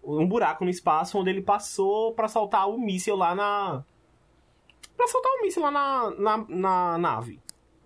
um 0.03 0.27
buraco 0.27 0.63
no 0.63 0.69
espaço 0.69 1.17
onde 1.17 1.29
ele 1.29 1.41
passou 1.41 2.13
pra 2.13 2.27
soltar 2.27 2.69
o 2.69 2.77
míssil 2.77 3.15
lá 3.15 3.33
na. 3.33 3.83
Pra 4.97 5.07
soltar 5.07 5.31
o 5.31 5.41
míssil 5.41 5.61
lá 5.61 5.71
na, 5.71 6.11
na, 6.11 6.45
na 6.47 6.97
nave. 6.97 7.39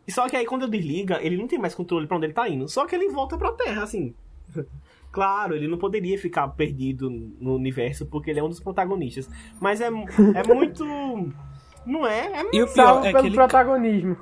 E 0.07 0.11
só 0.11 0.27
que 0.27 0.35
aí 0.35 0.45
quando 0.45 0.67
desliga, 0.67 1.19
ele 1.21 1.37
não 1.37 1.47
tem 1.47 1.59
mais 1.59 1.75
controle 1.75 2.07
pra 2.07 2.17
onde 2.17 2.25
ele 2.25 2.33
tá 2.33 2.49
indo. 2.49 2.67
Só 2.67 2.85
que 2.87 2.95
ele 2.95 3.09
volta 3.09 3.37
pra 3.37 3.51
Terra, 3.51 3.83
assim. 3.83 4.13
Claro, 5.11 5.55
ele 5.55 5.67
não 5.67 5.77
poderia 5.79 6.19
ficar 6.19 6.47
perdido 6.49 7.09
no 7.09 7.55
universo 7.55 8.05
porque 8.05 8.29
ele 8.29 8.39
é 8.39 8.43
um 8.43 8.49
dos 8.49 8.59
protagonistas. 8.59 9.27
Mas 9.59 9.81
é, 9.81 9.87
é 9.87 10.53
muito. 10.53 10.85
Não 11.83 12.05
é? 12.05 12.41
É 12.41 12.41
E 12.53 12.61
o 12.61 12.67
pior 12.67 12.67
Salvo 12.67 13.05
é 13.05 13.07
que 13.07 13.13
pelo 13.13 13.27
ele, 13.27 13.35
protagonismo. 13.35 14.17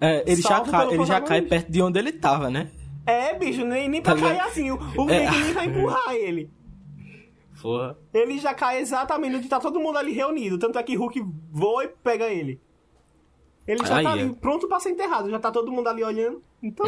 É, 0.00 0.22
ele, 0.26 0.42
já 0.42 0.60
cai, 0.60 0.92
ele 0.92 1.04
já 1.04 1.20
cai 1.20 1.42
perto 1.42 1.70
de 1.70 1.82
onde 1.82 1.98
ele 1.98 2.12
tava, 2.12 2.50
né? 2.50 2.70
É, 3.06 3.34
bicho, 3.34 3.64
nem, 3.64 3.88
nem 3.88 4.02
pra 4.02 4.14
Tá 4.14 4.20
cair 4.20 4.40
assim. 4.40 4.70
O, 4.70 4.76
o 4.76 5.10
É. 5.10 5.30
Nem 5.30 5.52
vai 5.52 5.66
empurrar 5.66 6.12
ele. 6.14 6.50
Porra. 7.62 7.96
Ele 8.12 8.38
já 8.38 8.52
cai 8.52 8.78
exatamente 8.80 9.36
onde 9.36 9.48
tá 9.48 9.58
todo 9.60 9.80
mundo 9.80 9.96
ali 9.96 10.12
reunido. 10.12 10.58
Tanto 10.58 10.78
é 10.78 10.82
que 10.82 10.96
Hulk 10.96 11.24
voa 11.50 11.84
e 11.84 11.88
pega 11.88 12.26
ele. 12.26 12.60
Ele 13.66 13.84
já 13.84 14.02
tá 14.02 14.12
ali, 14.12 14.22
é. 14.22 14.32
pronto 14.34 14.68
pra 14.68 14.78
ser 14.78 14.90
enterrado. 14.90 15.30
Já 15.30 15.38
tá 15.38 15.50
todo 15.50 15.72
mundo 15.72 15.88
ali 15.88 16.04
olhando. 16.04 16.42
Então. 16.62 16.86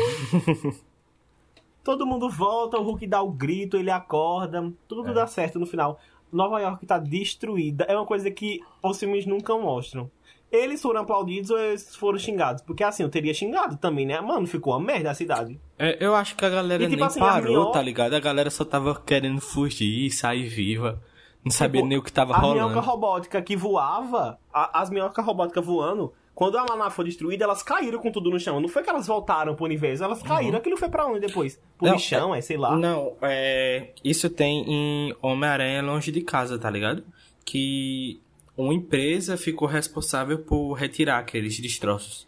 todo 1.82 2.06
mundo 2.06 2.28
volta, 2.28 2.78
o 2.78 2.82
Hulk 2.82 3.06
dá 3.06 3.22
o 3.22 3.30
grito, 3.30 3.76
ele 3.76 3.90
acorda. 3.90 4.72
Tudo 4.86 5.08
É. 5.08 5.14
dá 5.14 5.26
certo 5.26 5.58
no 5.58 5.66
final. 5.66 5.98
Nova 6.30 6.60
York 6.60 6.84
tá 6.86 6.98
destruída. 6.98 7.84
É 7.88 7.96
uma 7.96 8.06
coisa 8.06 8.30
que 8.30 8.60
os 8.82 8.98
filmes 8.98 9.24
nunca 9.26 9.56
mostram. 9.56 10.10
Eles 10.50 10.80
foram 10.80 11.02
aplaudidos 11.02 11.50
ou 11.50 11.58
eles 11.58 11.94
foram 11.94 12.18
xingados? 12.18 12.62
Porque 12.62 12.82
assim, 12.82 13.02
eu 13.02 13.08
teria 13.10 13.34
xingado 13.34 13.76
também, 13.76 14.06
né? 14.06 14.18
Mano, 14.20 14.46
ficou 14.46 14.72
uma 14.72 14.80
merda 14.84 15.10
a 15.10 15.14
cidade. 15.14 15.60
É, 15.78 15.96
eu 16.04 16.14
acho 16.14 16.34
que 16.36 16.44
a 16.44 16.48
galera 16.48 16.82
E, 16.82 16.86
tipo 16.86 16.96
nem 16.96 17.06
assim, 17.06 17.20
a 17.20 17.24
parou, 17.24 17.70
tá 17.70 17.82
ligado? 17.82 18.14
A 18.14 18.20
galera 18.20 18.48
só 18.50 18.64
tava 18.64 18.94
querendo 19.00 19.40
fugir, 19.40 20.10
sair 20.10 20.46
viva. 20.48 21.02
Não 21.44 21.52
sabia 21.52 21.80
Tipo, 21.80 21.88
nem 21.88 21.98
o 21.98 22.02
que 22.02 22.12
tava 22.12 22.34
a 22.34 22.38
rolando. 22.38 22.68
minhoca 22.70 22.80
robótica 22.80 23.40
que 23.42 23.56
voava, 23.56 24.38
a- 24.52 24.80
as 24.80 24.90
minhocas 24.90 25.24
robóticas 25.24 25.64
voando, 25.64 26.12
quando 26.34 26.56
a 26.58 26.64
nave 26.76 26.94
foi 26.94 27.04
destruída, 27.04 27.44
elas 27.44 27.62
caíram 27.62 27.98
com 28.00 28.10
tudo 28.10 28.30
no 28.30 28.38
chão. 28.40 28.60
Não 28.60 28.68
foi 28.68 28.82
que 28.82 28.88
elas 28.90 29.06
voltaram 29.06 29.54
pro 29.54 29.64
universo, 29.64 30.02
elas 30.04 30.22
caíram. 30.22 30.58
Aquilo 30.58 30.76
foi 30.76 30.88
pra 30.88 31.06
onde 31.06 31.20
depois? 31.20 31.56
Pro 31.76 31.86
Uhum. 31.86 31.92
Não, 31.92 31.94
lixão, 31.98 32.34
é, 32.34 32.40
sei 32.40 32.56
lá. 32.56 32.76
Não, 32.76 33.16
é. 33.22 33.90
Isso 34.04 34.28
tem 34.30 34.64
em 34.66 35.14
Homem-Aranha 35.22 35.82
Longe 35.82 36.10
de 36.10 36.20
Casa, 36.22 36.58
tá 36.58 36.70
ligado? 36.70 37.04
Que 37.44 38.20
uma 38.58 38.74
empresa 38.74 39.36
ficou 39.36 39.68
responsável 39.68 40.40
por 40.40 40.72
retirar 40.74 41.18
aqueles 41.18 41.58
destroços. 41.60 42.26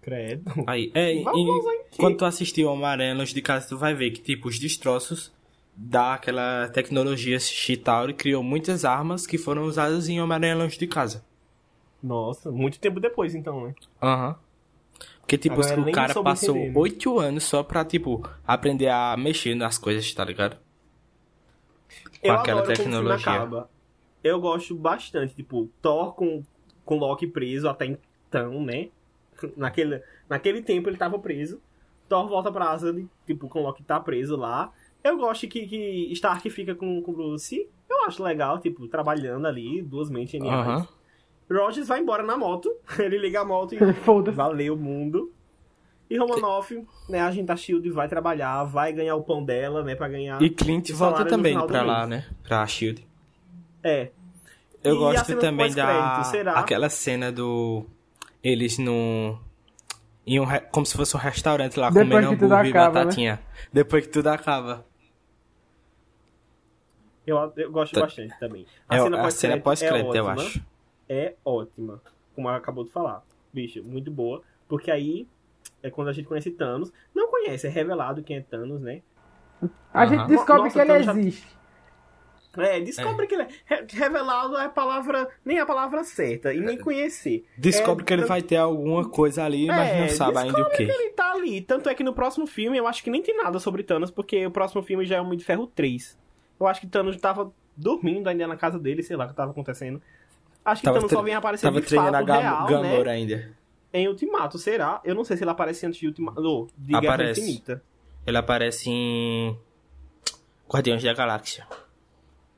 Credo. 0.00 0.42
Aí, 0.66 0.90
é, 0.94 1.14
e, 1.14 1.24
quando 1.96 2.16
tu 2.16 2.24
assistir 2.24 2.64
Homem-Aranha 2.64 3.14
Longe 3.14 3.32
de 3.32 3.40
Casa, 3.40 3.68
tu 3.68 3.78
vai 3.78 3.94
ver 3.94 4.10
que, 4.10 4.20
tipo, 4.20 4.48
os 4.48 4.58
destroços 4.58 5.32
daquela 5.76 6.68
tecnologia 6.68 7.38
Chitauri 7.38 8.12
criou 8.12 8.42
muitas 8.42 8.84
armas 8.84 9.26
que 9.26 9.38
foram 9.38 9.62
usadas 9.62 10.08
em 10.08 10.20
Longe 10.20 10.76
de 10.76 10.86
Casa. 10.88 11.24
Nossa, 12.02 12.50
muito 12.50 12.80
tempo 12.80 12.98
depois, 12.98 13.32
então, 13.32 13.68
né? 13.68 13.74
Aham. 14.02 14.36
Porque, 15.20 15.38
tipo, 15.38 15.54
A 15.54 15.64
galera 15.64 15.80
o 15.80 15.92
cara 15.92 16.22
passou 16.22 16.56
né? 16.56 16.72
oito 16.74 17.20
anos 17.20 17.44
só 17.44 17.62
pra, 17.62 17.84
tipo, 17.84 18.28
aprender 18.44 18.88
a 18.88 19.16
mexer 19.16 19.54
nas 19.54 19.78
coisas, 19.78 20.12
tá 20.12 20.24
ligado? 20.24 20.56
Com 22.20 22.26
Eu 22.26 22.34
aquela 22.34 22.60
adoro 22.62 22.76
como 22.76 22.88
o 22.88 22.90
filme 22.92 23.08
tecnologia. 23.08 23.32
acaba. 23.32 23.70
Eu 24.22 24.40
gosto 24.40 24.74
bastante, 24.74 25.34
tipo, 25.34 25.68
Thor 25.80 26.14
com, 26.14 26.42
com 26.84 26.96
Loki 26.96 27.26
preso 27.26 27.68
até 27.68 27.98
então, 28.28 28.62
né? 28.62 28.88
Naquele, 29.56 30.02
naquele 30.28 30.62
tempo 30.62 30.88
ele 30.88 30.96
tava 30.96 31.18
preso. 31.18 31.60
Thor 32.08 32.28
volta 32.28 32.52
pra 32.52 32.70
Asgard, 32.70 33.08
tipo, 33.26 33.48
com 33.48 33.62
Loki 33.62 33.82
tá 33.82 33.98
preso 33.98 34.36
lá. 34.36 34.70
Eu 35.02 35.16
gosto 35.16 35.48
que, 35.48 35.66
que 35.66 36.12
Stark 36.12 36.48
fica 36.50 36.74
com, 36.74 37.02
com 37.02 37.12
Bruce. 37.12 37.68
Eu 37.90 38.04
acho 38.04 38.22
legal, 38.22 38.58
tipo, 38.58 38.86
trabalhando 38.86 39.46
ali, 39.46 39.82
duas 39.82 40.08
mentes 40.08 40.32
geniais. 40.32 40.66
Aham. 40.66 40.88
Rogers 41.50 41.88
vai 41.88 42.00
embora 42.00 42.22
na 42.22 42.36
moto. 42.36 42.74
Ele 42.98 43.18
liga 43.18 43.40
a 43.40 43.44
moto 43.44 43.74
e 43.74 43.92
Foda-se. 44.04 44.36
valeu 44.36 44.74
o 44.74 44.76
mundo. 44.76 45.32
E 46.08 46.18
Romanoff, 46.18 46.86
né, 47.08 47.20
a 47.20 47.30
gente 47.30 47.46
da 47.46 47.56
Shield 47.56 47.88
vai 47.90 48.06
trabalhar, 48.06 48.64
vai 48.64 48.92
ganhar 48.92 49.16
o 49.16 49.22
pão 49.22 49.42
dela, 49.42 49.82
né, 49.82 49.94
pra 49.94 50.08
ganhar... 50.08 50.42
E 50.42 50.50
Clint 50.50 50.90
o 50.90 50.96
volta 50.96 51.24
também 51.24 51.58
pra 51.66 51.82
lá, 51.82 52.06
né? 52.06 52.26
Pra 52.42 52.66
SHIELD. 52.66 53.06
É. 53.82 54.10
Eu 54.84 54.94
E 54.96 54.98
gosto 54.98 55.38
também 55.38 55.72
da. 55.74 56.24
será? 56.24 56.52
Aquela 56.52 56.88
cena 56.88 57.30
do. 57.30 57.84
Eles 58.42 58.78
no. 58.78 59.38
Em 60.26 60.38
um, 60.40 60.44
re- 60.44 60.60
como 60.60 60.86
se 60.86 60.96
fosse 60.96 61.16
um 61.16 61.20
restaurante 61.20 61.78
lá, 61.78 61.88
Depois 61.90 62.08
comendo 62.08 62.28
hambúrguer 62.46 62.66
e 62.66 62.72
né? 62.72 62.80
batatinha. 62.80 63.40
Depois 63.72 64.06
que 64.06 64.12
tudo 64.12 64.28
acaba. 64.28 64.84
Eu, 67.26 67.52
eu 67.56 67.70
gosto 67.70 67.94
Tá. 67.94 68.00
bastante 68.02 68.36
também. 68.38 68.66
É, 68.90 68.96
a 68.98 69.30
cena 69.30 69.58
pós-crédito 69.60 70.14
é 70.14 70.18
eu 70.18 70.24
ótima. 70.24 70.42
acho. 70.46 70.64
É 71.08 71.34
ótima. 71.44 72.00
Como 72.34 72.48
ela 72.48 72.58
acabou 72.58 72.84
de 72.84 72.90
falar. 72.90 73.22
Bicho, 73.52 73.82
muito 73.84 74.10
boa. 74.10 74.42
Porque 74.68 74.90
aí 74.90 75.26
é 75.82 75.90
quando 75.90 76.08
a 76.08 76.12
gente 76.12 76.26
conhece 76.26 76.50
Thanos. 76.50 76.92
Não 77.14 77.30
conhece, 77.30 77.66
é 77.66 77.70
revelado 77.70 78.22
quem 78.22 78.36
é 78.38 78.40
Thanos, 78.40 78.80
né? 78.80 79.02
A 79.94 80.06
gente 80.06 80.26
descobre 80.26 80.64
Nossa, 80.64 80.84
que 80.84 80.90
ele 80.90 81.02
já- 81.04 81.12
existe. 81.12 81.46
É, 82.58 82.80
descobre 82.80 83.26
que 83.26 83.34
ele 83.34 83.44
é. 83.44 83.48
re- 83.64 83.86
Revelado 83.92 84.56
é 84.56 84.64
a 84.64 84.68
palavra. 84.68 85.28
Nem 85.44 85.58
a 85.58 85.64
palavra 85.66 86.04
certa. 86.04 86.52
E 86.52 86.60
nem 86.60 86.76
conhecer. 86.78 87.44
Descobre 87.56 88.02
É, 88.02 88.06
que 88.06 88.12
ele 88.12 88.24
vai 88.26 88.42
ter 88.42 88.56
alguma 88.56 89.08
coisa 89.08 89.44
ali, 89.44 89.66
mas 89.66 89.88
É, 89.90 90.00
não 90.02 90.08
sabe 90.08 90.38
ainda 90.38 90.52
o 90.52 90.56
descobre 90.64 90.76
que. 90.76 90.82
ele 90.92 91.10
tá 91.10 91.32
ali. 91.32 91.60
Tanto 91.62 91.88
é 91.88 91.94
que 91.94 92.04
no 92.04 92.12
próximo 92.12 92.46
filme 92.46 92.76
eu 92.76 92.86
acho 92.86 93.02
que 93.02 93.10
nem 93.10 93.22
tem 93.22 93.36
nada 93.36 93.58
sobre 93.58 93.82
Thanos, 93.82 94.10
porque 94.10 94.44
o 94.46 94.50
próximo 94.50 94.82
filme 94.82 95.04
já 95.06 95.16
é 95.16 95.20
Homem 95.20 95.38
de 95.38 95.44
Ferro 95.44 95.66
3. 95.66 96.18
Eu 96.60 96.66
acho 96.66 96.80
que 96.80 96.86
Thanos 96.86 97.16
tava 97.16 97.52
dormindo 97.76 98.28
ainda 98.28 98.46
na 98.46 98.56
casa 98.56 98.78
dele, 98.78 99.02
sei 99.02 99.16
lá 99.16 99.24
o 99.24 99.28
que 99.28 99.34
tava 99.34 99.50
acontecendo. 99.52 100.00
Acho 100.64 100.80
que 100.82 100.84
Tava 100.84 100.98
Thanos 100.98 101.10
só 101.10 101.22
vem 101.22 101.34
aparecer 101.34 101.66
Tava 101.66 101.80
de 101.80 101.86
treinando 101.86 102.16
a 102.16 102.20
fato 102.20 102.26
Gam 102.26 102.40
real, 102.40 102.66
Gamora 102.66 103.04
né? 103.04 103.10
ainda. 103.10 103.50
Em 103.92 104.06
Ultimato, 104.08 104.58
será? 104.58 105.00
Eu 105.04 105.14
não 105.14 105.24
sei 105.24 105.36
se 105.36 105.42
ele 105.42 105.50
aparece 105.50 105.84
antes 105.86 105.98
de 105.98 106.06
Ultimato. 106.06 106.40
Oh, 106.40 106.68
de 106.78 106.98
Guerra. 107.00 107.30
Infinita. 107.30 107.82
Ele 108.26 108.36
aparece 108.36 108.88
em. 108.88 109.58
Guardiões 110.70 111.02
da 111.02 111.12
Galáxia. 111.12 111.66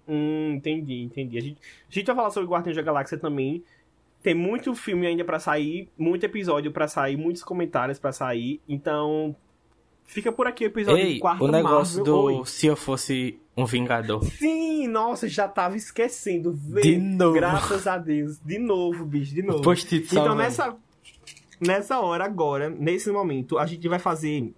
Hum, 0.09 0.55
entendi, 0.57 1.03
entendi. 1.03 1.39
A 1.39 1.41
gente, 1.41 1.59
a 1.91 1.95
gente 1.95 2.07
vai 2.07 2.17
falar 2.17 2.31
sobre 2.31 2.49
Guardiões 2.49 2.77
da 2.77 2.83
Galáxia 2.83 3.19
também. 3.19 3.63
Tem 4.23 4.35
muito 4.35 4.75
filme 4.75 5.07
ainda 5.07 5.25
pra 5.25 5.39
sair, 5.39 5.89
muito 5.99 6.25
episódio 6.25 6.73
pra 6.73 6.89
sair, 6.89 7.17
muitos 7.17 7.43
comentários 7.45 7.99
pra 7.99 8.11
sair. 8.13 8.61
Então, 8.69 9.37
fica 10.05 10.33
por 10.33 10.47
aqui 10.47 10.65
o 10.65 10.69
episódio 10.69 11.05
Ei, 11.05 11.15
de 11.15 11.21
quarta 11.21 11.45
o 11.45 11.49
negócio 11.49 11.99
Marvel. 11.99 12.05
do. 12.05 12.23
Oi. 12.41 12.47
Se 12.47 12.67
eu 12.67 12.77
fosse 12.77 13.39
um 13.57 13.67
Vingador. 13.67 14.25
Sim, 14.25 14.89
nossa, 14.89 15.29
já 15.29 15.47
tava 15.47 15.77
esquecendo. 15.77 16.53
Vê, 16.53 16.81
De 16.81 16.97
novo. 16.99 17.35
Graças 17.35 17.87
a 17.87 17.99
Deus. 17.99 18.39
De 18.41 18.59
novo, 18.59 19.05
bicho, 19.05 19.35
de 19.35 19.43
novo. 19.43 19.63
Então, 19.93 20.35
nessa, 20.35 20.77
nessa 21.61 22.01
hora, 22.01 22.25
agora, 22.25 22.69
nesse 22.71 23.11
momento, 23.11 23.59
a 23.59 23.67
gente 23.67 23.87
vai 23.89 23.99
fazer. 23.99 24.53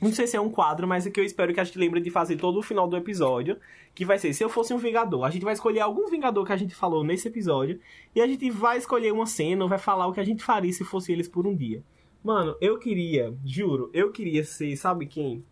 Não 0.00 0.12
sei 0.12 0.26
se 0.26 0.36
é 0.36 0.40
um 0.40 0.48
quadro, 0.48 0.86
mas 0.88 1.06
é 1.06 1.10
que 1.10 1.20
eu 1.20 1.24
espero 1.24 1.52
que 1.52 1.60
a 1.60 1.64
gente 1.64 1.78
lembre 1.78 2.00
de 2.00 2.10
fazer 2.10 2.36
todo 2.36 2.58
o 2.58 2.62
final 2.62 2.88
do 2.88 2.96
episódio. 2.96 3.58
Que 3.94 4.04
vai 4.04 4.18
ser, 4.18 4.32
se 4.32 4.42
eu 4.42 4.48
fosse 4.48 4.72
um 4.72 4.78
Vingador, 4.78 5.24
a 5.24 5.30
gente 5.30 5.44
vai 5.44 5.52
escolher 5.52 5.80
algum 5.80 6.08
Vingador 6.08 6.44
que 6.46 6.52
a 6.52 6.56
gente 6.56 6.74
falou 6.74 7.04
nesse 7.04 7.28
episódio. 7.28 7.78
E 8.14 8.20
a 8.20 8.26
gente 8.26 8.50
vai 8.50 8.78
escolher 8.78 9.12
uma 9.12 9.26
cena, 9.26 9.62
ou 9.62 9.68
vai 9.68 9.78
falar 9.78 10.06
o 10.06 10.12
que 10.12 10.20
a 10.20 10.24
gente 10.24 10.42
faria 10.42 10.72
se 10.72 10.84
fosse 10.84 11.12
eles 11.12 11.28
por 11.28 11.46
um 11.46 11.54
dia. 11.54 11.82
Mano, 12.22 12.56
eu 12.60 12.78
queria, 12.78 13.34
juro, 13.44 13.90
eu 13.92 14.10
queria 14.10 14.44
ser, 14.44 14.76
sabe 14.76 15.06
quem? 15.06 15.44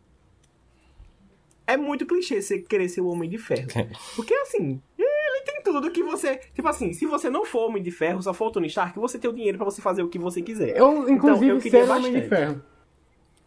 É 1.66 1.76
muito 1.76 2.06
clichê 2.06 2.40
você 2.40 2.58
querer 2.60 2.88
ser 2.88 3.02
o 3.02 3.08
Homem 3.08 3.28
de 3.28 3.36
Ferro. 3.36 3.68
Porque 4.16 4.32
assim, 4.34 4.80
ele 4.98 5.42
tem 5.44 5.62
tudo 5.62 5.90
que 5.90 6.02
você. 6.02 6.36
Tipo 6.54 6.68
assim, 6.68 6.92
se 6.94 7.04
você 7.04 7.28
não 7.28 7.44
for 7.44 7.68
Homem 7.68 7.82
de 7.82 7.90
Ferro, 7.90 8.22
só 8.22 8.32
for 8.32 8.46
o 8.46 8.50
Tony 8.50 8.68
Stark, 8.68 8.98
você 8.98 9.18
tem 9.18 9.30
o 9.30 9.34
dinheiro 9.34 9.58
pra 9.58 9.66
você 9.66 9.82
fazer 9.82 10.02
o 10.02 10.08
que 10.08 10.18
você 10.18 10.40
quiser. 10.40 10.76
Eu, 10.78 11.08
inclusive, 11.08 11.46
Então, 11.46 11.56
eu 11.56 11.60
queria 11.60 11.84
ser 11.84 11.90
Homem 11.90 12.12
de 12.12 12.20
bastante. 12.20 12.28
Ferro. 12.28 12.62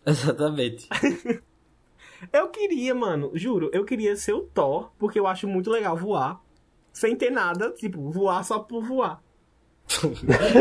Exatamente. 0.06 0.88
Eu 2.32 2.50
queria, 2.50 2.94
mano, 2.94 3.32
juro, 3.34 3.72
eu 3.74 3.84
queria 3.84 4.16
ser 4.16 4.34
o 4.34 4.42
Thor, 4.42 4.92
porque 5.00 5.20
eu 5.20 5.26
acho 5.26 5.48
muito 5.48 5.72
legal 5.72 5.98
voar. 5.98 6.40
Sem 6.94 7.16
ter 7.16 7.32
nada, 7.32 7.72
tipo, 7.72 8.12
voar 8.12 8.44
só 8.44 8.60
por 8.60 8.84
voar. 8.84 9.24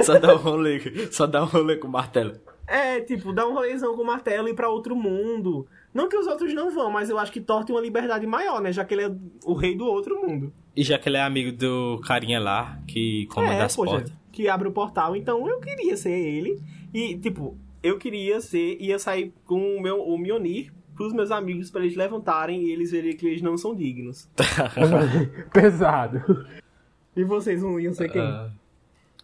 só 0.05 0.19
dá 0.19 0.35
um 0.35 0.39
rolê. 0.39 0.81
Só 1.11 1.27
dá 1.27 1.43
um 1.43 1.47
rolê 1.47 1.77
com 1.77 1.87
o 1.87 1.91
martelo. 1.91 2.41
É, 2.67 3.01
tipo, 3.01 3.33
dar 3.33 3.47
um 3.47 3.53
rolezão 3.53 3.97
com 3.97 4.03
o 4.03 4.07
martelo 4.07 4.49
e 4.49 4.53
ir 4.53 4.55
pra 4.55 4.69
outro 4.69 4.95
mundo. 4.95 5.67
Não 5.93 6.09
que 6.09 6.17
os 6.17 6.27
outros 6.27 6.55
não 6.55 6.71
vão, 6.71 6.91
mas 6.91 7.11
eu 7.11 7.19
acho 7.19 7.33
que 7.33 7.41
Thor 7.41 7.65
tem 7.65 7.75
uma 7.75 7.83
liberdade 7.83 8.27
maior, 8.27 8.61
né? 8.61 8.73
Já 8.73 8.85
que 8.85 8.95
ele 8.95 9.03
é 9.03 9.13
o 9.45 9.55
rei 9.55 9.77
do 9.77 9.85
outro 9.85 10.21
mundo. 10.25 10.53
E 10.77 10.85
já 10.85 10.97
que 10.97 11.09
ele 11.09 11.17
é 11.17 11.23
amigo 11.23 11.51
do 11.51 12.01
carinha 12.07 12.39
lá, 12.39 12.81
que 12.87 13.27
comanda 13.27 13.55
é, 13.55 13.63
as 13.63 13.75
poxa, 13.75 13.91
portas. 13.91 14.13
que 14.31 14.49
abre 14.49 14.69
o 14.69 14.73
portal. 14.73 15.17
Então 15.17 15.49
eu 15.49 15.59
queria 15.59 15.97
ser 15.97 16.13
ele. 16.13 16.63
E, 16.95 17.19
tipo, 17.19 17.59
eu 17.83 17.99
queria 17.99 18.41
ser, 18.41 18.77
ia 18.81 18.99
sair 18.99 19.33
com 19.45 19.77
o 19.77 19.81
meu 19.81 20.03
o 20.03 20.19
Mjolnir 20.19 20.73
pros 20.95 21.13
meus 21.13 21.31
amigos 21.31 21.71
pra 21.71 21.81
eles 21.81 21.97
levantarem 21.97 22.63
e 22.63 22.73
eles 22.73 22.91
verem 22.91 23.17
que 23.17 23.27
eles 23.27 23.41
não 23.41 23.57
são 23.57 23.75
dignos. 23.75 24.29
Pesado. 25.53 26.47
E 27.17 27.25
vocês 27.25 27.63
não 27.63 27.81
iam 27.81 27.93
ser 27.95 28.11
quem? 28.11 28.21
Ah, 28.21 28.51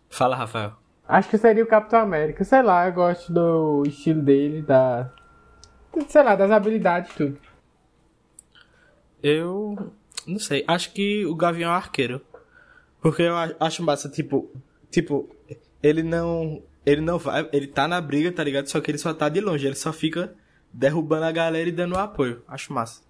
Fala, 0.08 0.36
Rafael. 0.36 0.72
Acho 1.06 1.28
que 1.28 1.38
seria 1.38 1.62
o 1.62 1.66
Capitão 1.66 2.00
América. 2.00 2.42
Sei 2.44 2.62
lá, 2.62 2.86
eu 2.86 2.92
gosto 2.92 3.32
do 3.32 3.84
estilo 3.86 4.22
dele, 4.22 4.62
da. 4.62 5.12
Sei 6.08 6.22
lá, 6.22 6.34
das 6.34 6.50
habilidades, 6.50 7.14
tudo. 7.14 7.38
Eu 9.22 9.92
não 10.26 10.38
sei, 10.38 10.64
acho 10.66 10.92
que 10.92 11.24
o 11.26 11.34
Gavião 11.34 11.70
Arqueiro. 11.70 12.20
Porque 13.00 13.22
eu 13.22 13.34
acho 13.60 13.82
massa, 13.82 14.08
tipo, 14.08 14.50
tipo, 14.90 15.28
ele 15.82 16.02
não, 16.02 16.62
ele 16.86 17.00
não 17.02 17.18
vai, 17.18 17.46
ele 17.52 17.66
tá 17.66 17.86
na 17.88 18.00
briga, 18.00 18.32
tá 18.32 18.42
ligado? 18.44 18.68
Só 18.68 18.80
que 18.80 18.90
ele 18.90 18.98
só 18.98 19.12
tá 19.12 19.28
de 19.28 19.40
longe, 19.40 19.66
ele 19.66 19.74
só 19.74 19.92
fica 19.92 20.32
derrubando 20.72 21.24
a 21.24 21.32
galera 21.32 21.68
e 21.68 21.72
dando 21.72 21.98
apoio. 21.98 22.42
Acho 22.48 22.72
massa. 22.72 23.02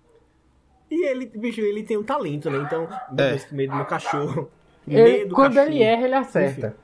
E 0.90 1.04
ele, 1.06 1.26
bicho, 1.26 1.60
ele 1.60 1.82
tem 1.82 1.96
um 1.96 2.02
talento, 2.02 2.48
né? 2.50 2.58
Então, 2.58 2.88
É. 3.18 3.38
Medo 3.52 3.70
do 3.72 3.76
meu 3.76 3.84
cachorro. 3.86 4.50
Ele- 4.88 5.02
Medo 5.02 5.28
do 5.30 5.34
quando 5.34 5.54
cachorro. 5.54 5.74
ele 5.74 5.82
erra, 5.82 6.04
ele 6.04 6.14
acerta. 6.14 6.76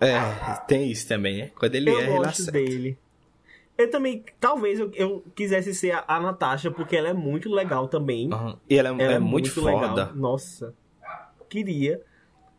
É, 0.00 0.18
tem 0.66 0.90
isso 0.90 1.08
também, 1.08 1.38
né? 1.38 1.50
Quando 1.58 1.74
ele 1.74 1.90
Eu 1.90 1.98
erra, 2.00 2.16
ele 2.16 2.26
acerta. 2.26 2.52
dele. 2.52 2.98
Eu 3.76 3.88
também, 3.90 4.24
talvez 4.40 4.80
eu, 4.80 4.90
eu 4.94 5.24
quisesse 5.36 5.72
ser 5.72 5.92
a, 5.92 6.04
a 6.08 6.20
Natasha, 6.20 6.68
porque 6.68 6.96
ela 6.96 7.08
é 7.10 7.12
muito 7.12 7.48
legal 7.48 7.86
também. 7.86 8.28
Aham. 8.32 8.58
E 8.68 8.76
ela, 8.76 8.88
Ela 8.88 9.12
é, 9.14 9.18
muito, 9.20 9.50
foda. 9.50 9.88
legal. 10.04 10.14
Nossa. 10.16 10.74
Queria. 11.48 12.00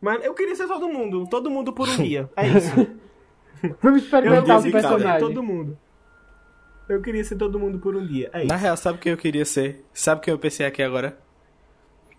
Mas 0.00 0.24
eu 0.24 0.32
queria 0.32 0.54
ser 0.56 0.66
todo 0.66 0.88
mundo. 0.88 1.26
Todo 1.28 1.50
mundo 1.50 1.74
por 1.74 1.86
um 1.88 1.96
dia. 2.02 2.28
É 2.34 2.46
isso. 2.56 2.86
Vamos 3.82 4.00
Eu 4.02 4.04
experimentar 4.04 4.58
o 4.58 4.62
queria 4.62 4.80
ser 4.80 4.88
personagem. 4.88 5.20
todo 5.20 5.42
mundo. 5.42 5.78
Eu 6.88 7.00
queria 7.00 7.24
ser 7.24 7.36
todo 7.36 7.58
mundo 7.58 7.78
por 7.78 7.94
um 7.94 8.04
dia. 8.04 8.30
É 8.32 8.44
Na 8.44 8.56
real, 8.56 8.76
sabe 8.76 8.98
o 8.98 9.00
que 9.00 9.08
eu 9.10 9.16
queria 9.16 9.44
ser? 9.44 9.84
Sabe 9.94 10.20
o 10.20 10.24
que 10.24 10.30
eu 10.30 10.38
pensei 10.38 10.66
aqui 10.66 10.82
agora? 10.82 11.16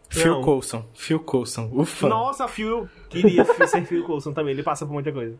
Phil 0.10 0.34
Não. 0.36 0.42
Coulson. 0.42 0.86
Phil 0.94 1.20
Coulson, 1.20 1.70
o 1.74 1.86
fã. 1.86 2.10
Nossa, 2.10 2.48
Phil. 2.48 2.90
Queria 3.10 3.46
ser 3.46 3.86
Phil 3.86 4.04
Coulson 4.06 4.34
também. 4.34 4.54
Ele 4.54 4.64
passa 4.64 4.86
por 4.86 4.94
muita 4.94 5.12
coisa. 5.12 5.38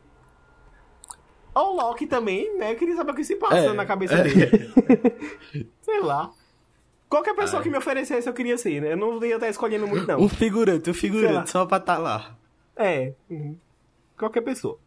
Ou 1.54 1.74
o 1.74 1.76
Loki 1.76 2.08
também, 2.08 2.58
né? 2.58 2.72
Eu 2.72 2.76
queria 2.78 2.96
saber 2.96 3.12
o 3.12 3.16
que 3.16 3.24
se 3.26 3.36
passa 3.36 3.58
É, 3.58 3.74
na 3.74 3.86
cabeça 3.86 4.16
é. 4.16 4.24
dele. 4.24 4.72
Sei 5.82 6.00
lá. 6.02 6.32
Qualquer 7.10 7.36
pessoa 7.36 7.62
que 7.62 7.70
me 7.70 7.78
oferecesse, 7.78 8.30
eu 8.30 8.34
queria 8.34 8.58
ser, 8.58 8.82
né? 8.82 8.94
Eu 8.94 8.98
não 8.98 9.22
ia 9.26 9.36
estar 9.36 9.50
escolhendo 9.50 9.86
muito, 9.86 10.08
não. 10.08 10.22
Um 10.22 10.30
figurante, 10.30 10.90
um 10.90 10.94
figurante, 10.94 11.50
só 11.50 11.66
pra 11.66 11.76
estar 11.78 11.98
lá. 11.98 12.38
É. 12.78 13.14
Qualquer 14.18 14.40
pessoa. 14.42 14.80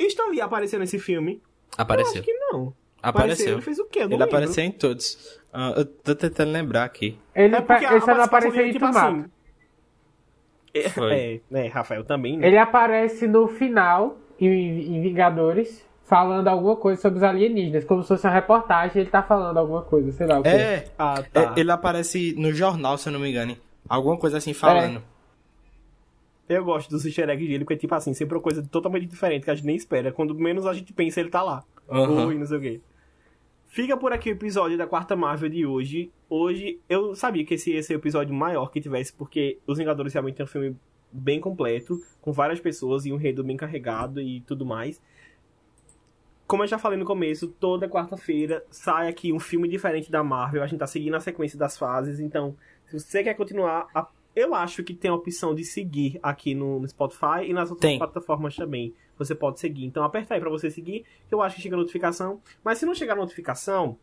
Stan 0.00 0.26
Lee 0.30 0.40
apareceu 0.40 0.78
nesse 0.78 0.98
filme? 0.98 1.40
Eu 1.76 1.82
Apareceu. 1.82 2.12
acho 2.20 2.22
que 2.22 2.32
não. 2.34 2.72
Apareceu. 3.02 3.52
Ele 3.54 3.62
fez 3.62 3.78
o 3.78 3.84
quê? 3.84 3.98
Eu 4.00 4.02
não 4.04 4.16
Ele 4.16 4.22
lembro. 4.24 4.36
apareceu 4.36 4.64
em 4.64 4.70
todos. 4.70 5.40
Ah, 5.52 5.74
eu 5.76 5.84
tô 5.84 6.14
tentando 6.14 6.50
lembrar 6.52 6.84
aqui. 6.84 7.18
Ele, 7.34 7.54
É 7.54 7.60
porque 7.60 7.84
ele 7.84 8.00
só 8.00 8.14
não 8.14 8.22
apareceu 8.24 8.66
em 8.66 8.72
tipo 8.72 8.84
assim, 8.86 9.24
É, 10.72 10.88
Foi. 10.88 11.12
é, 11.12 11.40
né, 11.50 11.66
Rafael 11.68 12.02
também, 12.04 12.36
né? 12.38 12.46
Ele 12.46 12.58
aparece 12.58 13.26
no 13.28 13.46
final, 13.46 14.16
em, 14.40 14.96
em 14.96 15.00
Vingadores, 15.02 15.84
falando 16.04 16.48
alguma 16.48 16.74
coisa 16.76 17.00
sobre 17.00 17.18
os 17.18 17.22
alienígenas. 17.22 17.84
Como 17.84 18.02
se 18.02 18.08
fosse 18.08 18.26
uma 18.26 18.32
reportagem, 18.32 19.02
ele 19.02 19.10
tá 19.10 19.22
falando 19.22 19.56
alguma 19.58 19.82
coisa, 19.82 20.10
sei 20.12 20.26
lá 20.26 20.40
o. 20.40 20.46
É, 20.46 20.86
Ah, 20.98 21.22
tá. 21.32 21.54
é, 21.56 21.60
ele 21.60 21.70
aparece 21.70 22.34
no 22.36 22.52
jornal, 22.52 22.98
se 22.98 23.08
eu 23.08 23.12
não 23.12 23.20
me 23.20 23.30
engano. 23.30 23.56
Alguma 23.88 24.16
coisa 24.16 24.38
assim 24.38 24.52
falando. 24.54 25.02
Eu 26.48 26.64
gosto 26.64 26.90
dos 26.90 27.06
easter 27.06 27.28
eggs 27.28 27.48
dele, 27.48 27.64
porque, 27.64 27.76
tipo 27.76 27.94
assim, 27.94 28.12
sempre 28.12 28.34
é 28.34 28.36
uma 28.36 28.42
coisa 28.42 28.62
totalmente 28.62 29.06
diferente, 29.06 29.44
que 29.44 29.50
a 29.50 29.54
gente 29.54 29.66
nem 29.66 29.76
espera. 29.76 30.12
Quando 30.12 30.34
menos 30.34 30.66
a 30.66 30.74
gente 30.74 30.92
pensa, 30.92 31.20
ele 31.20 31.30
tá 31.30 31.42
lá. 31.42 31.64
Aham. 31.88 32.26
Oi, 32.26 32.38
não 32.38 32.46
sei 32.46 32.58
o 32.58 32.60
quê. 32.60 32.80
Fica 33.66 33.96
por 33.96 34.12
aqui 34.12 34.30
o 34.30 34.32
episódio 34.32 34.78
da 34.78 34.86
quarta 34.86 35.16
Marvel 35.16 35.48
de 35.48 35.66
hoje. 35.66 36.12
Hoje, 36.28 36.80
eu 36.88 37.14
sabia 37.14 37.44
que 37.44 37.54
esse 37.54 37.72
ia 37.72 37.82
ser 37.82 37.94
o 37.94 37.96
episódio 37.96 38.34
maior 38.34 38.70
que 38.70 38.80
tivesse, 38.80 39.12
porque 39.12 39.58
Os 39.66 39.78
Vingadores 39.78 40.12
realmente 40.12 40.40
é 40.40 40.44
um 40.44 40.46
filme 40.46 40.76
bem 41.10 41.40
completo, 41.40 42.00
com 42.20 42.32
várias 42.32 42.60
pessoas 42.60 43.06
e 43.06 43.12
um 43.12 43.16
enredo 43.16 43.42
bem 43.42 43.56
carregado 43.56 44.20
e 44.20 44.42
tudo 44.42 44.66
mais. 44.66 45.00
Como 46.46 46.62
eu 46.62 46.66
já 46.66 46.78
falei 46.78 46.98
no 46.98 47.04
começo, 47.04 47.48
toda 47.48 47.88
quarta-feira 47.88 48.64
sai 48.70 49.08
aqui 49.08 49.32
um 49.32 49.40
filme 49.40 49.66
diferente 49.66 50.10
da 50.10 50.22
Marvel. 50.22 50.62
A 50.62 50.66
gente 50.66 50.78
tá 50.78 50.86
seguindo 50.86 51.14
a 51.14 51.20
sequência 51.20 51.58
das 51.58 51.78
fases, 51.78 52.20
então, 52.20 52.56
se 52.86 53.00
você 53.00 53.24
quer 53.24 53.34
continuar, 53.34 53.88
eu 54.34 54.54
acho 54.54 54.82
que 54.82 54.94
tem 54.94 55.10
a 55.10 55.14
opção 55.14 55.54
de 55.54 55.64
seguir 55.64 56.18
aqui 56.22 56.54
no 56.54 56.86
Spotify 56.88 57.44
e 57.46 57.52
nas 57.52 57.70
outras 57.70 57.90
Tem. 57.90 57.98
plataformas 57.98 58.56
também. 58.56 58.94
Você 59.16 59.34
pode 59.34 59.60
seguir. 59.60 59.84
Então 59.84 60.02
aperta 60.02 60.34
aí 60.34 60.40
pra 60.40 60.50
você 60.50 60.70
seguir, 60.70 61.04
que 61.28 61.34
eu 61.34 61.40
acho 61.40 61.56
que 61.56 61.62
chega 61.62 61.76
a 61.76 61.78
notificação. 61.78 62.40
Mas 62.64 62.78
se 62.78 62.86
não 62.86 62.94
chegar 62.94 63.12
a 63.12 63.16
notificação, 63.16 63.96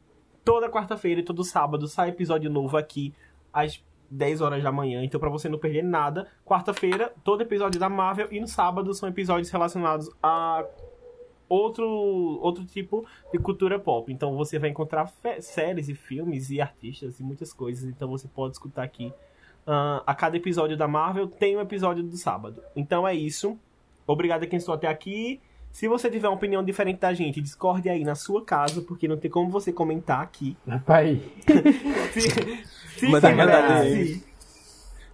toda 0.43 0.69
quarta-feira 0.69 1.19
e 1.19 1.23
todo 1.23 1.43
sábado 1.43 1.87
sai 1.87 2.09
episódio 2.09 2.49
novo 2.49 2.77
aqui 2.77 3.13
às 3.51 3.83
10 4.11 4.41
horas 4.41 4.61
da 4.61 4.71
manhã. 4.71 5.03
Então, 5.03 5.19
para 5.19 5.29
você 5.29 5.47
não 5.47 5.57
perder 5.57 5.83
nada, 5.83 6.27
quarta-feira, 6.45 7.13
todo 7.23 7.41
episódio 7.41 7.79
da 7.79 7.89
Marvel. 7.89 8.27
E 8.31 8.39
no 8.39 8.47
sábado 8.47 8.93
são 8.93 9.07
episódios 9.07 9.49
relacionados 9.49 10.09
a 10.21 10.65
outro, 11.47 11.87
outro 12.41 12.65
tipo 12.65 13.05
de 13.31 13.39
cultura 13.39 13.79
pop. 13.79 14.11
Então, 14.11 14.35
você 14.35 14.59
vai 14.59 14.69
encontrar 14.69 15.11
séries 15.39 15.87
e 15.87 15.95
filmes 15.95 16.49
e 16.49 16.59
artistas 16.59 17.19
e 17.19 17.23
muitas 17.23 17.53
coisas. 17.53 17.89
Então, 17.89 18.09
você 18.09 18.27
pode 18.27 18.53
escutar 18.53 18.83
aqui. 18.83 19.13
Uh, 19.71 20.03
a 20.05 20.13
cada 20.13 20.35
episódio 20.35 20.75
da 20.75 20.85
Marvel 20.85 21.27
tem 21.27 21.55
um 21.55 21.61
episódio 21.61 22.03
do 22.03 22.17
sábado. 22.17 22.61
Então 22.75 23.07
é 23.07 23.15
isso. 23.15 23.57
Obrigado 24.05 24.43
a 24.43 24.45
quem 24.45 24.57
estou 24.57 24.75
até 24.75 24.85
aqui. 24.85 25.39
Se 25.71 25.87
você 25.87 26.11
tiver 26.11 26.27
uma 26.27 26.35
opinião 26.35 26.61
diferente 26.61 26.99
da 26.99 27.13
gente, 27.13 27.39
discorde 27.39 27.87
aí 27.87 28.03
na 28.03 28.13
sua 28.13 28.43
casa, 28.43 28.81
porque 28.81 29.07
não 29.07 29.15
tem 29.15 29.31
como 29.31 29.49
você 29.49 29.71
comentar 29.71 30.19
aqui. 30.19 30.57
Rapaz. 30.67 31.17
se, 32.11 32.19
se, 32.99 33.07
tivesse, 33.07 34.25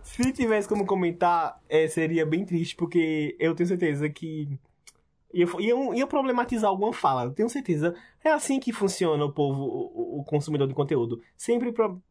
se 0.01 0.31
tivesse 0.31 0.67
como 0.67 0.87
comentar, 0.87 1.61
é, 1.69 1.87
seria 1.87 2.25
bem 2.25 2.43
triste, 2.43 2.75
porque 2.75 3.35
eu 3.39 3.53
tenho 3.53 3.67
certeza 3.67 4.09
que 4.09 4.57
ia, 5.31 5.45
ia, 5.59 5.95
ia 5.97 6.07
problematizar 6.07 6.71
alguma 6.71 6.91
fala. 6.93 7.25
Eu 7.25 7.31
tenho 7.31 7.47
certeza. 7.47 7.93
É 8.23 8.31
assim 8.31 8.59
que 8.59 8.73
funciona 8.73 9.23
o 9.23 9.31
povo, 9.31 9.61
o, 9.61 10.21
o 10.21 10.23
consumidor 10.23 10.67
de 10.67 10.73
conteúdo. 10.73 11.21
Sempre 11.37 11.71
pro, 11.71 12.01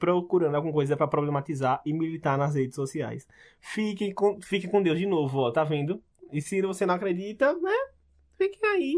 procurando 0.00 0.56
alguma 0.56 0.72
coisa 0.72 0.96
para 0.96 1.06
problematizar 1.06 1.80
e 1.86 1.92
militar 1.92 2.36
nas 2.36 2.54
redes 2.54 2.74
sociais. 2.74 3.28
Fique 3.60 4.12
com, 4.12 4.40
fique 4.40 4.66
com 4.66 4.82
Deus 4.82 4.98
de 4.98 5.06
novo, 5.06 5.38
ó, 5.38 5.52
tá 5.52 5.62
vendo? 5.62 6.02
E 6.32 6.40
se 6.40 6.60
você 6.62 6.86
não 6.86 6.94
acredita, 6.94 7.52
né? 7.54 7.76
Fiquem 8.36 8.68
aí. 8.68 8.94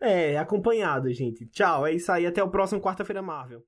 É, 0.00 0.38
acompanhado, 0.38 1.12
gente. 1.12 1.46
Tchau, 1.46 1.86
é 1.86 1.92
isso 1.92 2.10
aí. 2.10 2.26
Até 2.26 2.42
o 2.42 2.50
próximo 2.50 2.80
Quarta-feira 2.80 3.20
Marvel. 3.20 3.64